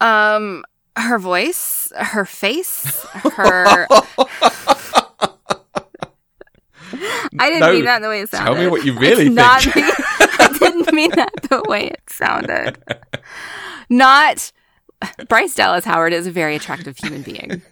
Um, 0.00 0.64
her 0.96 1.18
voice, 1.18 1.92
her 1.96 2.24
face, 2.24 3.04
her. 3.12 3.86
I 7.38 7.50
didn't 7.50 7.60
No, 7.60 7.72
mean 7.72 7.84
that 7.84 8.02
the 8.02 8.08
way 8.08 8.20
it 8.22 8.28
sounded. 8.30 8.52
tell 8.52 8.62
me 8.62 8.68
what 8.68 8.84
you 8.84 8.98
really 8.98 9.26
It's 9.26 9.34
not 9.34 9.62
think. 9.62 9.76
me- 9.76 9.82
I 10.38 10.56
didn't 10.58 10.92
mean 10.92 11.10
that 11.14 11.30
the 11.48 11.62
way 11.68 11.86
it 11.88 12.02
sounded. 12.08 12.82
Not 13.88 14.52
Bryce 15.28 15.54
Dallas 15.54 15.84
Howard 15.84 16.12
is 16.12 16.26
a 16.26 16.30
very 16.32 16.56
attractive 16.56 16.96
human 16.98 17.22
being. 17.22 17.62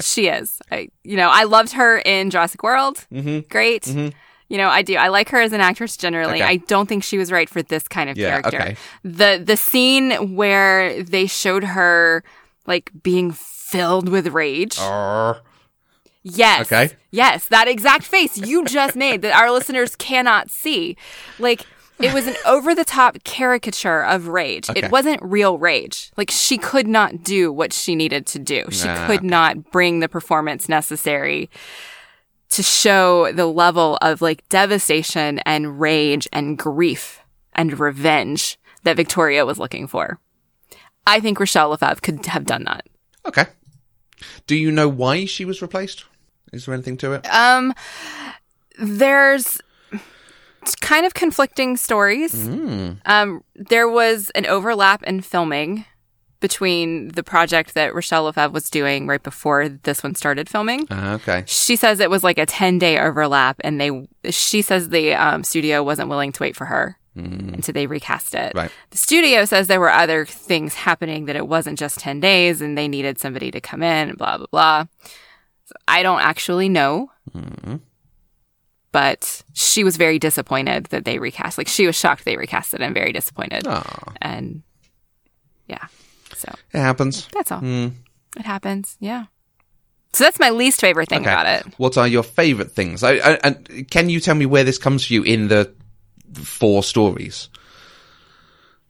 She 0.00 0.28
is. 0.28 0.60
I, 0.70 0.88
you 1.04 1.16
know, 1.16 1.28
I 1.30 1.44
loved 1.44 1.72
her 1.72 1.98
in 1.98 2.30
Jurassic 2.30 2.62
World. 2.62 3.06
Mm-hmm. 3.12 3.48
Great. 3.48 3.86
You 3.86 4.56
know, 4.56 4.68
I 4.68 4.80
do. 4.82 4.94
I 4.96 5.08
like 5.08 5.28
her 5.30 5.40
as 5.40 5.52
an 5.52 5.60
actress 5.60 5.96
generally. 5.96 6.40
Okay. 6.42 6.42
I 6.52 6.56
don't 6.56 6.88
think 6.88 7.04
she 7.04 7.18
was 7.18 7.30
right 7.30 7.48
for 7.48 7.62
this 7.62 7.86
kind 7.86 8.08
of 8.08 8.16
Yeah, 8.16 8.40
character. 8.40 8.56
okay. 8.60 8.76
The 9.04 9.42
the 9.44 9.56
scene 9.56 10.34
where 10.36 11.02
they 11.02 11.26
showed 11.26 11.64
her 11.64 12.24
like 12.66 12.90
being 13.02 13.30
filled 13.32 14.08
with 14.08 14.28
rage. 14.28 14.78
Yes. 16.22 16.66
Okay. 16.72 16.94
Yes, 17.10 17.48
that 17.48 17.68
exact 17.68 18.04
face 18.04 18.36
you 18.36 18.64
just 18.64 18.96
made 18.96 19.22
that 19.22 19.34
our 19.34 19.50
listeners 19.50 19.96
cannot 19.96 20.50
see. 20.50 20.96
Like 21.38 21.64
it 22.00 22.12
was 22.14 22.26
an 22.26 22.36
over 22.46 22.74
the 22.74 22.84
top 22.84 23.22
caricature 23.24 24.04
of 24.04 24.28
rage. 24.28 24.68
Okay. 24.70 24.80
It 24.80 24.90
wasn't 24.90 25.20
real 25.22 25.58
rage. 25.58 26.10
Like 26.16 26.30
she 26.30 26.58
could 26.58 26.86
not 26.86 27.22
do 27.22 27.52
what 27.52 27.72
she 27.72 27.94
needed 27.96 28.26
to 28.28 28.38
do. 28.38 28.64
She 28.70 28.88
Ah, 28.88 29.06
could 29.06 29.22
not 29.24 29.70
bring 29.70 30.00
the 30.00 30.08
performance 30.08 30.68
necessary 30.68 31.50
to 32.50 32.62
show 32.62 33.30
the 33.32 33.46
level 33.46 33.98
of 34.00 34.22
like 34.22 34.48
devastation 34.48 35.38
and 35.40 35.78
rage 35.80 36.26
and 36.32 36.56
grief 36.56 37.20
and 37.52 37.78
revenge 37.78 38.58
that 38.84 38.96
Victoria 38.96 39.44
was 39.44 39.58
looking 39.58 39.86
for. 39.86 40.18
I 41.06 41.20
think 41.20 41.40
Rochelle 41.40 41.70
Lefevre 41.70 42.00
could 42.00 42.24
have 42.26 42.44
done 42.46 42.64
that. 42.64 42.86
Okay. 43.26 43.46
Do 44.46 44.54
you 44.56 44.70
know 44.70 44.88
why 44.88 45.24
she 45.26 45.44
was 45.44 45.60
replaced? 45.62 46.04
Is 46.52 46.64
there 46.66 46.74
anything 46.74 46.96
to 46.98 47.12
it? 47.12 47.26
Um, 47.32 47.74
there's 48.78 49.60
kind 50.74 51.06
of 51.06 51.14
conflicting 51.14 51.76
stories. 51.76 52.34
Mm. 52.34 52.98
Um, 53.06 53.44
there 53.54 53.88
was 53.88 54.30
an 54.30 54.46
overlap 54.46 55.02
in 55.04 55.20
filming 55.20 55.84
between 56.40 57.08
the 57.08 57.22
project 57.22 57.74
that 57.74 57.94
Rochelle 57.94 58.24
Lefevre 58.24 58.52
was 58.52 58.70
doing 58.70 59.06
right 59.06 59.22
before 59.22 59.68
this 59.68 60.02
one 60.02 60.14
started 60.14 60.48
filming. 60.48 60.86
Ah, 60.90 61.14
okay. 61.14 61.42
She 61.46 61.74
says 61.74 61.98
it 61.98 62.10
was 62.10 62.22
like 62.22 62.38
a 62.38 62.46
10 62.46 62.78
day 62.78 62.98
overlap 62.98 63.60
and 63.64 63.80
they, 63.80 64.08
she 64.30 64.62
says 64.62 64.90
the 64.90 65.14
um, 65.14 65.42
studio 65.42 65.82
wasn't 65.82 66.08
willing 66.08 66.32
to 66.32 66.42
wait 66.42 66.54
for 66.54 66.66
her. 66.66 66.96
And 67.18 67.64
so 67.64 67.72
they 67.72 67.88
recast 67.88 68.34
it. 68.36 68.52
Right. 68.54 68.70
The 68.90 68.96
studio 68.96 69.44
says 69.44 69.66
there 69.66 69.80
were 69.80 69.90
other 69.90 70.24
things 70.24 70.74
happening 70.74 71.24
that 71.24 71.34
it 71.34 71.48
wasn't 71.48 71.76
just 71.76 71.98
10 71.98 72.20
days 72.20 72.60
and 72.60 72.78
they 72.78 72.86
needed 72.86 73.18
somebody 73.18 73.50
to 73.50 73.60
come 73.60 73.82
in 73.82 74.14
blah, 74.14 74.38
blah, 74.38 74.46
blah. 74.52 74.84
So 75.64 75.74
I 75.88 76.04
don't 76.04 76.20
actually 76.20 76.68
know. 76.68 77.10
But 78.90 79.42
she 79.52 79.84
was 79.84 79.96
very 79.96 80.18
disappointed 80.18 80.86
that 80.86 81.04
they 81.04 81.18
recast. 81.18 81.58
Like 81.58 81.68
she 81.68 81.86
was 81.86 81.94
shocked 81.94 82.24
they 82.24 82.36
recast 82.36 82.72
it 82.74 82.80
and 82.80 82.94
very 82.94 83.12
disappointed. 83.12 83.66
Oh, 83.66 83.82
And 84.22 84.62
yeah. 85.66 85.86
So 86.34 86.52
it 86.72 86.78
happens. 86.78 87.28
that's 87.32 87.52
all. 87.52 87.60
Mm. 87.60 87.92
It 88.36 88.46
happens. 88.46 88.96
Yeah. 89.00 89.26
So 90.14 90.24
that's 90.24 90.38
my 90.40 90.50
least 90.50 90.80
favorite 90.80 91.08
thing 91.10 91.20
Okay. 91.20 91.30
about 91.30 91.46
it. 91.46 91.74
What 91.76 91.98
are 91.98 92.08
your 92.08 92.22
favourite 92.22 92.70
things? 92.72 93.02
I, 93.02 93.12
I, 93.16 93.38
and 93.44 93.90
can 93.90 94.08
you 94.08 94.20
tell 94.20 94.34
me 94.34 94.46
where 94.46 94.64
this 94.64 94.78
comes 94.78 95.06
for 95.06 95.12
you 95.12 95.22
in 95.22 95.48
the 95.48 95.72
four 96.34 96.82
stories? 96.82 97.50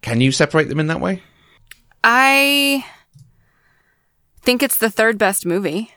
Can 0.00 0.20
you 0.20 0.30
separate 0.30 0.68
them 0.68 0.78
in 0.78 0.86
that 0.86 1.00
way? 1.00 1.22
I 2.04 2.84
think 4.42 4.62
it's 4.62 4.78
the 4.78 4.90
third 4.90 5.18
best 5.18 5.44
movie. 5.44 5.90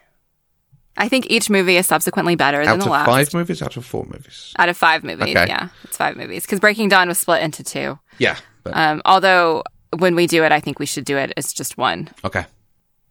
I 0.98 1.08
think 1.08 1.28
each 1.30 1.50
movie 1.50 1.78
is 1.78 1.88
subsequently 1.88 2.36
better 2.36 2.60
than 2.60 2.68
Out 2.74 2.80
the 2.80 2.86
of 2.86 2.92
last. 2.92 3.06
five 3.06 3.34
movies, 3.34 3.62
out 3.62 3.78
of 3.78 3.86
four 3.86 4.06
movies. 4.06 4.54
Out 4.60 4.70
of 4.70 4.76
five 4.78 5.04
movies, 5.04 5.36
Okay. 5.36 5.48
yeah, 5.48 5.70
it's 5.84 5.98
five 5.98 6.18
movies 6.18 6.44
because 6.44 6.60
Breaking 6.60 6.90
Dawn 6.90 7.08
was 7.08 7.18
split 7.20 7.42
into 7.42 7.64
two. 7.64 7.98
Yeah. 8.18 8.36
But, 8.64 8.76
Um, 8.76 9.02
although 9.06 9.64
when 9.98 10.16
we 10.16 10.28
do 10.28 10.44
it, 10.44 10.52
I 10.52 10.60
think 10.60 10.80
we 10.80 10.86
should 10.86 11.06
do 11.06 11.18
it 11.18 11.34
as 11.38 11.54
just 11.54 11.78
one. 11.78 12.10
okay. 12.26 12.46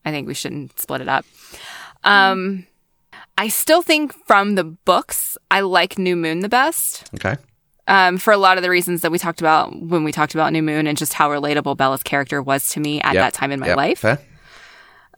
I 0.04 0.10
think 0.10 0.28
we 0.28 0.34
shouldn't 0.34 0.78
split 0.78 1.00
it 1.00 1.08
up. 1.08 1.24
Um, 2.04 2.66
I 3.36 3.48
still 3.48 3.82
think 3.82 4.12
from 4.26 4.54
the 4.54 4.64
books, 4.64 5.36
I 5.50 5.60
like 5.60 5.98
New 5.98 6.16
Moon 6.16 6.40
the 6.40 6.48
best. 6.48 7.08
Okay. 7.14 7.36
Um, 7.88 8.18
for 8.18 8.32
a 8.32 8.36
lot 8.36 8.56
of 8.56 8.62
the 8.62 8.70
reasons 8.70 9.00
that 9.02 9.10
we 9.10 9.18
talked 9.18 9.40
about 9.40 9.74
when 9.74 10.04
we 10.04 10.12
talked 10.12 10.34
about 10.34 10.52
New 10.52 10.62
Moon 10.62 10.86
and 10.86 10.96
just 10.96 11.14
how 11.14 11.28
relatable 11.28 11.76
Bella's 11.76 12.02
character 12.02 12.40
was 12.40 12.68
to 12.70 12.80
me 12.80 13.00
at 13.00 13.14
Yep. 13.14 13.22
that 13.24 13.32
time 13.34 13.50
in 13.52 13.58
my 13.60 13.68
Yep. 13.68 13.76
life. 13.76 13.98
Fair. 14.00 14.18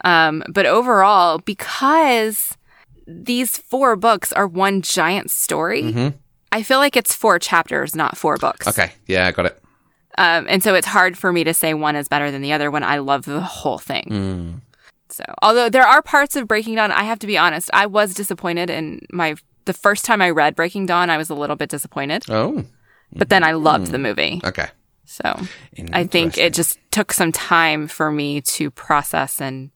Um, 0.04 0.42
but 0.48 0.66
overall, 0.66 1.38
because 1.38 2.56
these 3.06 3.56
four 3.56 3.96
books 3.96 4.32
are 4.32 4.46
one 4.46 4.82
giant 4.82 5.30
story, 5.30 6.12
I 6.50 6.62
feel 6.62 6.78
like 6.78 6.96
it's 6.96 7.14
four 7.14 7.38
chapters, 7.38 7.94
not 7.94 8.16
four 8.16 8.36
books. 8.36 8.66
Mm-hmm. 8.66 8.80
Okay. 8.80 8.92
Yeah, 9.06 9.26
I 9.26 9.32
got 9.32 9.46
it. 9.46 9.58
Um, 10.18 10.46
and 10.48 10.62
so 10.62 10.74
it's 10.74 10.86
hard 10.86 11.16
for 11.16 11.32
me 11.32 11.42
to 11.44 11.54
say 11.54 11.72
one 11.72 11.96
is 11.96 12.08
better 12.08 12.30
than 12.30 12.42
the 12.42 12.52
other 12.52 12.70
when 12.70 12.84
I 12.84 12.98
love 12.98 13.24
the 13.24 13.40
whole 13.40 13.78
thing. 13.78 14.04
Mm. 14.10 14.60
So, 15.08 15.24
although 15.42 15.68
there 15.70 15.86
are 15.86 16.02
parts 16.02 16.36
of 16.36 16.46
Breaking 16.48 16.74
Dawn, 16.74 16.92
I 16.92 17.04
have 17.04 17.18
to 17.20 17.26
be 17.26 17.38
honest, 17.38 17.70
I 17.72 17.86
was 17.86 18.12
disappointed 18.14 18.68
in 18.70 19.00
my 19.10 19.36
the 19.64 19.72
first 19.72 20.04
time 20.04 20.20
I 20.20 20.30
read 20.30 20.54
Breaking 20.56 20.86
Dawn, 20.86 21.08
I 21.08 21.16
was 21.16 21.30
a 21.30 21.34
little 21.34 21.56
bit 21.56 21.70
disappointed, 21.70 22.24
Oh, 22.28 22.64
but 23.12 23.28
then 23.30 23.42
I 23.44 23.52
loved 23.52 23.88
Mm. 23.88 23.90
the 23.92 23.98
movie. 23.98 24.40
okay. 24.44 24.68
So, 25.04 25.38
I 25.92 26.04
think 26.04 26.38
it 26.38 26.54
just 26.54 26.78
took 26.90 27.12
some 27.12 27.32
time 27.32 27.86
for 27.88 28.10
me 28.10 28.40
to 28.42 28.70
process 28.70 29.40
and 29.40 29.70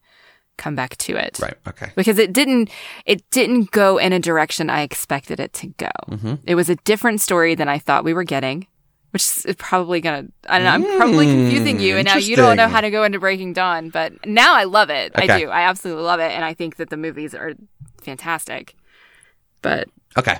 come 0.56 0.74
back 0.74 0.96
to 0.98 1.16
it. 1.16 1.38
Right. 1.40 1.54
Okay. 1.68 1.90
Because 1.94 2.18
it 2.18 2.32
didn't 2.32 2.70
it 3.04 3.28
didn't 3.30 3.70
go 3.70 3.98
in 3.98 4.12
a 4.12 4.18
direction 4.18 4.70
I 4.70 4.82
expected 4.82 5.40
it 5.40 5.52
to 5.54 5.68
go. 5.68 5.90
Mm-hmm. 6.08 6.34
It 6.44 6.54
was 6.54 6.70
a 6.70 6.76
different 6.76 7.20
story 7.20 7.54
than 7.54 7.68
I 7.68 7.78
thought 7.78 8.04
we 8.04 8.14
were 8.14 8.24
getting. 8.24 8.66
Which 9.10 9.22
is 9.46 9.56
probably 9.56 10.00
gonna 10.00 10.26
I 10.48 10.58
don't 10.58 10.64
know, 10.64 10.90
I'm 10.90 10.96
probably 10.98 11.26
confusing 11.26 11.80
you 11.80 11.96
and 11.96 12.04
now 12.04 12.16
you 12.16 12.36
don't 12.36 12.56
know 12.56 12.68
how 12.68 12.80
to 12.80 12.90
go 12.90 13.04
into 13.04 13.18
Breaking 13.18 13.52
Dawn, 13.52 13.88
but 13.88 14.26
now 14.26 14.54
I 14.54 14.64
love 14.64 14.90
it. 14.90 15.12
I 15.14 15.38
do. 15.38 15.48
I 15.48 15.62
absolutely 15.62 16.02
love 16.02 16.20
it 16.20 16.32
and 16.32 16.44
I 16.44 16.52
think 16.52 16.76
that 16.76 16.90
the 16.90 16.96
movies 16.96 17.34
are 17.34 17.54
fantastic. 18.02 18.74
But 19.62 19.88
Okay. 20.18 20.38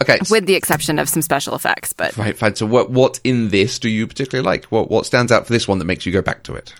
Okay. 0.00 0.18
with 0.30 0.46
the 0.46 0.54
exception 0.54 0.98
of 0.98 1.08
some 1.08 1.20
special 1.20 1.54
effects, 1.54 1.92
but 1.92 2.16
right. 2.16 2.36
Fine. 2.36 2.54
So, 2.56 2.64
what 2.66 2.90
what 2.90 3.20
in 3.24 3.48
this 3.48 3.78
do 3.78 3.88
you 3.88 4.06
particularly 4.06 4.44
like? 4.44 4.64
What 4.66 4.90
what 4.90 5.04
stands 5.04 5.30
out 5.30 5.46
for 5.46 5.52
this 5.52 5.68
one 5.68 5.78
that 5.78 5.84
makes 5.84 6.06
you 6.06 6.12
go 6.12 6.22
back 6.22 6.42
to 6.44 6.54
it? 6.54 6.72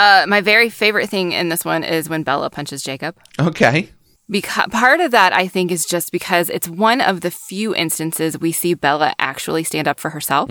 Uh, 0.00 0.24
my 0.26 0.40
very 0.40 0.70
favorite 0.70 1.10
thing 1.10 1.32
in 1.32 1.50
this 1.50 1.62
one 1.62 1.84
is 1.84 2.08
when 2.08 2.22
Bella 2.22 2.48
punches 2.48 2.82
Jacob. 2.82 3.16
Okay. 3.38 3.90
Because 4.30 4.68
part 4.70 5.00
of 5.00 5.10
that, 5.10 5.34
I 5.34 5.46
think, 5.46 5.70
is 5.70 5.84
just 5.84 6.10
because 6.10 6.48
it's 6.48 6.68
one 6.68 7.02
of 7.02 7.20
the 7.20 7.30
few 7.30 7.74
instances 7.74 8.38
we 8.38 8.50
see 8.50 8.72
Bella 8.72 9.12
actually 9.18 9.62
stand 9.62 9.86
up 9.86 10.00
for 10.00 10.08
herself. 10.10 10.50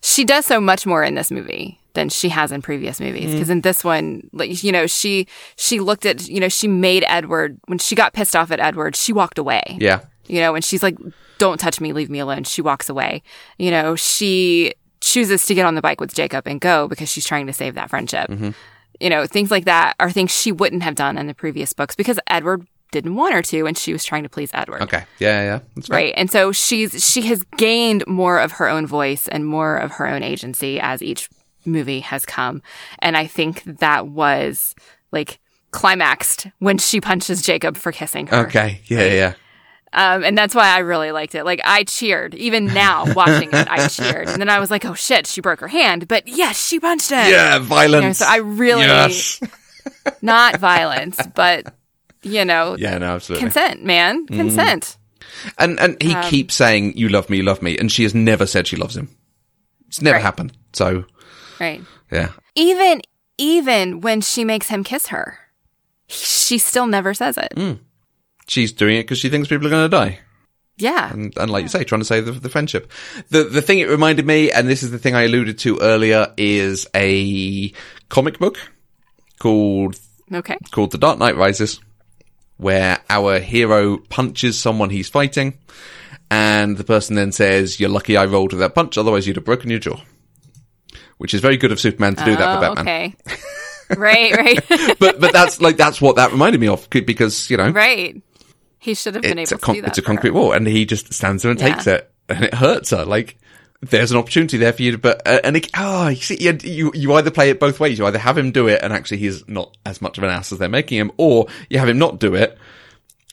She 0.00 0.24
does 0.24 0.46
so 0.46 0.60
much 0.60 0.86
more 0.86 1.02
in 1.02 1.14
this 1.14 1.30
movie 1.30 1.78
than 1.92 2.08
she 2.08 2.30
has 2.30 2.50
in 2.50 2.62
previous 2.62 3.00
movies. 3.00 3.32
Because 3.34 3.50
in 3.50 3.60
this 3.60 3.84
one, 3.84 4.30
like 4.32 4.62
you 4.62 4.72
know, 4.72 4.86
she 4.86 5.26
she 5.56 5.80
looked 5.80 6.06
at 6.06 6.26
you 6.28 6.40
know 6.40 6.48
she 6.48 6.68
made 6.68 7.04
Edward 7.08 7.58
when 7.66 7.78
she 7.78 7.94
got 7.94 8.14
pissed 8.14 8.34
off 8.34 8.50
at 8.50 8.60
Edward, 8.60 8.96
she 8.96 9.12
walked 9.12 9.38
away. 9.38 9.76
Yeah. 9.78 10.00
You 10.26 10.40
know, 10.40 10.52
when 10.52 10.62
she's 10.62 10.82
like, 10.82 10.96
"Don't 11.38 11.58
touch 11.58 11.80
me, 11.80 11.92
leave 11.92 12.08
me 12.08 12.20
alone," 12.20 12.44
she 12.44 12.62
walks 12.62 12.88
away. 12.88 13.22
You 13.58 13.70
know, 13.72 13.96
she 13.96 14.74
chooses 15.08 15.46
to 15.46 15.54
get 15.54 15.66
on 15.66 15.74
the 15.74 15.82
bike 15.82 16.00
with 16.00 16.14
Jacob 16.14 16.46
and 16.46 16.60
go 16.60 16.88
because 16.88 17.08
she's 17.08 17.26
trying 17.26 17.46
to 17.46 17.52
save 17.52 17.74
that 17.74 17.90
friendship. 17.90 18.28
Mm-hmm. 18.28 18.50
You 19.00 19.10
know, 19.10 19.26
things 19.26 19.50
like 19.50 19.64
that 19.64 19.94
are 20.00 20.10
things 20.10 20.30
she 20.30 20.52
wouldn't 20.52 20.82
have 20.82 20.94
done 20.94 21.16
in 21.18 21.26
the 21.26 21.34
previous 21.34 21.72
books 21.72 21.94
because 21.94 22.18
Edward 22.26 22.66
didn't 22.90 23.14
want 23.14 23.34
her 23.34 23.42
to, 23.42 23.66
and 23.66 23.76
she 23.76 23.92
was 23.92 24.04
trying 24.04 24.22
to 24.22 24.28
please 24.28 24.50
Edward. 24.54 24.82
Okay. 24.82 25.04
Yeah. 25.18 25.42
Yeah. 25.42 25.60
That's 25.74 25.88
fair. 25.88 25.96
Right. 25.96 26.14
And 26.16 26.30
so 26.30 26.52
she's 26.52 27.04
she 27.04 27.22
has 27.22 27.42
gained 27.56 28.04
more 28.06 28.40
of 28.40 28.52
her 28.52 28.68
own 28.68 28.86
voice 28.86 29.28
and 29.28 29.46
more 29.46 29.76
of 29.76 29.92
her 29.92 30.06
own 30.06 30.22
agency 30.22 30.80
as 30.80 31.02
each 31.02 31.28
movie 31.64 32.00
has 32.00 32.24
come. 32.24 32.62
And 33.00 33.16
I 33.16 33.26
think 33.26 33.62
that 33.64 34.08
was 34.08 34.74
like 35.12 35.38
climaxed 35.70 36.46
when 36.58 36.78
she 36.78 37.00
punches 37.00 37.42
Jacob 37.42 37.76
for 37.76 37.92
kissing 37.92 38.26
her. 38.28 38.46
Okay. 38.46 38.80
Yeah. 38.86 39.04
Yeah. 39.04 39.34
Um, 39.92 40.22
and 40.24 40.36
that's 40.36 40.54
why 40.54 40.68
I 40.68 40.78
really 40.80 41.12
liked 41.12 41.34
it. 41.34 41.44
Like 41.44 41.60
I 41.64 41.84
cheered. 41.84 42.34
Even 42.34 42.66
now 42.66 43.12
watching 43.14 43.48
it, 43.52 43.68
I 43.70 43.88
cheered. 43.88 44.28
And 44.28 44.40
then 44.40 44.48
I 44.50 44.60
was 44.60 44.70
like, 44.70 44.84
oh 44.84 44.94
shit, 44.94 45.26
she 45.26 45.40
broke 45.40 45.60
her 45.60 45.68
hand. 45.68 46.06
But 46.08 46.28
yes, 46.28 46.66
she 46.66 46.78
punched 46.78 47.10
him. 47.10 47.30
Yeah. 47.30 47.58
Violence. 47.58 48.02
You 48.02 48.08
know, 48.08 48.12
so 48.12 48.26
I 48.26 48.36
really 48.36 48.82
Yes. 48.82 49.40
not 50.22 50.56
violence, 50.58 51.18
but 51.34 51.74
you 52.22 52.44
know, 52.44 52.76
Yeah. 52.78 52.98
No. 52.98 53.14
Absolutely. 53.14 53.44
consent, 53.44 53.84
man. 53.84 54.26
Consent. 54.26 54.96
And 55.58 55.78
and 55.80 56.00
he 56.02 56.14
Um, 56.14 56.22
keeps 56.24 56.54
saying, 56.54 56.96
"You 56.96 57.08
love 57.08 57.30
me, 57.30 57.36
you 57.38 57.42
love 57.44 57.62
me," 57.62 57.78
and 57.78 57.90
she 57.92 58.02
has 58.02 58.14
never 58.14 58.46
said 58.46 58.66
she 58.66 58.76
loves 58.76 58.96
him. 58.96 59.08
It's 59.86 60.02
never 60.02 60.16
Right. 60.16 60.22
happened. 60.22 60.52
So 60.72 61.04
Right. 61.60 61.80
yeah. 62.10 62.30
even 62.54 63.02
even 63.38 64.00
when 64.00 64.20
she 64.20 64.44
makes 64.44 64.68
him 64.68 64.82
kiss 64.84 65.06
her 65.08 65.38
she 66.08 66.58
still 66.58 66.86
never 66.88 67.14
says 67.14 67.36
it 67.38 67.52
She's 68.48 68.72
doing 68.72 68.96
it 68.96 69.02
because 69.02 69.18
she 69.18 69.28
thinks 69.28 69.48
people 69.48 69.66
are 69.66 69.70
going 69.70 69.90
to 69.90 69.96
die. 69.96 70.18
yeah 70.78 71.12
And, 71.12 71.36
and 71.36 71.50
like 71.50 71.62
you 71.62 71.68
say, 71.68 71.84
trying 71.84 72.00
to 72.00 72.04
save 72.06 72.26
the, 72.26 72.32
the 72.32 72.48
friendship. 72.48 72.90
The 73.30 73.44
the 73.44 73.62
thing 73.62 73.78
it 73.78 73.88
reminded 73.88 74.26
me, 74.26 74.50
and 74.50 74.66
this 74.68 74.82
is 74.82 74.90
the 74.90 74.98
thing 74.98 75.14
I 75.14 75.22
alluded 75.24 75.58
to 75.60 75.78
earlier, 75.80 76.32
is 76.36 76.86
a 76.94 77.72
comic 78.08 78.38
book 78.38 78.58
called 79.38 79.98
okay 80.32 80.56
called 80.70 80.90
The 80.92 80.98
Dark 80.98 81.18
Knight 81.18 81.36
Rises, 81.36 81.80
where 82.56 82.98
our 83.08 83.38
hero 83.38 83.98
punches 83.98 84.58
someone 84.58 84.90
he's 84.90 85.08
fighting, 85.08 85.58
and 86.30 86.76
the 86.76 86.84
person 86.84 87.16
then 87.16 87.32
says, 87.32 87.78
"You're 87.80 87.90
lucky 87.90 88.16
I 88.16 88.24
rolled 88.24 88.52
with 88.52 88.60
that 88.60 88.74
punch, 88.74 88.96
otherwise 88.98 89.26
you'd 89.26 89.36
have 89.36 89.44
broken 89.44 89.70
your 89.70 89.78
jaw." 89.80 90.00
Which 91.18 91.34
is 91.34 91.40
very 91.40 91.56
good 91.56 91.72
of 91.72 91.80
Superman 91.80 92.14
to 92.14 92.24
do 92.24 92.36
that 92.36 92.58
for 92.60 92.64
Oh, 92.66 92.74
Batman. 92.74 92.86
okay 92.86 93.16
right 93.96 94.36
right 94.36 94.98
But 95.00 95.18
but 95.20 95.32
that's 95.32 95.60
like 95.60 95.76
that's 95.76 96.00
what 96.00 96.14
that 96.16 96.30
reminded 96.30 96.60
me 96.60 96.68
of 96.68 96.88
because 96.90 97.50
you 97.50 97.56
know 97.56 97.70
right 97.70 98.22
he 98.78 98.94
should 98.94 99.14
have 99.14 99.22
been 99.22 99.38
it's 99.38 99.52
able 99.52 99.58
a 99.58 99.60
con- 99.62 99.74
to 99.74 99.78
do 99.80 99.82
that 99.82 99.88
it's 99.90 99.98
a 99.98 100.02
concrete 100.02 100.30
wall, 100.30 100.52
and 100.52 100.66
he 100.66 100.84
just 100.86 101.12
stands 101.12 101.42
there 101.42 101.50
and 101.50 101.60
Yeah. 101.60 101.74
takes 101.74 101.86
it, 101.86 102.10
and 102.28 102.44
it 102.44 102.54
hurts 102.54 102.90
her. 102.90 103.04
Like 103.04 103.36
there's 103.80 104.10
an 104.10 104.18
opportunity 104.18 104.56
there 104.56 104.72
for 104.72 104.82
you 104.82 104.92
to, 104.92 104.98
but 104.98 105.22
uh, 105.26 105.40
and 105.44 105.56
it, 105.56 105.70
oh, 105.76 106.08
you 106.08 106.16
see, 106.16 106.36
you, 106.40 106.58
you 106.64 106.92
you 106.94 107.12
either 107.14 107.30
play 107.30 107.50
it 107.50 107.60
both 107.60 107.78
ways. 107.80 107.98
You 107.98 108.06
either 108.06 108.18
have 108.18 108.36
him 108.38 108.50
do 108.52 108.66
it, 108.68 108.80
and 108.82 108.92
actually 108.92 109.18
he's 109.18 109.46
not 109.48 109.76
as 109.86 110.00
much 110.02 110.18
of 110.18 110.24
an 110.24 110.30
ass 110.30 110.50
as 110.52 110.58
they're 110.58 110.68
making 110.68 110.98
him, 110.98 111.12
or 111.16 111.46
you 111.70 111.78
have 111.78 111.88
him 111.88 111.98
not 111.98 112.18
do 112.18 112.34
it, 112.34 112.58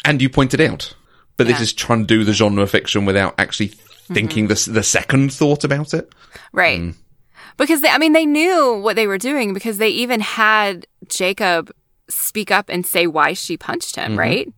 and 0.03 0.21
you 0.21 0.29
point 0.29 0.53
it 0.53 0.59
out. 0.61 0.95
But 1.37 1.47
this 1.47 1.59
is 1.59 1.73
trying 1.73 1.99
to 2.01 2.05
do 2.05 2.23
the 2.23 2.31
genre 2.33 2.65
fiction 2.65 3.05
without 3.05 3.35
actually 3.37 3.67
thinking 3.67 4.47
the 4.47 4.69
the 4.71 4.83
second 4.83 5.33
thought 5.33 5.63
about 5.63 5.93
it. 5.93 6.13
right 6.53 6.79
Mm. 6.79 6.95
because 7.57 7.81
they, 7.81 7.89
i 7.89 7.97
mean 7.97 8.13
they 8.13 8.25
knew 8.25 8.77
what 8.79 8.95
they 8.95 9.07
were 9.07 9.17
doing 9.17 9.51
because 9.53 9.79
they 9.79 9.89
even 9.89 10.19
had 10.21 10.85
jacob 11.07 11.71
speak 12.07 12.51
up 12.51 12.69
and 12.69 12.85
say 12.85 13.07
why 13.07 13.33
she 13.33 13.57
punched 13.57 13.95
Mm-hmm. 13.95 14.11
him 14.13 14.19
right 14.19 14.53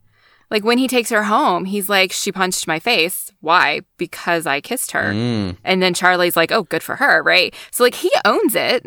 like 0.50 0.64
when 0.64 0.78
he 0.78 0.88
takes 0.88 1.10
her 1.10 1.24
home 1.24 1.66
he's 1.66 1.90
like 1.90 2.12
she 2.12 2.32
punched 2.32 2.68
my 2.68 2.80
face. 2.80 3.32
Why? 3.42 3.82
Because 3.98 4.46
i 4.46 4.62
kissed 4.62 4.92
her. 4.92 5.14
Mm. 5.14 5.58
and 5.64 5.82
then 5.82 5.94
charlie's 5.94 6.36
like 6.38 6.52
oh 6.52 6.64
good 6.64 6.84
for 6.84 6.96
her 6.98 7.22
right? 7.24 7.54
So 7.72 7.84
like 7.84 7.96
he 7.96 8.12
owns 8.26 8.56
it. 8.56 8.86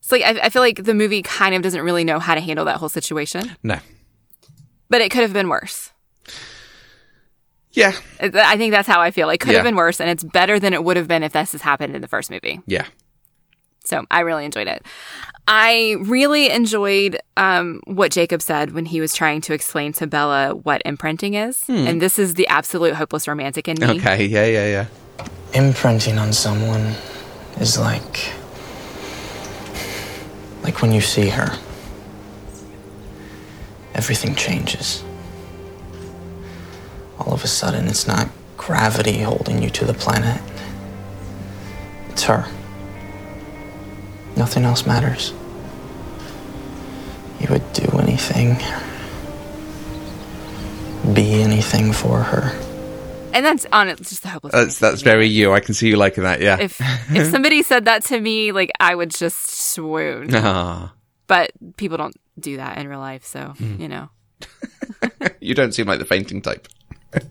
So 0.00 0.16
like 0.16 0.24
I, 0.24 0.46
I 0.46 0.48
feel 0.48 0.62
like 0.62 0.82
the 0.84 0.94
movie 0.94 1.22
kind 1.22 1.54
of 1.54 1.62
doesn't 1.62 1.82
really 1.82 2.04
know 2.04 2.18
how 2.18 2.34
to 2.34 2.40
handle 2.40 2.64
that 2.64 2.78
whole 2.78 2.88
situation. 2.88 3.56
No, 3.62 3.78
but 4.88 5.00
it 5.00 5.10
could 5.10 5.22
have 5.22 5.32
been 5.32 5.48
worse. 5.48 5.92
Yeah, 7.72 7.92
I 8.20 8.56
think 8.56 8.72
that's 8.72 8.88
how 8.88 9.00
I 9.00 9.12
feel. 9.12 9.30
It 9.30 9.38
could 9.38 9.50
Yeah. 9.52 9.58
have 9.58 9.64
been 9.64 9.76
worse, 9.76 10.00
and 10.00 10.10
it's 10.10 10.24
better 10.24 10.58
than 10.58 10.72
it 10.74 10.82
would 10.82 10.96
have 10.96 11.06
been 11.06 11.22
if 11.22 11.32
this 11.32 11.52
has 11.52 11.62
happened 11.62 11.94
in 11.94 12.02
the 12.02 12.08
first 12.08 12.28
movie. 12.28 12.60
yeah, 12.66 12.86
So 13.90 14.06
I 14.10 14.20
really 14.20 14.44
enjoyed 14.44 14.68
it. 14.68 14.86
I 15.48 15.96
really 16.00 16.48
enjoyed 16.48 17.18
um, 17.36 17.80
what 17.84 18.12
Jacob 18.12 18.40
said 18.40 18.70
when 18.72 18.86
he 18.86 19.00
was 19.00 19.12
trying 19.12 19.40
to 19.42 19.52
explain 19.52 19.92
to 19.94 20.06
Bella 20.06 20.54
what 20.54 20.80
imprinting 20.84 21.34
is. 21.34 21.64
And 21.68 22.00
this 22.00 22.18
is 22.18 22.34
the 22.34 22.46
absolute 22.46 22.94
hopeless 22.94 23.26
romantic 23.26 23.66
in 23.66 23.76
me. 23.80 23.98
Okay, 23.98 24.24
yeah, 24.26 24.46
yeah, 24.46 24.66
yeah. 24.66 24.86
Imprinting 25.52 26.18
on 26.18 26.32
someone 26.32 26.94
is 27.58 27.76
like. 27.76 28.32
like 30.62 30.80
when 30.82 30.92
you 30.92 31.00
see 31.00 31.30
her. 31.30 31.50
Everything 33.94 34.36
changes. 34.36 35.02
All 37.18 37.32
of 37.34 37.42
a 37.42 37.48
sudden, 37.48 37.88
it's 37.88 38.06
not 38.06 38.28
gravity 38.56 39.22
holding 39.22 39.62
you 39.62 39.70
to 39.70 39.84
the 39.84 39.94
planet, 39.94 40.40
it's 42.10 42.22
her. 42.24 42.46
Nothing 44.40 44.64
else 44.64 44.86
matters. 44.86 45.34
You 47.40 47.48
would 47.50 47.72
do 47.74 47.84
anything, 47.98 48.56
be 51.14 51.42
anything 51.42 51.92
for 51.92 52.20
her. 52.20 52.58
And 53.34 53.44
that's 53.44 53.66
on 53.70 53.88
it, 53.88 53.98
just 53.98 54.22
the 54.22 54.28
hopeless 54.30 54.54
That's 54.54 54.78
that's 54.78 55.02
very 55.02 55.26
you. 55.28 55.52
I 55.52 55.60
can 55.60 55.74
see 55.74 55.88
you 55.88 55.96
liking 55.96 56.24
that. 56.24 56.40
Yeah. 56.40 56.58
If 56.58 56.80
if 57.14 57.30
somebody 57.30 57.62
said 57.62 57.84
that 57.84 58.02
to 58.06 58.18
me, 58.18 58.50
like 58.52 58.70
I 58.80 58.94
would 58.94 59.10
just 59.10 59.50
swoon. 59.50 60.34
Ah, 60.34 60.94
But 61.26 61.50
people 61.76 61.98
don't 61.98 62.16
do 62.38 62.56
that 62.56 62.78
in 62.78 62.88
real 62.88 62.98
life, 62.98 63.26
so 63.26 63.52
you 63.58 63.88
know. 63.88 64.08
you 65.40 65.54
don't 65.54 65.72
seem 65.74 65.86
like 65.86 65.98
the 65.98 66.06
fainting 66.06 66.40
type. 66.40 66.66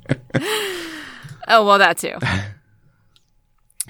Oh 1.51 1.65
well, 1.65 1.79
that 1.79 1.97
too. 1.97 2.13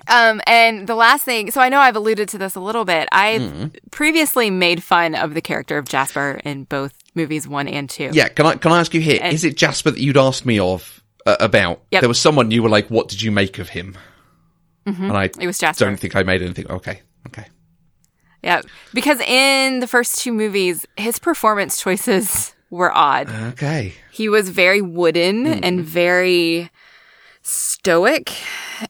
Um, 0.07 0.41
and 0.47 0.87
the 0.87 0.95
last 0.95 1.23
thing, 1.25 1.51
so 1.51 1.61
I 1.61 1.69
know 1.69 1.79
I've 1.79 1.95
alluded 1.95 2.29
to 2.29 2.37
this 2.37 2.55
a 2.55 2.59
little 2.59 2.85
bit. 2.85 3.07
I've 3.11 3.41
Mm-hmm. 3.41 3.67
previously 3.91 4.49
made 4.49 4.83
fun 4.83 5.15
of 5.15 5.33
the 5.33 5.41
character 5.41 5.77
of 5.77 5.85
Jasper 5.87 6.39
in 6.43 6.63
both 6.65 6.93
movies 7.15 7.47
one 7.47 7.67
and 7.67 7.89
two. 7.89 8.09
Yeah. 8.13 8.27
Can 8.29 8.45
I 8.45 8.55
can 8.55 8.71
I 8.71 8.79
ask 8.79 8.93
you 8.93 9.01
here? 9.01 9.19
Is 9.23 9.43
And- 9.43 9.53
it 9.53 9.57
Jasper 9.57 9.91
that 9.91 9.99
you'd 9.99 10.17
asked 10.17 10.45
me 10.45 10.59
of 10.59 11.03
uh, 11.25 11.35
about? 11.39 11.81
Yep. 11.91 12.01
There 12.01 12.07
was 12.09 12.19
someone 12.19 12.51
you 12.51 12.63
were 12.63 12.69
like, 12.69 12.87
"What 12.89 13.07
did 13.09 13.21
you 13.21 13.31
make 13.31 13.59
of 13.59 13.69
him?" 13.69 13.97
And 14.85 15.11
I 15.11 15.25
It 15.25 15.45
was 15.45 15.57
Jasper. 15.59 15.85
don't 15.85 15.99
think 15.99 16.15
I 16.15 16.23
made 16.23 16.41
anything. 16.41 16.65
Okay. 16.69 17.01
Okay. 17.27 17.45
Yeah, 18.41 18.61
because 18.93 19.19
in 19.19 19.81
the 19.81 19.87
first 19.87 20.19
two 20.19 20.31
movies, 20.33 20.85
his 20.97 21.19
performance 21.19 21.79
choices 21.81 22.55
were 22.71 22.91
odd. 22.97 23.29
Okay. 23.53 23.93
He 24.11 24.29
was 24.29 24.49
very 24.49 24.81
wooden 24.81 25.45
and 25.45 25.83
very 25.83 26.71
stoic 27.41 28.31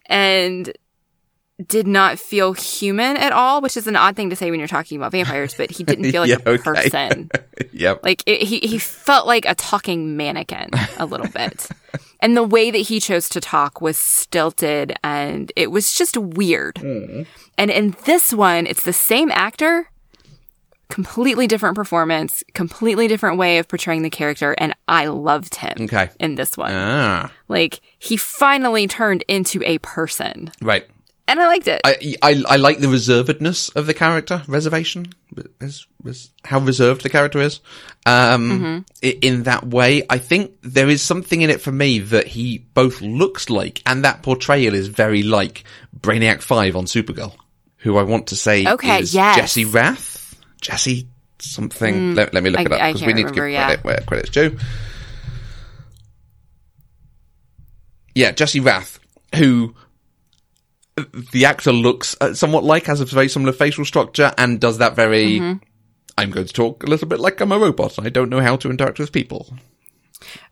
and 0.05 0.71
did 1.67 1.85
not 1.87 2.17
feel 2.19 2.53
human 2.53 3.17
at 3.17 3.31
all, 3.33 3.61
which 3.61 3.75
is 3.75 3.85
an 3.87 3.95
odd 3.95 4.15
thing 4.15 4.29
to 4.29 4.35
say 4.35 4.49
when 4.49 4.59
you're 4.59 4.67
talking 4.67 4.97
about 4.97 5.11
vampires, 5.11 5.53
but 5.55 5.69
he 5.69 5.83
didn't 5.83 6.09
feel 6.11 6.21
like 6.27 6.29
Yeah, 6.29 6.37
a 6.45 6.49
okay. 6.51 6.63
person. 6.63 7.29
Yep. 7.73 8.03
Like 8.03 8.23
it, 8.25 8.41
he 8.43 8.59
he 8.59 8.77
felt 8.77 9.27
like 9.27 9.45
a 9.45 9.53
talking 9.55 10.15
mannequin 10.17 10.69
a 10.97 11.05
little 11.05 11.27
bit. 11.27 11.67
And 12.21 12.35
the 12.35 12.43
way 12.43 12.69
that 12.69 12.77
he 12.79 12.99
chose 12.99 13.29
to 13.29 13.39
talk 13.39 13.79
was 13.79 13.97
stilted 13.97 14.93
and 15.05 15.53
it 15.55 15.71
was 15.71 15.93
just 15.93 16.17
weird. 16.17 16.77
And 17.57 17.71
in 17.71 17.95
this 18.03 18.33
one, 18.33 18.67
it's 18.67 18.83
the 18.83 18.91
same 18.91 19.31
actor, 19.31 19.89
completely 20.89 21.47
different 21.47 21.75
performance, 21.75 22.43
completely 22.53 23.07
different 23.07 23.37
way 23.37 23.57
of 23.59 23.69
portraying 23.69 24.01
the 24.01 24.09
character 24.09 24.53
and 24.57 24.75
I 24.87 25.05
loved 25.05 25.55
him 25.55 25.75
Okay. 25.83 26.09
in 26.19 26.35
this 26.35 26.57
one. 26.57 26.71
Ah. 26.73 27.31
Like 27.47 27.79
he 27.99 28.17
finally 28.17 28.85
turned 28.87 29.23
into 29.29 29.63
a 29.63 29.77
person. 29.77 30.51
Right. 30.61 30.85
And 31.29 31.39
I 31.39 31.47
liked 31.47 31.67
it. 31.67 31.79
I, 31.85 32.15
I 32.23 32.43
I 32.49 32.55
like 32.57 32.79
the 32.79 32.87
reservedness 32.87 33.73
of 33.75 33.85
the 33.85 33.93
character. 33.93 34.41
Reservation 34.47 35.13
is, 35.61 35.85
is 36.03 36.31
how 36.43 36.59
reserved 36.59 37.03
the 37.03 37.09
character 37.09 37.39
is. 37.39 37.59
Um, 38.05 38.83
i- 39.03 39.17
in 39.21 39.43
that 39.43 39.65
way, 39.67 40.03
I 40.09 40.17
think 40.17 40.53
there 40.63 40.89
is 40.89 41.01
something 41.03 41.41
in 41.41 41.49
it 41.51 41.61
for 41.61 41.71
me 41.71 41.99
that 41.99 42.25
he 42.27 42.57
both 42.73 43.01
looks 43.01 43.49
like, 43.49 43.81
and 43.85 44.03
that 44.05 44.23
portrayal 44.23 44.73
is 44.73 44.87
very 44.87 45.21
like 45.23 45.63
Brainiac 45.97 46.41
Five 46.41 46.75
on 46.75 46.85
Supergirl, 46.85 47.35
who 47.77 47.97
I 47.97 48.03
want 48.03 48.27
to 48.27 48.35
say 48.35 48.65
Okay, 48.67 48.99
is 49.01 49.13
yes. 49.13 49.35
Jesse 49.37 49.65
Rath, 49.65 50.35
Jesse 50.61 51.07
something. 51.37 52.15
let, 52.15 52.33
let 52.33 52.41
me 52.43 52.49
look 52.49 52.59
I- 52.59 52.63
it 52.63 52.71
up 52.71 52.79
because 52.93 53.05
we 53.05 53.13
need 53.13 53.27
to 53.27 53.33
give 53.33 53.43
remember, 53.43 53.49
yeah. 53.49 53.65
credit 53.67 53.85
where 53.85 53.99
credit's 54.07 54.29
due. 54.31 54.57
Yeah, 58.15 58.31
Jesse 58.31 58.59
Rath, 58.59 58.99
who 59.35 59.75
the 61.31 61.45
actor 61.45 61.71
looks 61.71 62.15
uh, 62.21 62.33
somewhat 62.33 62.63
like, 62.63 62.85
has 62.85 63.01
a 63.01 63.05
very 63.05 63.29
similar 63.29 63.53
facial 63.53 63.85
structure, 63.85 64.33
and 64.37 64.59
does 64.59 64.77
that 64.77 64.95
very. 64.95 65.39
Mm-hmm. 65.39 65.63
I'm 66.17 66.31
going 66.31 66.47
to 66.47 66.53
talk 66.53 66.83
a 66.83 66.87
little 66.87 67.07
bit 67.07 67.21
like 67.21 67.39
I'm 67.39 67.53
a 67.53 67.57
robot. 67.57 67.97
I 67.97 68.09
don't 68.09 68.29
know 68.29 68.41
how 68.41 68.57
to 68.57 68.69
interact 68.69 68.99
with 68.99 69.13
people. 69.13 69.53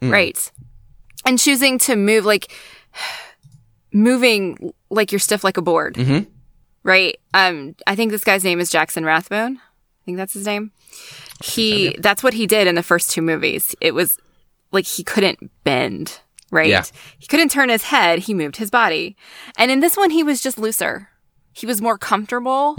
Right. 0.02 0.52
And 1.26 1.38
choosing 1.38 1.78
to 1.80 1.98
move 1.98 2.24
like 2.24 2.54
moving 3.92 4.74
like 4.90 5.12
you're 5.12 5.20
stiff 5.20 5.44
like 5.44 5.58
a 5.58 5.62
board. 5.62 5.96
Mm-hmm. 5.96 6.30
Right. 6.84 7.20
Um, 7.34 7.76
I 7.86 7.96
think 7.96 8.12
this 8.12 8.24
guy's 8.24 8.46
name 8.46 8.62
is 8.62 8.70
Jackson 8.70 9.04
Rathbone. 9.04 9.58
I 9.58 10.02
think 10.06 10.18
that's 10.18 10.34
his 10.34 10.46
name. 10.46 10.72
He 11.44 11.96
that's 12.00 12.24
what 12.24 12.34
he 12.34 12.48
did 12.48 12.68
in 12.68 12.76
the 12.76 12.84
first 12.84 13.12
two 13.12 13.22
movies. 13.22 13.76
It 13.82 13.94
was 13.94 14.18
like 14.72 14.86
he 14.86 15.04
couldn't 15.04 15.52
bend, 15.64 16.20
right? 16.52 16.70
Yeah. 16.70 16.84
He 17.20 17.28
couldn't 17.28 17.50
turn 17.50 17.70
his 17.70 17.84
head, 17.84 18.20
he 18.20 18.34
moved 18.34 18.58
his 18.58 18.70
body. 18.70 19.16
And 19.58 19.72
in 19.72 19.80
this 19.80 19.98
one 19.98 20.10
he 20.12 20.24
was 20.24 20.42
just 20.42 20.58
looser. 20.58 21.10
He 21.54 21.66
was 21.66 21.82
more 21.82 21.98
comfortable. 21.98 22.76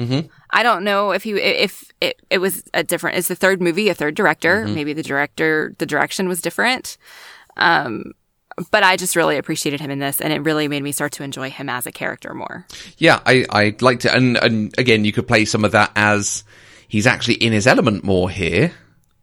I 0.50 0.62
don't 0.62 0.84
know 0.84 1.10
if 1.10 1.24
he 1.24 1.32
if 1.32 1.90
it, 2.00 2.20
it 2.30 2.38
was 2.38 2.62
a 2.72 2.84
different 2.84 3.18
it's 3.18 3.28
the 3.28 3.34
third 3.34 3.60
movie, 3.60 3.88
a 3.88 3.94
third 3.94 4.14
director. 4.14 4.66
Maybe 4.68 4.92
the 4.92 5.02
director 5.02 5.74
the 5.78 5.86
direction 5.86 6.28
was 6.28 6.40
different 6.40 6.96
Um 7.56 8.12
but 8.72 8.82
I 8.82 8.96
just 8.96 9.14
really 9.14 9.36
appreciated 9.36 9.80
him 9.80 9.88
in 9.90 10.00
this, 10.00 10.20
and 10.20 10.32
it 10.32 10.40
really 10.40 10.66
made 10.66 10.82
me 10.82 10.90
start 10.90 11.12
to 11.12 11.22
enjoy 11.22 11.48
him 11.48 11.68
as 11.68 11.86
a 11.86 11.92
character 11.92 12.34
more. 12.34 12.66
Yeah, 12.96 13.20
I 13.24 13.46
I 13.50 13.76
liked 13.80 14.04
it, 14.04 14.12
and 14.12 14.36
and 14.36 14.74
again, 14.78 15.04
you 15.04 15.12
could 15.12 15.28
play 15.28 15.44
some 15.44 15.64
of 15.64 15.70
that 15.72 15.92
as 15.94 16.42
he's 16.88 17.06
actually 17.06 17.34
in 17.34 17.52
his 17.52 17.66
element 17.68 18.02
more 18.02 18.28
here 18.28 18.72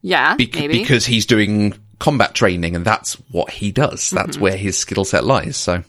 Yeah, 0.01 0.35
maybe. 0.37 0.67
because 0.79 1.05
he's 1.05 1.25
doing 1.25 1.73
combat 1.99 2.33
training, 2.33 2.75
and 2.75 2.85
that's 2.85 3.13
what 3.31 3.49
he 3.49 3.71
does. 3.71 4.09
That's 4.09 4.37
where 4.37 4.57
his 4.57 4.77
skill 4.77 5.05
set 5.05 5.23
lies. 5.23 5.57
So 5.57 5.83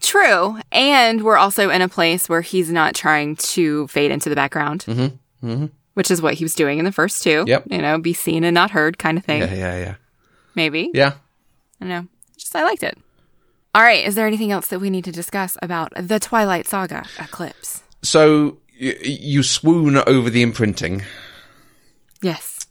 True, 0.00 0.58
and 0.70 1.22
we're 1.22 1.36
also 1.36 1.70
in 1.70 1.82
a 1.82 1.88
place 1.88 2.28
where 2.28 2.40
he's 2.40 2.70
not 2.70 2.94
trying 2.94 3.36
to 3.36 3.88
fade 3.88 4.10
into 4.10 4.28
the 4.28 4.36
background, 4.36 4.84
mm-hmm. 4.86 5.66
which 5.94 6.10
is 6.10 6.22
what 6.22 6.34
he 6.34 6.44
was 6.44 6.54
doing 6.54 6.78
in 6.78 6.84
the 6.84 6.92
first 6.92 7.22
two. 7.22 7.44
Yep. 7.46 7.64
you 7.70 7.78
know, 7.78 7.98
be 7.98 8.12
seen 8.12 8.44
and 8.44 8.54
not 8.54 8.70
heard, 8.70 8.98
kind 8.98 9.18
of 9.18 9.24
thing. 9.24 9.40
yeah, 9.40 9.54
yeah, 9.54 9.78
yeah, 9.78 9.94
Maybe. 10.54 10.90
yeah. 10.94 11.14
I 11.80 11.84
don't 11.84 11.88
know. 11.88 12.06
Just 12.36 12.54
I 12.54 12.64
liked 12.64 12.82
it. 12.82 12.96
All 13.74 13.82
right. 13.82 14.06
Is 14.06 14.14
there 14.14 14.26
anything 14.26 14.52
else 14.52 14.68
that 14.68 14.78
we 14.78 14.88
need 14.88 15.04
to 15.04 15.12
discuss 15.12 15.58
about 15.60 15.92
the 15.96 16.18
Twilight 16.18 16.66
Saga 16.66 17.04
Eclipse? 17.18 17.82
So 18.02 18.56
y- 18.80 18.96
you 19.02 19.42
swoon 19.42 19.96
over 19.98 20.30
the 20.30 20.40
imprinting. 20.40 21.02
Yes. 22.22 22.66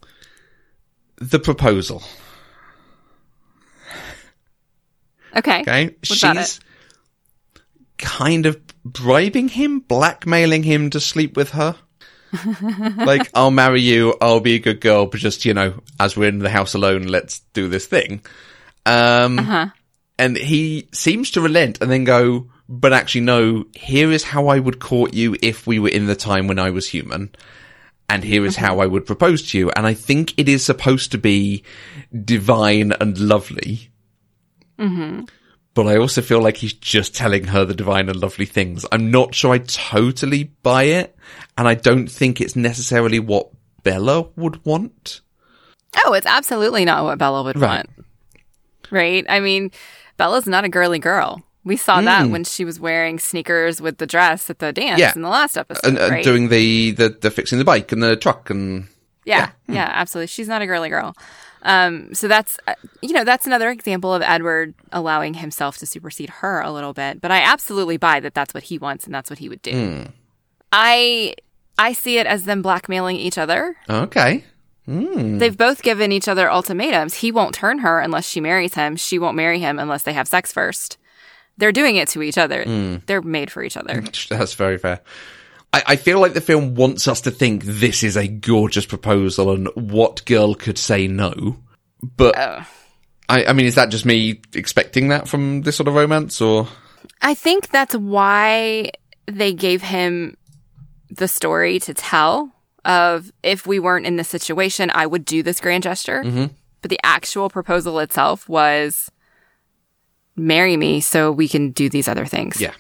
The 1.18 1.40
proposal. 1.40 2.02
Okay. 5.36 5.62
Okay. 5.62 5.86
What 5.86 6.06
She's 6.06 6.60
kind 7.98 8.46
of 8.46 8.60
bribing 8.84 9.48
him, 9.50 9.80
blackmailing 9.80 10.64
him 10.64 10.90
to 10.92 11.00
sleep 11.00 11.36
with 11.38 11.52
her. 11.52 11.76
like, 12.98 13.30
I'll 13.34 13.52
marry 13.52 13.82
you, 13.82 14.16
I'll 14.22 14.42
be 14.42 14.56
a 14.56 14.60
good 14.60 14.82
girl, 14.82 15.06
but 15.06 15.20
just, 15.20 15.46
you 15.46 15.54
know, 15.54 15.82
as 16.00 16.18
we're 16.18 16.30
in 16.30 16.40
the 16.40 16.50
house 16.50 16.74
alone, 16.74 17.04
let's 17.04 17.40
do 17.54 17.70
this 17.70 17.86
thing. 17.86 18.22
Um, 18.86 19.40
Uh-huh. 19.40 19.68
and 20.20 20.38
he 20.38 20.90
seems 20.92 21.32
to 21.32 21.42
relent 21.42 21.82
and 21.82 21.90
then 21.90 22.04
go, 22.04 22.50
but 22.68 22.94
actually 22.94 23.22
no, 23.22 23.66
here 23.74 24.12
is 24.12 24.24
how 24.24 24.48
I 24.48 24.60
would 24.60 24.80
court 24.80 25.14
you 25.14 25.36
if 25.42 25.66
we 25.66 25.80
were 25.80 25.90
in 25.90 26.08
the 26.08 26.16
time 26.16 26.48
when 26.48 26.60
I 26.60 26.72
was 26.72 26.88
human. 26.90 27.34
And 28.10 28.24
here 28.24 28.46
is 28.46 28.56
how 28.56 28.80
I 28.82 28.86
would 28.86 29.06
propose 29.08 29.50
to 29.50 29.58
you. 29.58 29.72
And 29.72 29.88
I 29.88 29.96
think 29.96 30.34
it 30.38 30.48
is 30.48 30.64
supposed 30.64 31.12
to 31.14 31.18
be 31.18 31.64
divine 32.24 32.92
and 32.92 33.18
lovely 33.18 33.90
but 34.78 35.88
I 35.88 35.98
also 35.98 36.22
feel 36.22 36.42
like 36.42 36.58
he's 36.58 36.74
just 36.74 37.16
telling 37.16 37.46
her 37.46 37.66
the 37.66 37.74
divine 37.74 38.10
and 38.10 38.20
lovely 38.22 38.46
things. 38.46 38.86
I'm 38.92 39.12
not 39.12 39.36
sure 39.36 39.54
I 39.54 39.60
totally 39.60 40.46
buy 40.64 40.84
it, 40.84 41.16
and 41.58 41.68
I 41.68 41.76
don't 41.76 42.08
think 42.08 42.40
it's 42.42 42.56
necessarily 42.56 43.20
what 43.20 43.50
Bella 43.84 44.28
would 44.36 44.64
want. 44.66 45.22
Oh, 46.06 46.14
it's 46.14 46.28
absolutely 46.28 46.86
not 46.86 47.04
what 47.04 47.18
Bella 47.18 47.44
would 47.44 47.60
Right. 47.60 47.86
want. 47.88 47.90
Right? 48.92 49.26
I 49.30 49.40
mean, 49.40 49.72
Bella's 50.18 50.46
not 50.48 50.64
a 50.66 50.70
girly 50.70 51.00
girl. 51.00 51.42
We 51.64 51.78
saw 51.78 52.00
that 52.02 52.30
when 52.30 52.44
she 52.44 52.64
was 52.64 52.80
wearing 52.80 53.18
sneakers 53.18 53.82
with 53.82 53.98
the 53.98 54.06
dress 54.06 54.52
at 54.52 54.60
the 54.60 54.72
dance 54.72 54.98
Mm. 54.98 55.00
Yeah. 55.00 55.14
in 55.16 55.22
the 55.24 55.30
last 55.30 55.58
episode. 55.58 55.88
And, 55.88 55.98
and 55.98 56.12
right? 56.12 56.24
doing 56.24 56.50
the, 56.50 56.92
the, 56.92 57.10
the 57.10 57.32
fixing 57.32 57.58
the 57.58 57.66
bike 57.66 57.92
and 57.92 58.04
the 58.04 58.16
truck 58.16 58.52
and 58.52 58.88
yeah, 59.26 59.50
yeah, 59.68 59.90
absolutely. 59.92 60.28
She's 60.28 60.48
not 60.48 60.62
a 60.62 60.68
girly 60.68 60.90
girl. 60.90 61.16
Um, 61.66 62.14
so 62.14 62.28
that's, 62.28 62.58
uh, 62.68 62.76
you 63.02 63.12
know, 63.12 63.24
that's 63.24 63.46
another 63.46 63.72
example 63.72 64.14
of 64.14 64.22
Edward 64.22 64.76
allowing 64.92 65.34
himself 65.34 65.78
to 65.80 65.86
supersede 65.86 66.30
her 66.30 66.62
a 66.62 66.72
little 66.72 66.94
bit. 66.94 67.20
But 67.20 67.32
I 67.32 67.42
absolutely 67.42 67.98
buy 67.98 68.20
that 68.22 68.34
that's 68.36 68.54
what 68.54 68.64
he 68.64 68.78
wants 68.78 69.06
and 69.06 69.14
that's 69.14 69.30
what 69.30 69.40
he 69.40 69.50
would 69.50 69.62
do. 69.64 69.72
Hmm. 69.72 70.04
I 70.72 71.36
I 71.78 71.94
see 71.94 72.20
it 72.20 72.28
as 72.28 72.46
them 72.46 72.62
blackmailing 72.62 73.18
each 73.18 73.38
other. 73.38 73.76
Okay. 73.90 74.46
They've 75.40 75.58
both 75.58 75.82
given 75.82 76.12
each 76.12 76.28
other 76.28 76.50
ultimatums. 76.50 77.16
He 77.16 77.32
won't 77.32 77.56
turn 77.56 77.80
her 77.80 78.00
unless 78.00 78.28
she 78.30 78.40
marries 78.40 78.76
him. 78.76 78.96
She 78.96 79.18
won't 79.18 79.36
marry 79.36 79.60
him 79.60 79.80
unless 79.80 80.04
they 80.04 80.14
have 80.14 80.28
sex 80.28 80.54
first. 80.54 80.98
They're 81.58 81.72
doing 81.72 81.96
it 81.96 82.08
to 82.10 82.22
each 82.22 82.38
other. 82.38 82.64
They're 83.08 83.22
made 83.24 83.50
for 83.52 83.64
each 83.64 83.78
other. 83.78 84.02
That's 84.30 84.54
very 84.54 84.78
fair. 84.78 85.00
I, 85.76 85.84
I 85.88 85.96
feel 85.98 86.22
like 86.22 86.34
the 86.34 86.40
film 86.40 86.74
wants 86.76 87.06
us 87.06 87.20
to 87.22 87.32
think 87.32 87.64
this 87.66 88.02
is 88.02 88.16
a 88.16 88.30
gorgeous 88.30 88.86
proposal 88.86 89.52
and 89.52 89.68
what 89.76 90.24
girl 90.26 90.56
could 90.56 90.78
say 90.78 91.08
no. 91.08 91.58
But 92.02 92.36
Oh. 92.38 92.66
I, 93.28 93.46
I 93.46 93.54
mean, 93.54 93.66
is 93.66 93.76
that 93.76 93.90
just 93.90 94.06
me 94.06 94.40
expecting 94.54 95.10
that 95.10 95.28
from 95.28 95.64
this 95.64 95.76
sort 95.76 95.90
of 95.90 95.96
romance 95.96 96.40
or? 96.40 96.70
I 97.22 97.34
think 97.34 97.72
that's 97.72 97.94
why 97.94 98.92
they 99.26 99.52
gave 99.52 99.82
him 99.82 100.38
the 101.10 101.28
story 101.28 101.80
to 101.80 101.94
tell 101.94 102.54
of 102.86 103.34
if 103.44 103.68
we 103.68 103.80
weren't 103.80 104.06
in 104.06 104.16
this 104.16 104.30
situation, 104.30 104.92
I 104.94 105.06
would 105.06 105.26
do 105.26 105.44
this 105.44 105.60
grand 105.60 105.84
gesture. 105.84 106.24
Mm-hmm. 106.24 106.54
But 106.82 106.90
the 106.90 107.00
actual 107.04 107.50
proposal 107.50 108.00
itself 108.00 108.48
was 108.48 109.12
marry 110.38 110.78
me 110.78 111.02
so 111.02 111.34
we 111.34 111.50
can 111.50 111.72
do 111.72 111.90
these 111.90 112.08
other 112.08 112.26
things. 112.26 112.62
Yeah. 112.62 112.76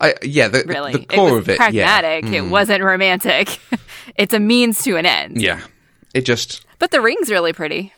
I, 0.00 0.14
yeah, 0.22 0.48
the, 0.48 0.64
Really. 0.66 0.92
the 0.92 1.06
core 1.06 1.28
it 1.28 1.32
was 1.32 1.40
of 1.42 1.48
it, 1.48 1.52
yeah. 1.72 2.00
pragmatic. 2.00 2.24
It 2.32 2.42
wasn't 2.42 2.82
romantic. 2.82 3.58
it's 4.16 4.32
a 4.34 4.40
means 4.40 4.82
to 4.84 4.96
an 4.96 5.06
end. 5.06 5.40
Yeah. 5.40 5.60
It 6.14 6.24
just, 6.26 6.64
But 6.78 6.90
the 6.90 7.00
ring's 7.00 7.30
really 7.30 7.52
pretty. 7.52 7.92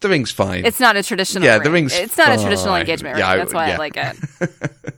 the 0.00 0.08
ring's 0.08 0.30
fine. 0.30 0.64
It's 0.64 0.80
not 0.80 0.96
a 0.96 1.02
traditional 1.02 1.44
Yeah, 1.44 1.54
ring. 1.54 1.62
the 1.64 1.70
ring's 1.70 1.94
It's 1.94 2.16
not 2.18 2.28
a 2.28 2.36
traditional 2.40 2.74
fine. 2.74 2.80
engagement 2.82 3.18
Yeah, 3.18 3.32
ring. 3.32 3.40
I 3.40 3.44
That's 3.44 3.54
why 3.54 3.68
yeah. 3.68 3.74
I 3.74 3.76
like 3.78 3.96
it. 3.96 4.16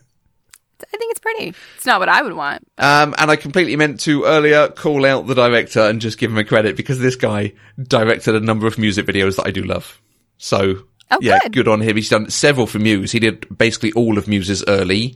I 0.91 0.97
think 0.97 1.11
it's 1.11 1.21
pretty. 1.21 1.55
It's 1.77 1.85
not 1.87 2.01
what 2.01 2.09
I 2.09 2.23
would 2.23 2.33
want. 2.33 2.67
Um, 2.79 3.15
and 3.19 3.31
I 3.31 3.37
completely 3.37 3.77
meant 3.77 4.01
to 4.01 4.25
earlier 4.25 4.69
call 4.69 5.05
out 5.05 5.27
the 5.27 5.35
director 5.35 5.81
and 5.81 6.01
just 6.01 6.19
give 6.19 6.31
him 6.31 6.39
a 6.39 6.45
credit 6.45 6.77
because 6.77 6.99
this 6.99 7.15
guy 7.17 7.53
directed 7.83 8.35
a 8.35 8.41
number 8.41 8.67
of 8.67 8.79
music 8.79 9.05
videos 9.07 9.37
that 9.37 9.47
I 9.47 9.51
do 9.51 9.63
love. 9.63 10.01
So, 10.39 10.85
Oh, 11.11 11.19
yeah, 11.21 11.39
good. 11.45 11.53
good 11.53 11.69
on 11.69 11.81
him. 11.81 11.97
He's 11.97 12.09
done 12.09 12.31
several 12.31 12.67
for 12.67 12.79
Muse. 12.79 13.13
He 13.13 13.19
did 13.19 13.47
basically 13.57 13.93
all 13.93 14.19
of 14.19 14.29
Muse's 14.29 14.63
early 14.69 15.15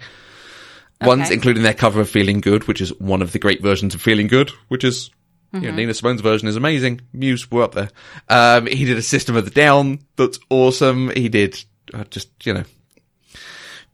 ones, 1.07 1.31
including 1.31 1.63
their 1.63 1.75
cover 1.75 2.01
of 2.01 2.09
Feeling 2.11 2.41
Good, 2.41 2.67
which 2.69 2.81
is 2.81 2.91
one 3.01 3.23
of 3.23 3.33
the 3.33 3.39
great 3.39 3.63
versions 3.63 3.95
of 3.95 4.03
Feeling 4.03 4.27
Good, 4.27 4.51
which 4.69 4.85
is, 4.85 5.11
you 5.53 5.61
Mm-hmm. 5.61 5.67
know, 5.67 5.73
Nina 5.75 5.93
Simone's 5.95 6.21
version 6.23 6.49
is 6.49 6.57
amazing. 6.57 7.03
Muse 7.13 7.51
were 7.51 7.63
up 7.63 7.75
there. 7.75 7.91
Um, 8.29 8.67
he 8.67 8.85
did 8.87 8.97
a 8.97 9.03
System 9.03 9.37
of 9.37 9.45
the 9.45 9.51
Down 9.51 9.99
that's 10.17 10.39
awesome. 10.49 11.11
He 11.15 11.29
did 11.29 11.63
uh, 11.93 12.05
just, 12.05 12.29
you 12.47 12.55
know, 12.55 12.65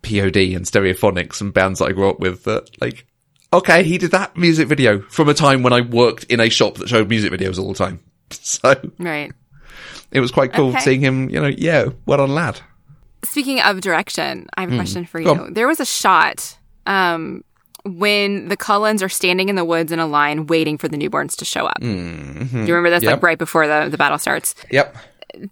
POD 0.03 0.37
and 0.55 0.65
Stereophonics 0.65 1.41
and 1.41 1.53
bands 1.53 1.81
that 1.81 1.87
I 1.87 1.93
grew 1.93 2.09
up 2.11 2.21
with 2.21 2.45
that, 2.45 2.71
like, 2.81 3.07
okay, 3.53 3.83
he 3.83 3.99
did 3.99 4.13
that 4.13 4.37
music 4.37 4.69
video 4.69 5.01
from 5.01 5.29
a 5.29 5.35
time 5.35 5.63
when 5.63 5.73
I 5.73 5.81
worked 5.81 6.25
in 6.25 6.39
a 6.41 6.49
shop 6.49 6.77
that 6.77 6.89
showed 6.89 7.09
music 7.09 7.33
videos 7.33 7.59
all 7.59 7.69
the 7.73 7.79
time. 7.79 8.01
So 8.31 8.75
Right. 8.99 9.33
it 10.13 10.21
was 10.21 10.31
quite 10.31 10.53
cool 10.53 10.69
Okay. 10.69 10.81
seeing 10.81 11.01
him, 11.01 11.31
you 11.31 11.41
know, 11.41 11.47
yeah, 11.49 11.87
well 12.07 12.21
on 12.21 12.31
lad. 12.35 12.61
Speaking 13.25 13.59
of 13.61 13.81
direction, 13.81 14.47
I 14.57 14.61
have 14.61 14.73
a 14.73 14.77
question 14.77 15.07
for 15.07 15.21
Hmm. 15.21 15.27
You. 15.27 15.49
There 15.51 15.67
was 15.67 15.81
a 15.81 15.87
shot 15.87 16.58
um, 16.89 17.45
when 17.85 18.49
the 18.49 18.57
Cullens 18.57 19.03
are 19.03 19.09
standing 19.09 19.49
in 19.49 19.55
the 19.57 19.65
woods 19.65 19.93
in 19.93 19.99
a 19.99 20.07
line 20.07 20.47
waiting 20.47 20.77
for 20.79 20.89
the 20.89 20.97
newborns 20.97 21.37
to 21.37 21.45
show 21.45 21.67
up. 21.67 21.79
Do 21.81 21.87
you 21.87 21.95
remember 22.75 22.91
this? 22.91 23.03
Hmm. 23.03 23.09
Yep. 23.09 23.13
Like 23.19 23.23
right 23.23 23.39
before 23.39 23.67
the, 23.67 23.89
the 23.91 23.97
battle 23.97 24.19
starts. 24.19 24.55
Yep. 24.71 24.97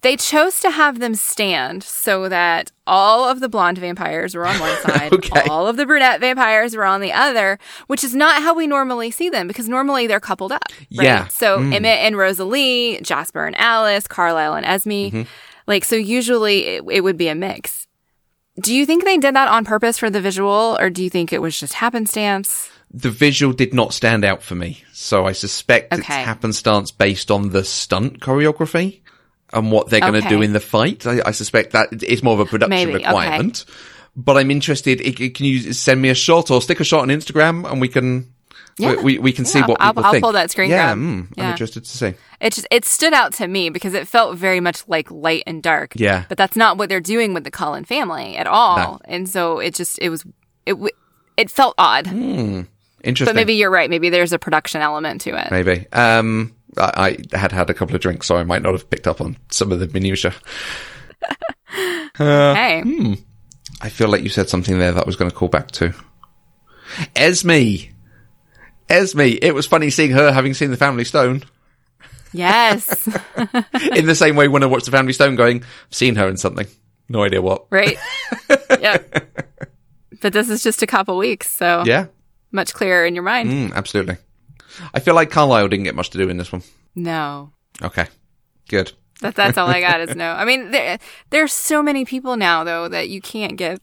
They 0.02 0.16
chose 0.16 0.58
to 0.60 0.70
have 0.70 0.98
them 1.00 1.14
stand 1.14 1.82
so 1.84 2.28
that 2.30 2.72
all 2.86 3.28
of 3.28 3.40
the 3.40 3.48
blonde 3.48 3.78
vampires 3.78 4.34
were 4.34 4.46
on 4.46 4.58
one 4.58 4.76
side, 4.82 5.12
Okay. 5.12 5.42
all 5.48 5.66
of 5.68 5.76
the 5.76 5.86
brunette 5.86 6.18
vampires 6.20 6.74
were 6.74 6.84
on 6.84 7.00
the 7.00 7.12
other, 7.12 7.58
which 7.86 8.02
is 8.02 8.14
not 8.14 8.42
how 8.42 8.54
we 8.54 8.66
normally 8.66 9.10
see 9.10 9.28
them 9.28 9.46
because 9.46 9.68
normally 9.68 10.06
they're 10.06 10.18
coupled 10.18 10.50
up. 10.50 10.64
Right? 10.96 11.04
Yeah. 11.04 11.28
So 11.28 11.56
Emmett 11.60 11.84
and 12.00 12.16
Rosalie, 12.16 12.98
Jasper 13.02 13.46
and 13.46 13.56
Alice, 13.56 14.08
Carlisle 14.08 14.54
and 14.54 14.66
Esme. 14.66 14.90
Mm-hmm. 14.90 15.22
Like, 15.66 15.84
so 15.84 15.94
usually 15.96 16.66
it, 16.66 16.84
it 16.90 17.00
would 17.02 17.16
be 17.18 17.28
a 17.28 17.34
mix. 17.34 17.85
Do 18.60 18.74
you 18.74 18.86
think 18.86 19.04
they 19.04 19.18
did 19.18 19.34
that 19.34 19.48
on 19.48 19.64
purpose 19.64 19.98
for 19.98 20.08
the 20.10 20.20
visual 20.20 20.76
or 20.80 20.88
do 20.90 21.02
you 21.04 21.10
think 21.10 21.32
it 21.32 21.42
was 21.42 21.58
just 21.58 21.74
happenstance? 21.74 22.70
The 22.92 23.10
visual 23.10 23.52
did 23.52 23.74
not 23.74 23.92
stand 23.92 24.24
out 24.24 24.42
for 24.42 24.54
me, 24.54 24.82
so 24.92 25.26
I 25.26 25.32
suspect 25.32 25.92
it's 25.92 26.06
happenstance 26.06 26.90
based 26.92 27.30
on 27.30 27.50
the 27.50 27.64
stunt 27.64 28.20
choreography 28.20 29.00
and 29.52 29.70
what 29.70 29.90
they're 29.90 30.00
going 30.00 30.14
to 30.14 30.18
Okay. 30.20 30.28
do 30.28 30.40
in 30.40 30.52
the 30.52 30.60
fight. 30.60 31.06
I, 31.06 31.20
I 31.26 31.30
suspect 31.32 31.72
that 31.72 31.88
it's 32.02 32.22
more 32.22 32.34
of 32.34 32.40
a 32.40 32.46
production 32.46 32.70
Maybe, 32.70 32.94
okay. 32.94 33.06
requirement. 33.06 33.64
But 34.16 34.38
I'm 34.38 34.50
interested. 34.50 35.00
i- 35.02 35.24
i- 35.24 35.28
Can 35.28 35.44
you 35.46 35.72
send 35.74 36.00
me 36.00 36.08
a 36.08 36.14
shot 36.14 36.50
or 36.50 36.62
stick 36.62 36.80
a 36.80 36.84
shot 36.84 37.02
on 37.02 37.08
Instagram 37.08 37.70
and 37.70 37.80
we 37.80 37.88
can 37.88 38.32
Yeah. 38.78 38.96
we, 38.96 39.02
we, 39.02 39.18
we 39.18 39.32
can 39.32 39.44
see 39.46 39.60
what 39.62 39.80
I'll- 39.80 39.92
people 39.92 40.04
I'll 40.04 40.12
think. 40.12 40.22
pull 40.22 40.32
that 40.32 40.50
screen 40.50 40.68
yeah, 40.70 40.94
grab. 40.94 40.98
mm, 40.98 41.28
I'm 41.38 41.50
interested 41.50 41.84
to 41.84 41.90
see. 41.90 42.14
It 42.40 42.52
just 42.52 42.66
it 42.70 42.84
stood 42.84 43.14
out 43.14 43.32
to 43.34 43.48
me 43.48 43.70
because 43.70 43.94
it 43.94 44.06
felt 44.06 44.36
very 44.36 44.60
much 44.60 44.86
like 44.86 45.10
light 45.10 45.44
and 45.46 45.62
dark. 45.62 45.92
Yeah. 45.96 46.24
But 46.28 46.36
that's 46.36 46.56
not 46.56 46.76
what 46.76 46.88
they're 46.90 47.00
doing 47.00 47.32
with 47.32 47.44
the 47.44 47.50
Cullen 47.50 47.84
family 47.84 48.36
at 48.36 48.46
all. 48.46 48.76
No. 48.76 49.00
And 49.06 49.28
so 49.28 49.58
it 49.60 49.74
just 49.74 49.98
it 50.00 50.10
was 50.10 50.24
it 50.66 50.76
it 51.38 51.50
felt 51.50 51.74
odd. 51.78 52.06
Interesting. 52.06 52.66
But 53.24 53.34
maybe 53.36 53.54
you're 53.54 53.70
right. 53.70 53.88
Maybe 53.88 54.10
there's 54.10 54.32
a 54.32 54.38
production 54.38 54.82
element 54.82 55.22
to 55.22 55.30
it. 55.40 55.50
Maybe. 55.50 55.86
Um, 55.92 56.54
I, 56.76 57.16
I 57.32 57.38
had 57.38 57.52
had 57.52 57.70
a 57.70 57.74
couple 57.74 57.94
of 57.94 58.02
drinks, 58.02 58.26
so 58.26 58.36
I 58.36 58.44
might 58.44 58.60
not 58.62 58.72
have 58.72 58.90
picked 58.90 59.06
up 59.06 59.20
on 59.22 59.38
some 59.50 59.72
of 59.72 59.80
the 59.80 59.86
minutiae. 59.88 60.34
hey. 62.18 62.80
hmm. 62.84 63.14
I 63.80 63.88
feel 63.88 64.08
like 64.08 64.22
you 64.22 64.28
said 64.28 64.48
something 64.48 64.78
there 64.78 64.92
that 64.92 65.04
I 65.04 65.06
was 65.06 65.16
going 65.16 65.30
to 65.30 65.36
call 65.36 65.48
back 65.48 65.70
to. 65.72 65.94
Esme. 67.14 67.90
Esme. 68.88 69.20
It 69.20 69.54
was 69.54 69.66
funny 69.66 69.90
seeing 69.90 70.12
her 70.12 70.32
having 70.32 70.54
seen 70.54 70.70
the 70.70 70.76
Family 70.76 71.04
Stone. 71.04 71.42
Yes. 72.32 73.06
In 73.96 74.06
the 74.06 74.14
same 74.14 74.36
way 74.36 74.48
when 74.48 74.62
I 74.62 74.66
watched 74.66 74.84
the 74.84 74.90
Family 74.90 75.12
Stone 75.12 75.36
going, 75.36 75.62
I've 75.62 75.94
seen 75.94 76.16
her 76.16 76.28
in 76.28 76.36
something. 76.36 76.66
No 77.08 77.22
idea 77.22 77.40
what. 77.40 77.66
right. 77.70 77.96
yeah. 78.80 78.98
But 80.20 80.32
this 80.32 80.50
is 80.50 80.62
just 80.62 80.82
a 80.82 80.86
couple 80.86 81.16
weeks, 81.16 81.48
so 81.50 81.84
Yeah. 81.86 82.06
much 82.52 82.74
clearer 82.74 83.06
in 83.06 83.14
your 83.14 83.22
mind. 83.24 83.48
Mm, 83.50 83.74
absolutely. 83.74 84.16
I 84.92 85.00
feel 85.00 85.14
like 85.14 85.30
Carlisle 85.30 85.68
didn't 85.68 85.84
get 85.84 85.94
much 85.94 86.10
to 86.10 86.18
do 86.18 86.28
in 86.28 86.36
this 86.36 86.52
one. 86.52 86.62
No. 86.94 87.52
Okay. 87.82 88.06
Good. 88.68 88.92
That, 89.20 89.34
that's 89.34 89.56
all 89.56 89.68
I 89.68 89.80
got 89.80 90.00
is 90.00 90.14
no. 90.16 90.32
I 90.32 90.44
mean, 90.44 90.72
there, 90.72 90.98
there's 91.30 91.52
so 91.52 91.82
many 91.82 92.04
people 92.04 92.36
now, 92.36 92.64
though, 92.64 92.88
that 92.88 93.08
you 93.08 93.20
can't 93.22 93.56
give 93.56 93.78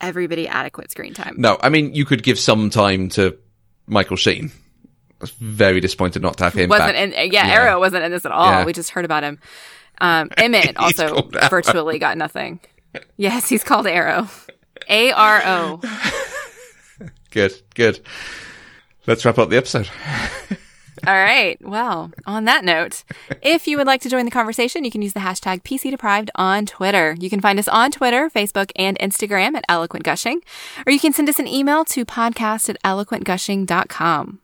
everybody 0.00 0.46
adequate 0.46 0.90
screen 0.90 1.14
time. 1.14 1.34
No, 1.38 1.58
I 1.60 1.68
mean, 1.70 1.94
you 1.94 2.04
could 2.04 2.22
give 2.22 2.38
some 2.38 2.70
time 2.70 3.08
to 3.10 3.38
Michael 3.86 4.16
Sheen. 4.16 4.50
I 4.52 5.14
was 5.20 5.30
very 5.30 5.80
disappointed 5.80 6.22
not 6.22 6.36
to 6.38 6.44
have 6.44 6.54
him 6.54 6.68
wasn't 6.68 6.92
back. 6.92 7.14
in 7.14 7.32
yeah, 7.32 7.46
Yeah. 7.46 7.66
Aro 7.66 7.78
wasn't 7.80 8.04
in 8.04 8.10
this 8.10 8.26
at 8.26 8.32
all. 8.32 8.46
Yeah. 8.50 8.64
We 8.64 8.72
just 8.72 8.90
heard 8.90 9.04
about 9.04 9.22
him. 9.22 9.38
Um, 10.00 10.28
Emmett 10.36 10.76
also 10.76 11.22
virtually 11.48 11.98
got 11.98 12.18
nothing. 12.18 12.60
Yes, 13.16 13.48
he's 13.48 13.64
called 13.64 13.86
Aro. 13.86 14.28
A 14.88 15.12
R 15.12 15.42
O. 15.44 15.80
Good, 17.30 17.52
good. 17.74 18.00
Let's 19.06 19.24
wrap 19.26 19.36
up 19.38 19.50
the 19.50 19.58
episode. 19.58 19.88
All 21.06 21.12
right. 21.14 21.58
Well, 21.60 22.10
on 22.26 22.44
that 22.44 22.64
note, 22.64 23.04
if 23.42 23.66
you 23.66 23.76
would 23.76 23.86
like 23.86 24.00
to 24.02 24.08
join 24.08 24.24
the 24.24 24.30
conversation, 24.30 24.84
you 24.84 24.90
can 24.90 25.02
use 25.02 25.12
the 25.12 25.20
hashtag 25.20 25.62
PC 25.62 25.90
Deprived 25.90 26.30
on 26.34 26.66
Twitter. 26.66 27.16
You 27.18 27.28
can 27.28 27.40
find 27.40 27.58
us 27.58 27.68
on 27.68 27.90
Twitter, 27.90 28.30
Facebook, 28.30 28.70
and 28.76 28.98
Instagram 28.98 29.54
at 29.54 29.64
Eloquent 29.68 30.04
Gushing, 30.04 30.40
or 30.86 30.92
you 30.92 31.00
can 31.00 31.12
send 31.12 31.28
us 31.28 31.38
an 31.38 31.46
email 31.46 31.84
to 31.86 32.04
podcast 32.04 32.68
at 32.68 32.82
eloquentgushing.com. 32.82 34.40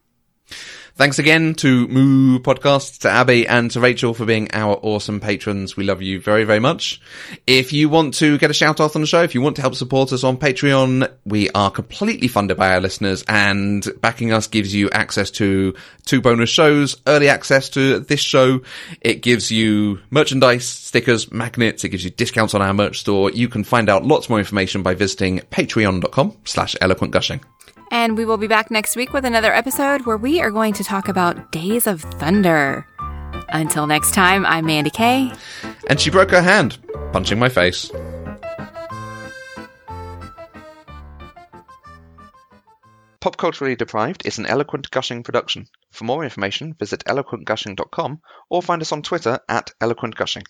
Thanks 0.95 1.17
again 1.17 1.55
to 1.55 1.87
Moo 1.87 2.37
Podcasts, 2.37 2.99
to 2.99 3.09
Abby 3.09 3.47
and 3.47 3.71
to 3.71 3.79
Rachel 3.79 4.13
for 4.13 4.27
being 4.27 4.49
our 4.53 4.75
awesome 4.83 5.19
patrons. 5.19 5.75
We 5.75 5.85
love 5.85 6.03
you 6.03 6.21
very, 6.21 6.43
very 6.43 6.59
much. 6.59 7.01
If 7.47 7.73
you 7.73 7.89
want 7.89 8.13
to 8.15 8.37
get 8.37 8.51
a 8.51 8.53
shout 8.53 8.79
out 8.79 8.95
on 8.95 9.01
the 9.01 9.07
show, 9.07 9.23
if 9.23 9.33
you 9.33 9.41
want 9.41 9.55
to 9.55 9.63
help 9.63 9.73
support 9.73 10.13
us 10.13 10.23
on 10.23 10.37
Patreon, 10.37 11.11
we 11.25 11.49
are 11.49 11.71
completely 11.71 12.27
funded 12.27 12.57
by 12.57 12.75
our 12.75 12.79
listeners 12.79 13.23
and 13.27 13.83
backing 14.01 14.31
us 14.33 14.45
gives 14.45 14.75
you 14.75 14.91
access 14.91 15.31
to 15.31 15.73
two 16.05 16.21
bonus 16.21 16.51
shows, 16.51 16.95
early 17.07 17.27
access 17.27 17.69
to 17.69 17.97
this 17.97 18.19
show. 18.19 18.61
It 19.01 19.23
gives 19.23 19.51
you 19.51 19.99
merchandise, 20.11 20.67
stickers, 20.67 21.31
magnets. 21.31 21.83
It 21.83 21.89
gives 21.89 22.03
you 22.03 22.11
discounts 22.11 22.53
on 22.53 22.61
our 22.61 22.73
merch 22.73 22.99
store. 22.99 23.31
You 23.31 23.47
can 23.49 23.63
find 23.63 23.89
out 23.89 24.05
lots 24.05 24.29
more 24.29 24.37
information 24.37 24.83
by 24.83 24.93
visiting 24.93 25.39
patreon.com 25.39 26.37
slash 26.45 26.75
eloquentgushing. 26.75 27.41
And 27.93 28.17
we 28.17 28.25
will 28.25 28.37
be 28.37 28.47
back 28.47 28.71
next 28.71 28.95
week 28.95 29.13
with 29.13 29.23
another 29.23 29.53
episode 29.53 30.07
where 30.07 30.17
we 30.17 30.41
are 30.41 30.49
going 30.49 30.73
to 30.73 30.83
talk 30.83 31.07
about 31.07 31.51
Days 31.51 31.85
of 31.85 32.01
Thunder. 32.01 32.87
Until 33.49 33.85
next 33.85 34.15
time, 34.15 34.47
I'm 34.47 34.65
Mandy 34.65 34.89
Kay. 34.89 35.31
And 35.87 36.01
she 36.01 36.09
broke 36.09 36.31
her 36.31 36.41
hand, 36.41 36.79
punching 37.11 37.37
my 37.37 37.49
face. 37.49 37.91
Pop 43.21 43.37
Culturally 43.37 43.75
Deprived 43.75 44.25
is 44.25 44.39
an 44.39 44.47
Eloquent 44.47 44.89
Gushing 44.89 45.21
production. 45.21 45.67
For 45.91 46.05
more 46.05 46.23
information, 46.23 46.73
visit 46.73 47.03
eloquentgushing.com 47.05 48.21
or 48.49 48.63
find 48.63 48.81
us 48.81 48.91
on 48.91 49.03
Twitter 49.03 49.39
at 49.47 49.69
eloquentgushing. 49.79 50.43